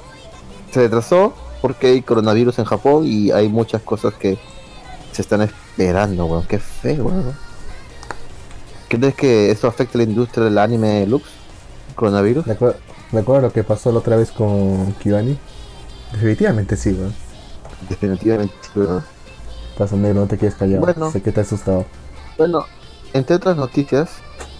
[0.71, 4.37] se retrasó porque hay coronavirus en Japón y hay muchas cosas que
[5.11, 6.45] se están esperando, weón.
[6.47, 7.35] Qué feo, weón.
[8.87, 11.25] ¿Crees que esto afecta a la industria del anime Lux?
[11.95, 12.45] ¿Coronavirus?
[12.45, 12.75] ¿Recuer-
[13.11, 15.37] ¿Recuerda lo que pasó la otra vez con Kibani?
[16.13, 17.13] Definitivamente sí, weón.
[17.89, 18.53] Definitivamente.
[18.61, 19.03] sí, weón.
[20.01, 20.81] Negro, no te quedes callado.
[20.81, 21.09] Bueno.
[21.11, 21.85] Sé que te has asustado.
[22.37, 22.65] Bueno,
[23.13, 24.09] entre otras noticias,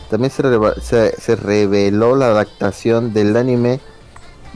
[0.09, 0.43] también se,
[0.81, 3.81] se, se reveló la adaptación del anime,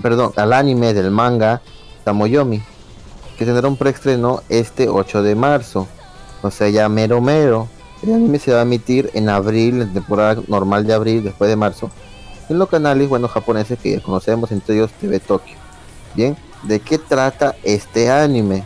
[0.02, 1.62] perdón, al anime del manga
[2.06, 2.64] Tamoyomi,
[3.38, 5.88] que tendrá un preestreno este 8 de marzo.
[6.42, 7.68] O sea, ya mero mero.
[8.02, 11.56] El anime se va a emitir en abril, en temporada normal de abril, después de
[11.56, 11.90] marzo,
[12.54, 15.58] en los canales, bueno, japoneses que ya conocemos, entre ellos TV Tokio.
[16.16, 18.64] Bien, ¿de qué trata este anime?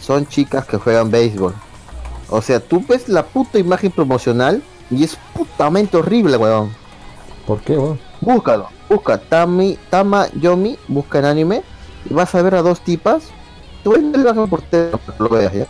[0.00, 1.54] Son chicas que juegan béisbol.
[2.28, 6.70] O sea, tú ves la puta imagen promocional y es putamente horrible, weón.
[7.46, 7.98] ¿Por qué, weón?
[8.20, 11.62] Búscalo, busca Tami, Tama Yomi, busca en anime
[12.08, 13.24] y vas a ver a dos tipas.
[13.84, 14.62] Imagen por
[15.18, 15.66] lo veas, ¿ya?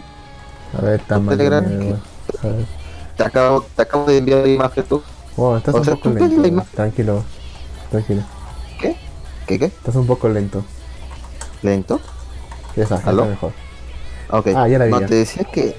[0.79, 1.37] A ver, está mal.
[1.37, 1.65] Telegram.
[1.65, 2.01] weón.
[2.43, 2.67] A ver.
[3.17, 5.03] Te acabo, te acabo de enviar la imagen tú.
[5.37, 6.37] Bueno, estás O un sea, poco tú ves lento.
[6.37, 6.53] la weón.
[6.53, 6.73] imagen.
[6.75, 7.25] Tranquilo.
[7.91, 8.23] Tranquilo.
[8.81, 8.97] ¿Qué?
[9.47, 9.65] ¿Qué qué?
[9.67, 10.65] Estás un poco lento.
[11.63, 12.01] ¿Lento?
[12.77, 13.53] Ya está, está mejor.
[14.31, 14.49] Ok.
[14.55, 15.07] Ah, ya la vi, No, ya.
[15.07, 15.77] te decía que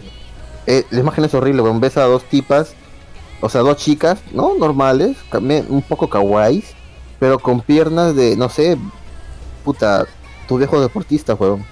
[0.65, 1.79] eh, la imagen es horrible, weón.
[1.79, 2.73] Ves a dos tipas,
[3.41, 4.53] o sea, dos chicas, ¿no?
[4.55, 5.17] Normales,
[5.69, 6.73] un poco kawaiis,
[7.19, 8.77] pero con piernas de, no sé,
[9.63, 10.05] puta,
[10.47, 11.63] tu viejo deportista, weón.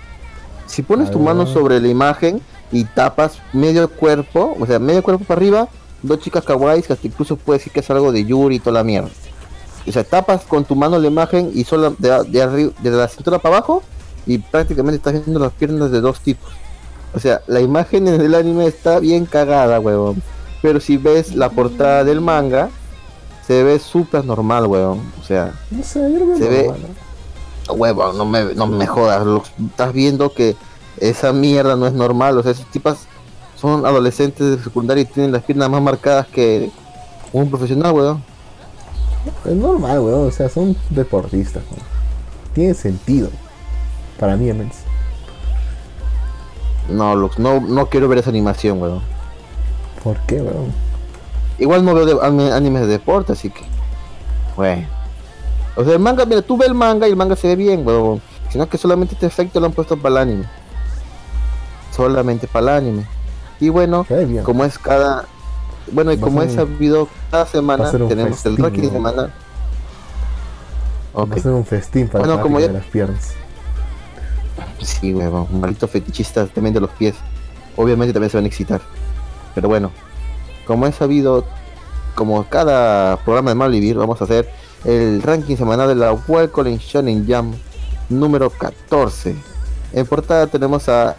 [0.67, 1.23] Si pones tu Ah.
[1.23, 2.41] mano sobre la imagen
[2.71, 5.67] y tapas medio cuerpo, o sea, medio cuerpo para arriba,
[6.03, 8.73] dos chicas kawaiis que hasta incluso puede decir que es algo de Yuri y toda
[8.73, 9.09] la mierda.
[9.87, 13.07] O sea, tapas con tu mano la imagen y solo de, de arriba, de la
[13.07, 13.83] cintura para abajo
[14.25, 16.49] y prácticamente estás viendo las piernas de dos tipos.
[17.13, 20.21] O sea, la imagen en el anime está bien cagada, huevón.
[20.61, 22.69] Pero si ves la portada del manga,
[23.45, 25.01] se ve súper normal, huevón.
[25.21, 26.81] O sea, No sé, yo Se ve- normal,
[27.67, 27.73] ¿no?
[27.75, 29.25] huevón, no me, no me jodas.
[29.25, 30.55] lo- estás viendo que
[30.97, 32.37] esa mierda no es normal.
[32.39, 32.97] O sea, esas tipas
[33.55, 36.71] son adolescentes de secundaria y tienen las piernas más marcadas que
[37.31, 38.23] un profesional, huevón.
[39.45, 40.27] Es normal, weón.
[40.27, 41.85] O sea, son deportistas, weón.
[42.53, 43.29] Tiene sentido.
[44.19, 44.75] Para mí, menos.
[46.89, 49.01] No, Lux, no, no quiero ver esa animación, huevón.
[50.03, 50.71] ¿Por qué, weón?
[51.57, 53.61] Igual no veo de, anime- animes de deporte, así que.
[54.55, 54.87] Bueno.
[55.75, 57.85] O sea, el manga, mira, tú ves el manga y el manga se ve bien,
[57.85, 58.21] huevón.
[58.49, 60.45] Sino que solamente este efecto lo han puesto para el anime.
[61.91, 63.05] Solamente para el anime.
[63.59, 64.05] Y bueno,
[64.43, 65.25] como es cada.
[65.91, 69.31] Bueno, y como es sabido, cada semana tenemos el ranking semanal.
[71.13, 71.31] Ok.
[71.31, 73.33] Va a ser un festín para Bueno, como práctica ya- de las piernas.
[74.81, 77.15] Sí, huevón, maldito fetichista también de los pies.
[77.75, 78.81] Obviamente también se van a excitar.
[79.53, 79.91] Pero bueno,
[80.67, 81.45] como he sabido,
[82.13, 84.49] como cada programa de Mal Vivir, vamos a hacer
[84.83, 87.53] el ranking semanal de la Welcome Shonen Jam
[88.09, 89.35] número 14.
[89.93, 91.15] En portada tenemos a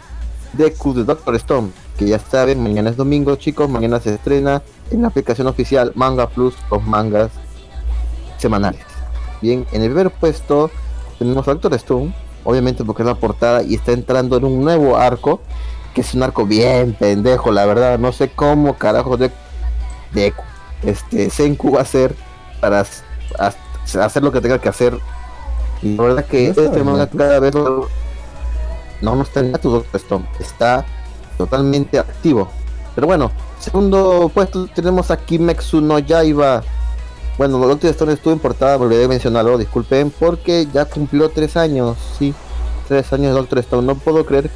[0.53, 4.61] Deku de Doctor Stone, que ya saben, mañana es domingo, chicos, mañana se estrena
[4.91, 7.31] en la aplicación oficial Manga Plus con mangas
[8.37, 8.81] semanales.
[9.41, 10.69] Bien, en el primer puesto
[11.17, 12.13] tenemos a Doctor Stone,
[12.43, 15.41] obviamente porque es la portada y está entrando en un nuevo arco,
[15.93, 19.31] que es un arco bien pendejo, la verdad, no sé cómo carajo de
[20.83, 22.15] este Senku va a ser
[22.61, 22.85] para
[23.99, 24.97] hacer lo que tenga que hacer.
[25.81, 27.87] Y la verdad que este manga cada vez no,
[29.01, 30.85] no está en tu Stone, está
[31.37, 32.49] totalmente activo.
[32.95, 36.63] Pero bueno, segundo puesto tenemos a Kimetsu no Yaiba.
[37.37, 41.95] Bueno, Doctor Stone estuvo en portada, volveré a mencionarlo, disculpen, porque ya cumplió tres años,
[42.17, 42.33] sí,
[42.87, 43.85] tres años de Doctor Stone.
[43.85, 44.49] No puedo creer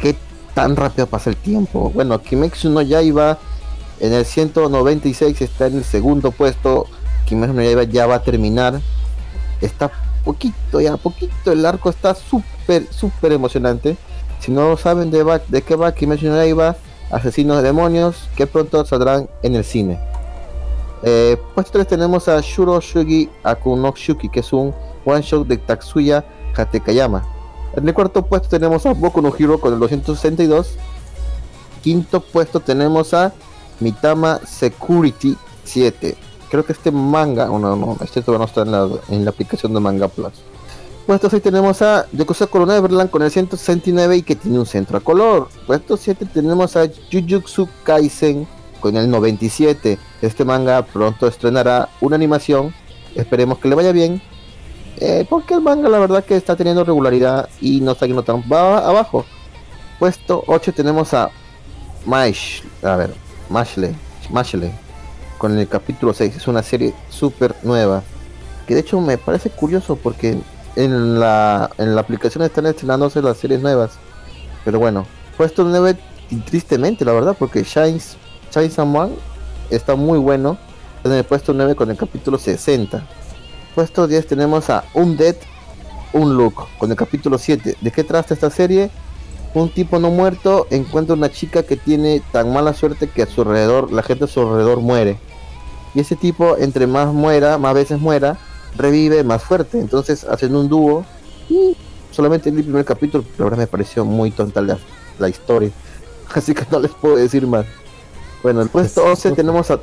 [0.00, 0.16] que
[0.54, 1.90] tan rápido pasa el tiempo.
[1.92, 3.38] Bueno, Kimetsu no Yaiba
[3.98, 6.86] en el 196 está en el segundo puesto.
[7.26, 8.80] Kimetsu no Yaiba ya va a terminar.
[9.60, 9.90] Está
[10.24, 11.52] poquito, ya poquito.
[11.52, 13.96] El arco está súper, súper emocionante.
[14.40, 16.76] Si no saben de, de qué va Kimetsu no Yaiba,
[17.10, 20.00] asesinos de demonios que pronto saldrán en el cine.
[21.02, 26.24] Eh, puesto 3 tenemos a Shuro Shugi Akunokshuki, que es un one shot de Tatsuya
[26.56, 27.22] Hatekayama.
[27.74, 30.76] En el cuarto puesto tenemos a Boku no Hero con el 262.
[31.82, 33.32] Quinto puesto tenemos a
[33.78, 36.16] Mitama Security 7.
[36.50, 39.80] Creo que este manga, oh, no, no, este todavía no está en la aplicación de
[39.80, 40.32] Manga Plus.
[41.10, 44.96] Puesto 6 tenemos a Yakuza Corona Everland con el 169 y que tiene un centro
[44.96, 45.48] a color.
[45.66, 48.46] Puesto 7 tenemos a Jujutsu Kaisen
[48.78, 49.98] con el 97.
[50.22, 52.72] Este manga pronto estrenará una animación.
[53.16, 54.22] Esperemos que le vaya bien.
[54.98, 58.44] Eh, porque el manga la verdad que está teniendo regularidad y no está yendo tan
[58.52, 59.24] abajo.
[59.98, 61.32] Puesto 8 tenemos a
[62.06, 63.12] Mash, a ver,
[63.48, 63.96] Mashle,
[64.30, 64.70] Mashle,
[65.38, 66.36] con el capítulo 6.
[66.36, 68.04] Es una serie súper nueva.
[68.68, 70.38] Que de hecho me parece curioso porque
[70.76, 73.92] en la, en la aplicación están estrenándose las series nuevas.
[74.64, 75.06] Pero bueno,
[75.36, 75.96] puesto 9
[76.46, 78.16] tristemente la verdad porque Shines
[78.50, 79.14] Someone
[79.70, 80.58] está muy bueno.
[81.02, 83.02] En el puesto 9 con el capítulo 60.
[83.74, 85.36] Puesto 10 tenemos a Undead
[86.12, 87.76] Look con el capítulo 7.
[87.80, 88.90] ¿De qué trata esta serie?
[89.54, 93.42] Un tipo no muerto encuentra una chica que tiene tan mala suerte que a su
[93.42, 95.18] alrededor, la gente a su alrededor muere.
[95.94, 98.38] Y ese tipo, entre más muera, más veces muera,
[98.76, 99.78] revive más fuerte.
[99.78, 101.04] Entonces hacen un dúo.
[101.48, 101.76] Y
[102.10, 104.78] solamente en el primer capítulo, la verdad me pareció muy tonta la,
[105.18, 105.70] la historia.
[106.34, 107.66] Así que no les puedo decir más.
[108.42, 109.80] Bueno, el puesto 11 tenemos a,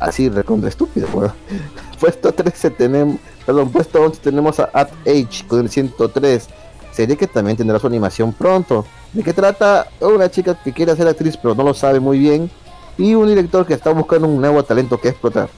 [0.00, 1.32] así recontra estúpido, bueno.
[2.00, 6.48] puesto 13 tenemos, perdón, puesto 11 tenemos a At Age con el 103.
[6.90, 8.84] Sería que también tendrá su animación pronto.
[9.12, 9.88] ¿De qué trata?
[10.00, 12.50] Una chica que quiere ser actriz pero no lo sabe muy bien.
[12.98, 15.48] Y un director que está buscando un nuevo talento que explotar.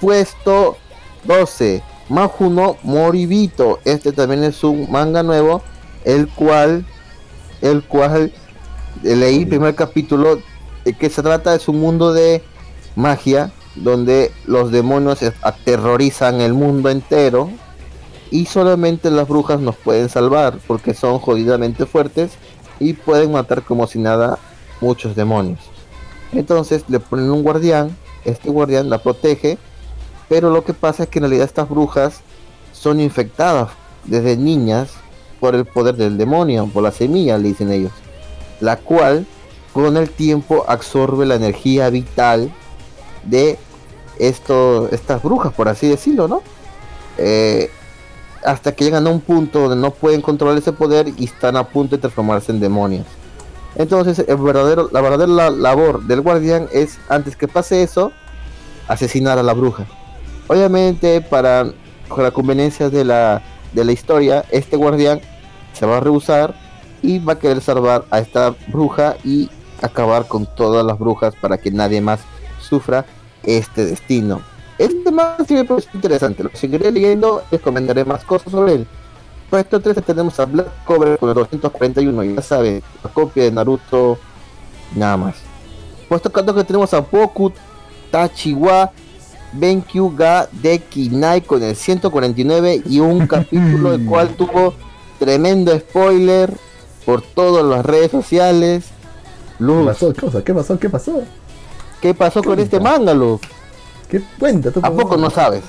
[0.00, 0.76] Puesto
[1.24, 1.82] 12.
[2.08, 3.80] Majuno Moribito.
[3.84, 5.62] Este también es un manga nuevo.
[6.04, 6.84] El cual.
[7.60, 8.32] El cual
[9.02, 10.40] leí el primer capítulo
[10.98, 12.42] que se trata es un mundo de
[12.96, 17.50] magia donde los demonios aterrorizan el mundo entero
[18.30, 22.32] y solamente las brujas nos pueden salvar porque son jodidamente fuertes
[22.80, 24.38] y pueden matar como si nada
[24.80, 25.60] muchos demonios.
[26.32, 29.58] Entonces le ponen un guardián, este guardián la protege,
[30.28, 32.20] pero lo que pasa es que en realidad estas brujas
[32.72, 33.70] son infectadas
[34.04, 34.90] desde niñas
[35.40, 37.92] por el poder del demonio, por la semilla, le dicen ellos,
[38.60, 39.26] la cual
[39.72, 42.52] con el tiempo absorbe la energía vital
[43.24, 43.58] de
[44.18, 46.42] estas brujas, por así decirlo, ¿no?
[47.18, 47.70] Eh,
[48.44, 51.64] hasta que llegan a un punto donde no pueden controlar ese poder y están a
[51.64, 53.06] punto de transformarse en demonios.
[53.74, 58.12] Entonces, el verdadero, la verdadera labor del guardián es, antes que pase eso,
[58.88, 59.86] asesinar a la bruja.
[60.48, 61.64] Obviamente, para
[62.16, 63.42] la conveniencia de la,
[63.72, 65.20] de la historia, este guardián
[65.74, 66.54] se va a rehusar
[67.02, 69.50] y va a querer salvar a esta bruja y
[69.82, 72.20] acabar con todas las brujas para que nadie más
[72.60, 73.04] sufra
[73.44, 74.40] este destino.
[74.78, 75.56] Este más sí
[75.94, 76.44] interesante.
[76.44, 78.86] Lo seguiré leyendo les comentaré más cosas sobre él.
[79.50, 82.22] Puesto 13 tenemos a Black Cover con el 241.
[82.24, 84.18] Ya saben, la copia de Naruto,
[84.94, 85.36] nada más.
[86.08, 87.52] Puesto 14 tenemos a Boku
[88.10, 88.92] Tachiwa
[89.52, 94.74] Benkyu ga de Kinai con el 149 y un capítulo el cual tuvo
[95.18, 96.52] tremendo spoiler
[97.04, 98.92] por todas las redes sociales
[99.58, 100.12] ¿Qué pasó?
[100.44, 100.78] ¿Qué pasó?
[100.78, 101.22] ¿Qué pasó?
[102.00, 103.40] ¿Qué pasó con este manga, Luz?
[104.08, 104.70] ¿Qué cuenta?
[104.82, 105.64] ¿A poco no sabes?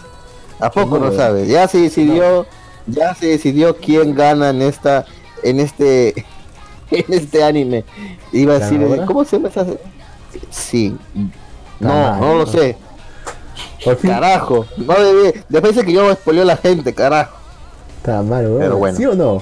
[0.59, 1.47] ¿A poco no, sabes?
[1.47, 2.45] Ya se decidió,
[2.85, 5.05] ya se decidió quién gana en esta,
[5.41, 6.09] en este,
[6.91, 7.83] en este anime.
[8.31, 9.65] Iba a decir, ¿cómo se llama esa?
[10.51, 10.95] Sí.
[11.79, 12.77] No, no lo sé.
[14.01, 15.39] Carajo, no debí.
[15.47, 17.37] Después de que yo spoileo a la gente, carajo.
[17.97, 18.97] Está mal, Pero bueno.
[18.97, 19.41] ¿Sí o no?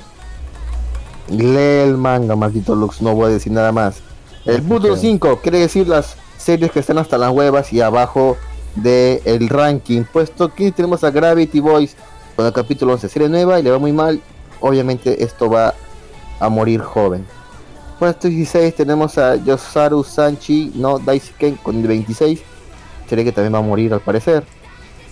[1.30, 4.01] Lee el manga, maldito Lux, no voy a decir nada más.
[4.45, 8.38] El punto 5 quiere decir las series que están hasta las huevas y abajo
[8.76, 10.03] del el ranking.
[10.03, 11.95] Puesto aquí tenemos a Gravity Boys
[12.35, 14.22] con el capítulo 11, serie nueva y le va muy mal.
[14.61, 15.73] Obviamente esto va
[16.39, 17.26] a morir joven.
[17.99, 22.41] Puesto 16 tenemos a Yosaru Sanchi no Daisuken con el 26.
[23.07, 24.43] Serie que también va a morir al parecer.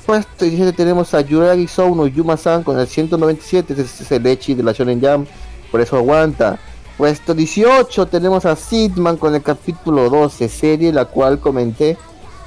[0.05, 4.61] Puesto 17 tenemos a Yuragi Souno Yuma-san con el 197, ese es el Echi de
[4.61, 5.25] la Shonen Jam,
[5.71, 6.59] por eso aguanta.
[6.97, 11.97] Puesto 18 tenemos a Sidman con el capítulo 12, serie la cual comenté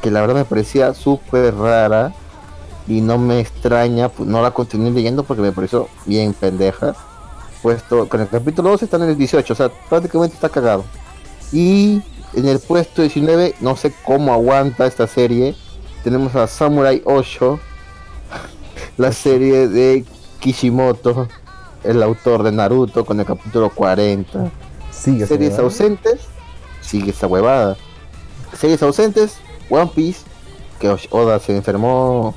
[0.00, 2.14] que la verdad me parecía súper rara
[2.86, 6.94] y no me extraña, pues no la continué leyendo porque me pareció bien pendeja.
[7.60, 10.84] Puesto con el capítulo 12 están en el 18, o sea, prácticamente está cagado.
[11.52, 12.00] Y
[12.34, 15.55] en el puesto 19, no sé cómo aguanta esta serie,
[16.05, 17.59] tenemos a Samurai 8,
[18.96, 20.05] la serie de
[20.40, 21.28] Kishimoto,
[21.84, 24.50] el autor de Naruto, con el capítulo 40.
[24.90, 25.64] Sigue esa Series huevada.
[25.64, 26.20] ausentes,
[26.80, 27.76] sigue esa huevada.
[28.56, 29.36] Series ausentes,
[29.70, 30.20] One Piece,
[30.78, 32.34] que Oda se enfermó,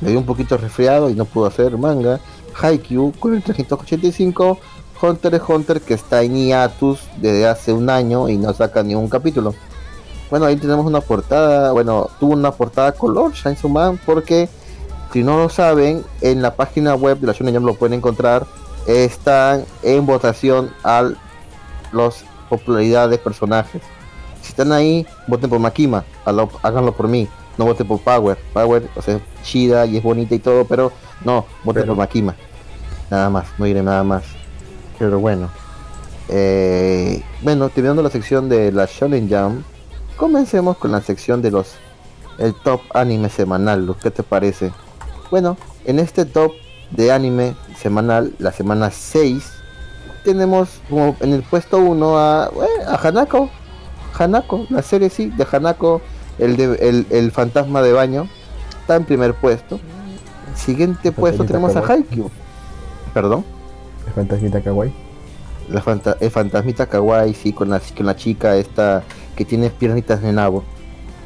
[0.00, 2.20] le dio un poquito resfriado y no pudo hacer manga.
[2.60, 4.58] Haikyuu con el 385,
[5.00, 8.94] Hunter x Hunter que está en hiatus desde hace un año y no saca ni
[8.94, 9.54] un capítulo.
[10.30, 14.48] Bueno, ahí tenemos una portada, bueno, tuvo una portada color Chainsaw Man porque
[15.12, 18.46] si no lo saben, en la página web de la Shonen Jump lo pueden encontrar,
[18.86, 21.10] están en votación a
[21.92, 23.82] los popularidad de personajes.
[24.42, 28.36] Si están ahí, voten por Makima, háganlo por mí, no voten por Power.
[28.52, 30.92] Power, o sea, es chida y es bonita y todo, pero
[31.24, 32.34] no, voten Pero- por Makima.
[33.10, 34.24] Nada más, no diré nada más.
[34.98, 35.50] Pero bueno.
[36.28, 39.64] Eh, bueno, terminando la sección de la Shonen Jump,
[40.16, 41.76] comencemos con la sección de los
[42.38, 44.72] el top anime semanal, ¿qué te parece?
[45.30, 46.52] Bueno, en este top
[46.90, 49.52] de anime semanal, la semana 6,
[50.24, 53.48] tenemos como en el puesto 1 a, eh, a Hanako.
[54.18, 56.00] Hanako, la serie sí, de Hanako,
[56.38, 58.28] el, de, el, el fantasma de baño,
[58.80, 59.78] está en primer puesto.
[60.54, 61.80] Siguiente puesto tenemos a.
[61.80, 62.30] Haikyuu.
[63.12, 63.55] Perdón.
[64.16, 64.92] Fantasmita kawaii.
[65.68, 69.04] La fanta- el fantasmita kawaii, sí, con la, con la chica esta
[69.36, 70.64] que tiene piernitas de nabo.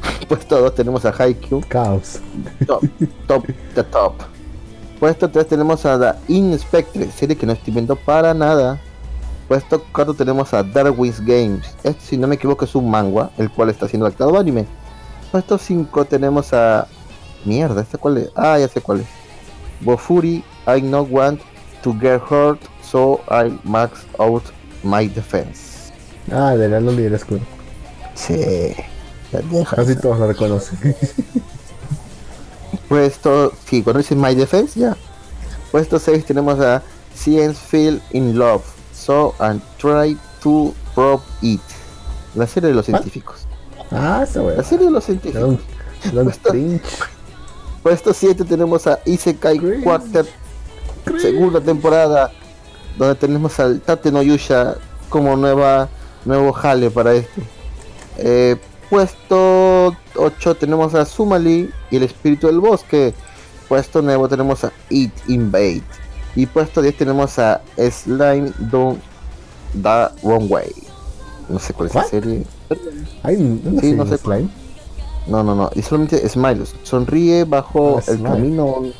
[0.27, 1.61] Puesto 2 tenemos a Haikyuu.
[1.67, 2.19] Caos.
[2.67, 2.83] Top,
[3.27, 3.45] top,
[3.75, 4.13] the top.
[4.99, 5.97] Puesto 3 tenemos a
[6.27, 8.79] The Inspectre, serie que no estoy viendo para nada.
[9.47, 11.65] Puesto 4 tenemos a Darwin's Games.
[11.83, 14.65] Este, si no me equivoco, es un manga, el cual está siendo adaptado a anime.
[15.31, 16.87] Puesto 5 tenemos a.
[17.45, 18.29] Mierda, ¿este cuál es?
[18.35, 19.07] Ah, ya sé cuál es.
[19.81, 21.41] Bofuri, I not want
[21.81, 22.59] to get hurt,
[22.91, 24.43] so I max out
[24.83, 25.91] my defense.
[26.31, 27.39] Ah, de la Loli del escudo.
[28.15, 28.75] Sí.
[29.69, 30.95] Casi todos lo reconocen.
[32.89, 34.97] Puesto, sí, cuando dice My Defense, ya.
[35.71, 36.83] Puesto 6 tenemos a
[37.15, 38.63] Science Feel in Love,
[38.93, 41.61] So and Try to Prove It.
[42.35, 43.47] La serie de los científicos.
[43.91, 45.59] ah, esa La serie de los científicos.
[46.13, 46.81] Puesto- Cringe.
[47.83, 49.81] Puesto 7 tenemos a Isekai.
[49.83, 50.25] Quarter,
[51.21, 52.31] segunda temporada,
[52.97, 54.75] donde tenemos al Tate no Yusha
[55.09, 55.89] como nueva,
[56.25, 57.41] nuevo jale para esto.
[58.17, 58.55] Eh,
[58.89, 63.13] puesto 8 tenemos a Sumali y el espíritu del bosque.
[63.67, 65.81] Puesto 9 tenemos a It Invade.
[66.35, 68.99] Y puesto 10 tenemos a Slime Down
[69.81, 70.71] the Wrong Way.
[71.49, 72.43] No sé cuál es la serie.
[73.29, 74.17] Una Sí, no sé.
[74.17, 74.49] slime.
[75.27, 75.69] No, no, no.
[75.75, 76.63] Y solamente Smile.
[76.83, 78.93] Sonríe bajo Ah, el Smile.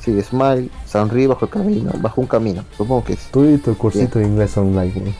[0.00, 0.70] Sí, Smile.
[0.86, 1.92] Sonríe bajo el camino.
[1.98, 2.64] Bajo un camino.
[2.76, 5.14] Supongo que es Tú y tu cursito de inglés online, güey.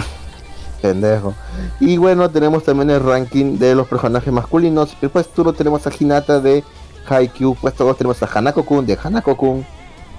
[0.82, 1.34] pendejo.
[1.80, 4.96] Y bueno, tenemos también el ranking de los personajes masculinos.
[5.02, 6.62] El puesto 1 tenemos a Hinata de
[7.08, 7.56] Haikyuu.
[7.56, 9.66] Puesto 2 tenemos a Hanako-kun de Hanako-kun.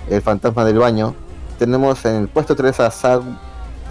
[0.09, 1.15] El fantasma del baño.
[1.57, 3.21] Tenemos en el puesto 3 a Sa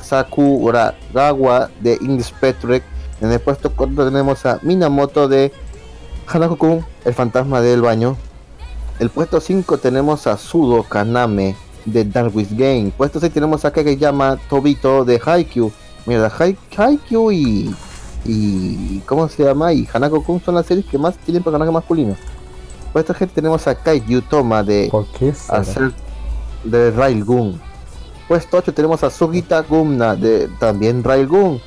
[0.03, 2.85] Sakuragawa de Inspectorate.
[3.21, 5.53] En el puesto 4 tenemos a Minamoto de
[6.27, 8.17] Hanako-kun, el fantasma del baño.
[8.99, 11.55] El puesto 5 tenemos a Sudo Kaname
[11.85, 12.93] de Darwin's Game.
[12.97, 15.71] Puesto 6 tenemos a Kageyama Tobito de Haikyuu.
[16.07, 17.75] Mira, Hai- Haikyuu y,
[18.25, 19.01] y.
[19.07, 19.73] ¿Cómo se llama?
[19.73, 22.17] Y Hanako-kun son las series que más tienen personajes masculinos.
[22.93, 25.93] Puesto 7 tenemos a Kaiju Toma de ¿Por qué hacer
[26.65, 27.61] de Railgun.
[28.29, 31.61] Puesto 8 tenemos a Sugita Gumna de también Railgun.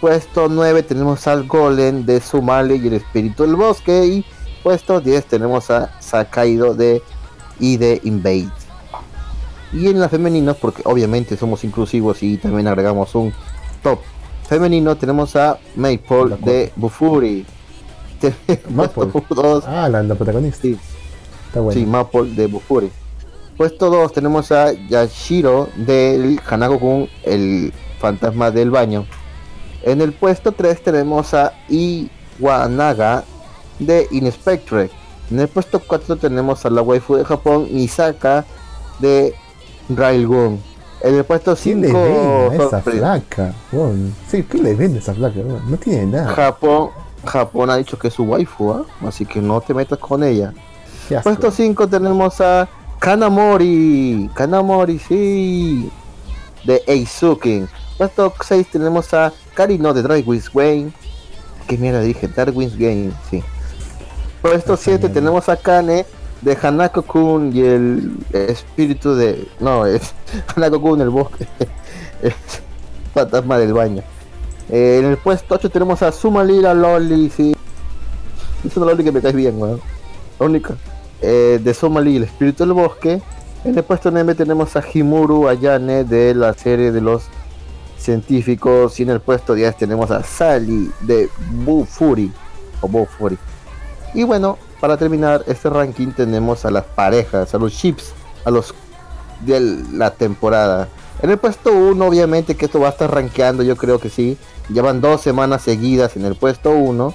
[0.00, 4.06] Puesto 9 tenemos al Golem de Sumale y el Espíritu del Bosque.
[4.06, 4.24] Y
[4.66, 7.00] puesto 10 tenemos a Sakaido de
[7.60, 8.48] y de Invade.
[9.72, 13.32] Y en las femeninas, porque obviamente somos inclusivos y también agregamos un
[13.80, 14.00] top
[14.48, 17.46] femenino, tenemos a Maple de Bufuri.
[18.70, 19.06] Maple.
[19.06, 20.62] Puesto 2 Ah, la, la protagonista.
[20.62, 20.76] sí,
[21.46, 21.80] Está bueno.
[21.80, 22.90] Sí, Maple de Bufuri.
[23.56, 29.06] Puesto 2 tenemos a Yashiro del Hanako-kun, el fantasma del baño.
[29.84, 33.22] En el puesto 3 tenemos a Iwanaga
[33.78, 34.90] de Inspectre.
[35.30, 38.44] En el puesto 4 tenemos a la waifu de Japón, Misaka
[39.00, 39.34] de
[39.88, 40.60] Railgun.
[41.02, 42.02] En el puesto ¿Qué le 5
[42.50, 43.54] ven a esa flaca?
[43.72, 44.14] weón?
[44.28, 45.40] Sí, ¿qué le ven a esa flaca?
[45.68, 46.32] No tiene nada.
[46.32, 46.90] Japón,
[47.24, 48.84] Japón ha dicho que es su waifu, ¿ah?
[49.06, 50.52] así que no te metas con ella.
[51.22, 54.30] Puesto 5 tenemos a Kanamori.
[54.34, 55.90] Kanamori, sí.
[56.64, 57.68] De Eizuken.
[57.98, 60.90] Puesto 6 tenemos a Karino de Darwin's Game.
[61.66, 62.28] ¿Qué mierda dije?
[62.28, 63.42] Darwin's Game, sí.
[64.46, 65.14] Puesto Esa 7 mierda.
[65.14, 66.06] tenemos a Kane
[66.40, 69.48] de Hanako Kun y el espíritu de.
[69.58, 70.14] No, es
[70.54, 71.48] Hanako Kun, el bosque.
[72.22, 72.34] es
[73.12, 74.02] fantasma del baño.
[74.68, 77.56] Eh, en el puesto 8 tenemos a Sumalira Loli, sí.
[78.64, 79.80] Es una Loli que me cae bien, weón.
[80.38, 80.76] La única.
[81.22, 83.20] Eh, de Somali, el espíritu del bosque.
[83.64, 87.24] En el puesto 9 tenemos a Himuru Ayane de la serie de los
[87.98, 89.00] científicos.
[89.00, 91.28] Y en el puesto 10 tenemos a Sally de
[91.64, 92.30] Bufuri.
[92.80, 93.36] O Bufuri.
[94.16, 98.14] Y bueno, para terminar este ranking tenemos a las parejas, a los chips,
[98.46, 98.74] a los
[99.42, 99.60] de
[99.92, 100.88] la temporada.
[101.20, 104.38] En el puesto 1, obviamente que esto va a estar rankeando, yo creo que sí.
[104.70, 107.12] Llevan dos semanas seguidas en el puesto 1.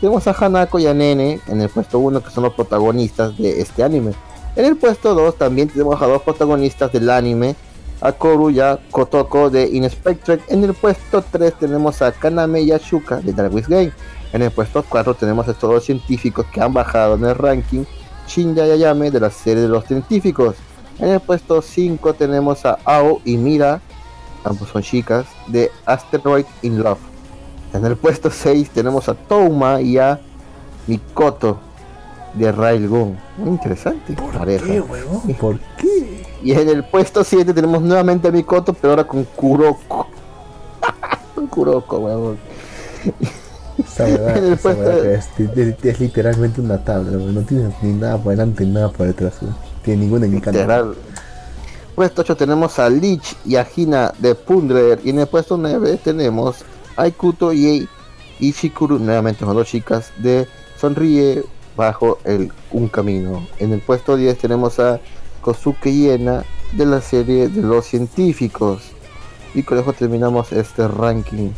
[0.00, 3.60] Tenemos a Hanako y a Nene en el puesto 1, que son los protagonistas de
[3.60, 4.12] este anime.
[4.54, 7.56] En el puesto 2 también tenemos a dos protagonistas del anime,
[8.00, 10.38] a Koru y a Kotoko de Inspector.
[10.46, 13.92] En el puesto 3 tenemos a Kaname y a de Darwin's Game.
[14.34, 17.84] En el puesto 4 tenemos a estos dos científicos que han bajado en el ranking,
[18.26, 20.56] Shinya y Ayame de la serie de los científicos.
[20.98, 23.80] En el puesto 5 tenemos a Ao y Mira,
[24.42, 26.98] ambos son chicas, de Asteroid in Love.
[27.74, 30.20] En el puesto 6 tenemos a Touma y a
[30.88, 31.60] Mikoto
[32.32, 33.16] de Railgun.
[33.38, 34.14] Muy interesante.
[34.36, 34.82] pareja.
[34.82, 35.34] huevón?
[35.40, 36.26] ¿Por qué?
[36.42, 40.08] Y en el puesto 7 tenemos nuevamente a Mikoto, pero ahora con Kuroko.
[41.36, 42.38] con Kuroko, huevón.
[43.78, 47.40] Esa verdad, En el esa puesto- verdad que es, es- es literalmente una tabla, no
[47.42, 49.34] tiene ni nada por delante ni nada por detrás.
[49.82, 50.60] Tiene ninguna indicador.
[50.60, 50.94] Literal.
[51.94, 55.00] Puesto 8 tenemos a Lich y a Hina de Pundler.
[55.04, 56.62] Y en el puesto 9 tenemos
[56.96, 57.88] a Aikuto y
[58.40, 61.44] Ishikuru, nuevamente son dos chicas, de Sonríe
[61.76, 63.46] bajo el un camino.
[63.58, 64.98] En el puesto 10 tenemos a
[65.40, 68.82] Kosuke Yena de la serie de los científicos.
[69.54, 71.50] Y con eso terminamos este ranking.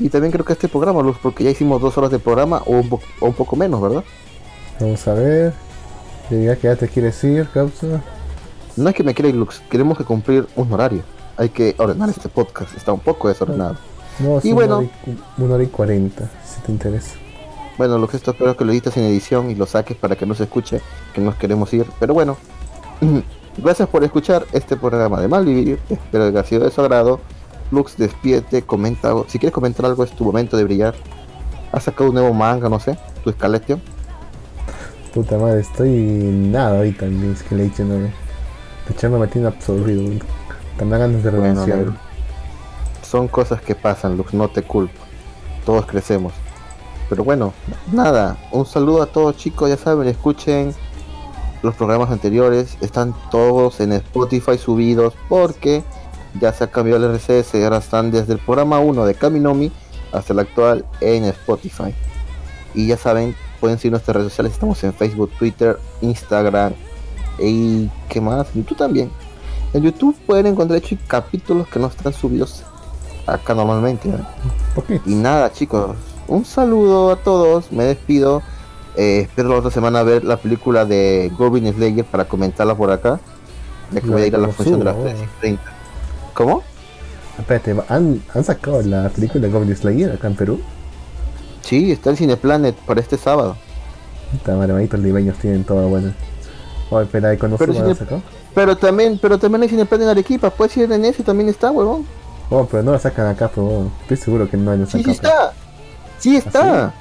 [0.00, 2.72] Y también creo que este programa, Luz, porque ya hicimos dos horas de programa o
[2.72, 4.04] un, po- o un poco menos, ¿verdad?
[4.80, 5.52] Vamos a ver.
[6.30, 8.02] Ya que ya te quieres ir, causa.
[8.76, 11.02] No es que me quiera ir, Lux, queremos que cumplir un horario.
[11.36, 13.76] Hay que ordenar este podcast, está un poco desordenado.
[14.20, 14.88] No, Y bueno.
[15.38, 17.14] una hora y cuarenta, si te interesa.
[17.76, 20.34] Bueno, Lux, esto espero que lo edites en edición y lo saques para que no
[20.34, 20.80] se escuche
[21.14, 21.86] que nos queremos ir.
[21.98, 22.36] Pero bueno,
[23.56, 25.78] gracias por escuchar este programa de Malvivir.
[25.88, 27.20] Espero que haya sido de su agrado.
[27.70, 29.08] Lux, despídete, comenta.
[29.08, 29.26] algo.
[29.28, 30.94] Si quieres comentar algo, es tu momento de brillar.
[31.72, 33.80] Has sacado un nuevo manga, no sé, tu escalation.
[35.12, 37.94] Puta madre, estoy nada ahorita en es que le he dicho no.
[37.94, 38.10] De
[38.90, 40.24] hecho me tiene absorbido.
[40.78, 41.86] También ganas de renunciar.
[43.02, 45.00] Son cosas que pasan, Lux, no te culpo.
[45.64, 46.32] Todos crecemos.
[47.08, 47.54] Pero bueno,
[47.90, 50.74] nada, un saludo a todos chicos, ya saben, escuchen
[51.62, 55.82] los programas anteriores, están todos en Spotify subidos porque
[56.40, 59.72] ya se ha cambiado el RCS, ahora están desde el programa 1 de Kaminomi
[60.12, 61.94] hasta el actual en Spotify.
[62.74, 66.74] Y ya saben, pueden seguir nuestras redes sociales, estamos en Facebook, Twitter, Instagram
[67.38, 69.10] y qué más, YouTube también.
[69.72, 72.64] En YouTube pueden encontrar hecho capítulos que no están subidos
[73.26, 74.08] acá normalmente.
[74.08, 75.00] ¿eh?
[75.04, 75.94] Y nada, chicos,
[76.26, 77.70] un saludo a todos.
[77.72, 78.42] Me despido.
[78.96, 83.20] Eh, espero la otra semana ver la película de Goblin Slayer para comentarla por acá.
[83.92, 85.77] Ya que voy a ir a la función de las Konosuba, 3 y 30.
[86.38, 86.62] ¿Cómo?
[87.36, 90.60] Espérate, ¿han, ¿han sacado la película de Goblin Slayer acá en Perú?
[91.62, 93.56] Sí, está en Cineplanet para este sábado.
[94.46, 96.12] Madre, malditos libeños tienen todo bueno.
[96.90, 97.58] Oye, espera, ¿y cuando
[98.54, 100.50] Pero también, pero también hay Cineplanet en Arequipa.
[100.50, 102.06] Puedes ir en ese, también está, huevón.
[102.50, 105.04] Oh, pero no la sacan acá, pero oh, estoy seguro que no la Sí, sacan.
[105.04, 105.52] sí está.
[106.18, 106.94] Sí está.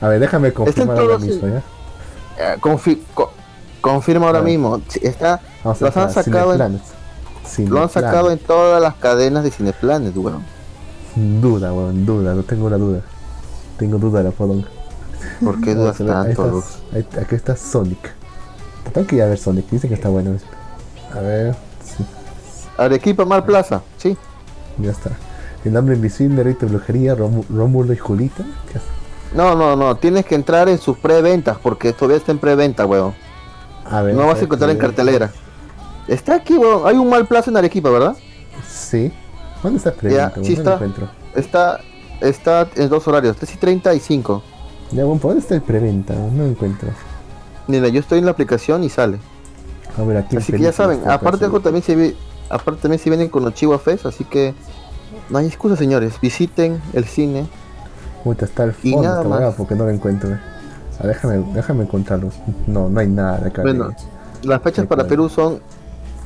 [0.00, 1.62] A ver, déjame confirmar ahora mismo, ¿ya?
[2.38, 3.32] Eh, confi- co-
[3.80, 4.80] confirma ahora A mismo.
[4.86, 5.40] Sí, está.
[5.64, 6.80] A Los han sacado en-.
[7.68, 10.42] Lo han sacado en todas las cadenas de Cineplanet, weón.
[11.16, 13.00] Duda, weón, duda, no tengo una duda.
[13.78, 14.68] Tengo duda de la fodonga.
[15.42, 16.66] ¿Por qué dudas ahí tanto, está- Lux?
[16.92, 18.12] ahí- Aquí está Sonic.
[18.92, 20.36] Tengo que ir a ver Sonic, dice que está bueno.
[21.12, 22.04] A ver, sí,
[22.76, 24.16] Arequipa Mar Plaza, sí.
[24.78, 25.10] ya está.
[25.64, 28.44] El hombre invisible, Rito Brujería, Rómu- Rómulo y Julita.
[28.72, 28.78] ¿Qué?
[29.34, 33.14] No, no, no, tienes que entrar en sus preventas porque todavía está en preventa, weón.
[33.84, 35.30] A ver, No vas a encontrar en cartelera.
[36.08, 36.86] Está aquí, weón.
[36.86, 38.16] Hay un Mal Plaza en Arequipa, ¿verdad?
[38.68, 39.12] Sí.
[39.62, 40.74] ¿Dónde está el preventa, Ya, sí lo está.
[40.74, 41.08] encuentro.
[41.34, 41.80] Está,
[42.20, 44.42] está en dos horarios, 3 y 35.
[44.92, 46.14] Ya, bueno, ¿por ¿dónde está el preventa?
[46.14, 46.88] No lo encuentro.
[47.66, 49.18] Mira, yo estoy en la aplicación y sale.
[49.98, 52.16] A ver, aquí Así que ya saben, aparte algo también se ve,
[52.50, 54.52] aparte también se vienen con los Chihuahua Fest, así que
[55.30, 56.20] no hay excusa, señores.
[56.20, 57.46] Visiten el cine.
[58.22, 59.38] Puta, está el Y fondo, nada está más.
[59.38, 60.30] bravo porque no lo encuentro.
[61.02, 62.28] déjame, déjame encontrarlo.
[62.66, 63.62] No, no hay nada de acá.
[63.62, 63.90] Bueno,
[64.42, 65.06] Las fechas para.
[65.06, 65.60] Perú son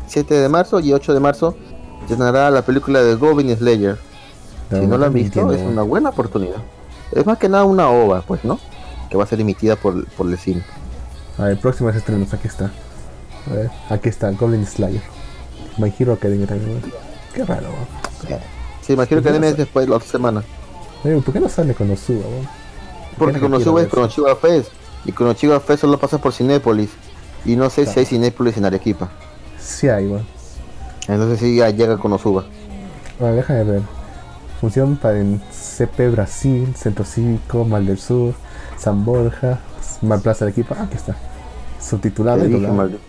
[0.09, 1.57] 7 de marzo y 8 de marzo.
[2.03, 3.99] Estrenará la película de Goblin Slayer.
[4.71, 6.57] si no la han visto, entiendo, es una buena oportunidad.
[7.13, 8.59] Es más que nada una ova, pues, ¿no?
[9.11, 10.63] Que va a ser emitida por, por el cine.
[11.39, 12.71] A ver, próximos estrenos, aquí está.
[13.51, 15.03] A ver, aquí está, Goblin Slayer.
[15.79, 16.83] My Hero Academia también.
[17.35, 18.39] Qué raro, ¿no?
[18.83, 20.45] Sí, imagino que viene después de las semanas.
[21.05, 22.25] Oye, ¿Por qué no sale con Osuba?
[23.19, 24.71] Porque Qué Konosuba es Konosuba Fest.
[25.05, 26.91] Y Konosuba Fest solo pasa por Cinépolis.
[27.45, 29.11] Y no sé si hay Cinépolis en Arequipa.
[29.69, 30.27] Sí hay, weón.
[31.09, 32.45] Entonces sí ya llega Konosuba.
[33.19, 33.83] Bueno, déjame ver.
[34.61, 38.35] Función para en CP Brasil, Centro Cívico, Mal del Sur,
[38.77, 39.61] San Borja,
[40.03, 40.75] Mal Plaza de Equipo.
[40.79, 41.15] Ah, aquí está.
[41.81, 43.01] Subtitulado Te dije, maldito.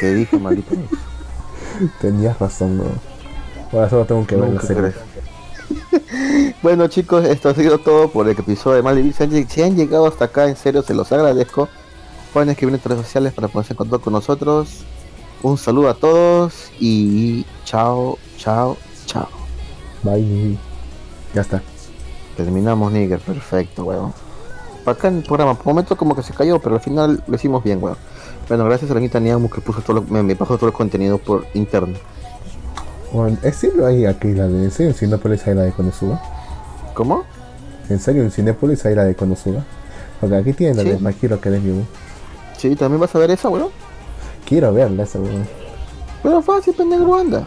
[0.00, 0.74] Te dije, maldito.
[2.00, 2.84] Tenías razón, no.
[3.72, 4.92] Ahora solo tengo que ver la serie.
[6.62, 10.26] Bueno chicos, esto ha sido todo por el episodio de lleg- Si han llegado hasta
[10.26, 11.68] acá, en serio, se los agradezco.
[12.32, 14.84] Pueden escribir en redes sociales para ponerse en contacto con nosotros.
[15.42, 18.76] Un saludo a todos y chao, chao,
[19.06, 19.28] chao.
[20.02, 20.58] Bye.
[21.34, 21.62] Ya está.
[22.36, 24.12] Terminamos, nigger, perfecto, weón.
[24.84, 27.36] Para acá en el programa, por momento como que se cayó, pero al final lo
[27.36, 27.96] hicimos bien, weón.
[28.48, 30.72] Bueno, gracias a la Anita Niamu que puso todo lo- me, me pasó todo el
[30.72, 31.96] contenido por interno.
[33.12, 34.64] Bueno, ¿Es serio hay aquí la de.
[34.64, 36.20] ¿En serio en Cinépolis hay la de Konosuba?
[36.94, 37.24] ¿Cómo?
[37.88, 39.64] ¿En serio en Cinépolis hay la de Konosuba?
[40.20, 40.88] Porque aquí tienen la Sí.
[40.90, 41.88] de My Hero Academia, weón.
[42.56, 43.68] Sí, también vas a ver esa, weón.
[44.50, 45.46] Quiero verla esa, weón.
[46.24, 47.46] Pero fácil, pendejo, anda.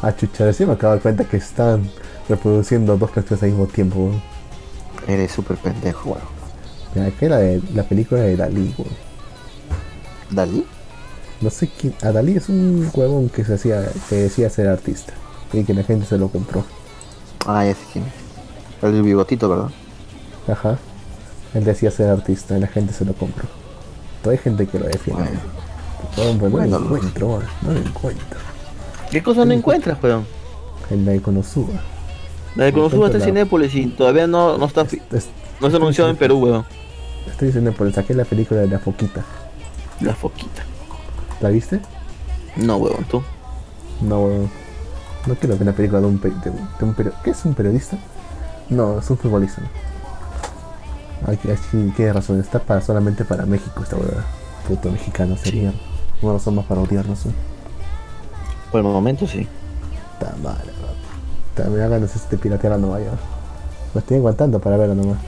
[0.00, 1.90] Ah, chucha, recién me acabo de dar cuenta que están
[2.26, 4.22] reproduciendo dos canciones al mismo tiempo, weón.
[5.06, 6.22] Eres súper pendejo, weón.
[6.94, 8.94] Ya, que la de la película de Dalí, weón.
[10.30, 10.66] ¿Dalí?
[11.42, 11.94] No sé quién.
[12.00, 15.12] A Dalí es un huevón que se hacía, que decía ser artista.
[15.52, 16.64] Y que la gente se lo compró.
[17.46, 18.06] Ah, ya sé quién.
[18.06, 18.84] es.
[18.84, 19.70] El bigotito, ¿verdad?
[20.48, 20.78] Ajá.
[21.52, 23.44] Él decía ser artista y la gente se lo compró.
[24.22, 25.24] Todavía hay gente que lo defiende.
[25.24, 25.61] Bueno.
[26.50, 28.38] Bueno, no lo encuentro, weón, no lo encuentro.
[29.10, 30.26] ¿Qué cosa no encuentras, weón?
[30.90, 31.74] El de Konosuba.
[32.56, 35.28] La de Konosuba está en la- Cinépolis y todavía no, no está Es-
[35.60, 36.64] no se ha anunciado en Perú, weón.
[37.30, 39.22] Estoy diciendo por saqué la película de la foquita.
[40.00, 40.62] La foquita.
[41.40, 41.80] ¿La viste?
[42.56, 43.22] No, weón, tú.
[44.00, 44.50] No, weón.
[45.26, 47.22] No quiero ver una película de un, pe- de, un- de un periodista.
[47.22, 47.96] ¿Qué es un periodista?
[48.68, 49.62] No, es un futbolista.
[51.26, 54.24] Aquí, aquí tienes razón, está para, solamente para México esta huevada.
[54.66, 55.72] Puto mexicano sería.
[56.22, 57.26] Una razón más para odiarnos.
[57.26, 57.30] ¿eh?
[58.70, 59.46] Por el momento sí.
[60.14, 60.56] Está mal.
[61.54, 63.10] También hagan este piratear no vaya.
[63.92, 65.18] Me estoy aguantando para verlo nomás.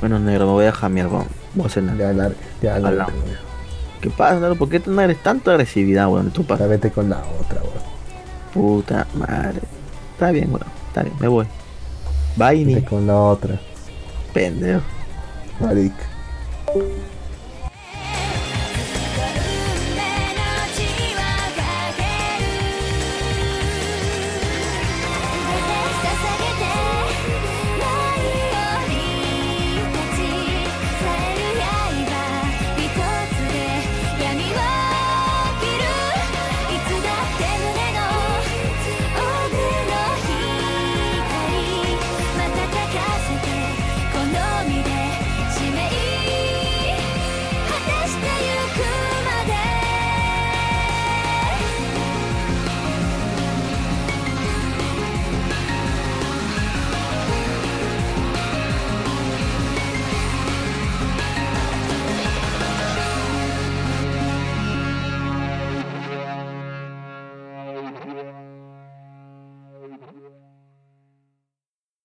[0.00, 1.26] Bueno, negro, me voy a jamear, weón.
[1.54, 1.96] Voy a cenar.
[1.96, 3.06] Ya largue, ya.
[4.00, 4.56] ¿Qué pasa, negro?
[4.56, 6.64] ¿Por qué tú no eres tanta agresividad, weón, de tu parte?
[6.64, 7.92] Ya vete con la otra, weón.
[8.52, 9.62] Puta madre.
[10.12, 10.66] Está bien, weón.
[10.88, 11.46] Está bien, me voy.
[12.36, 13.58] Bye, ni Vete con la otra.
[14.32, 14.82] pendejo.
[15.60, 15.92] Maric.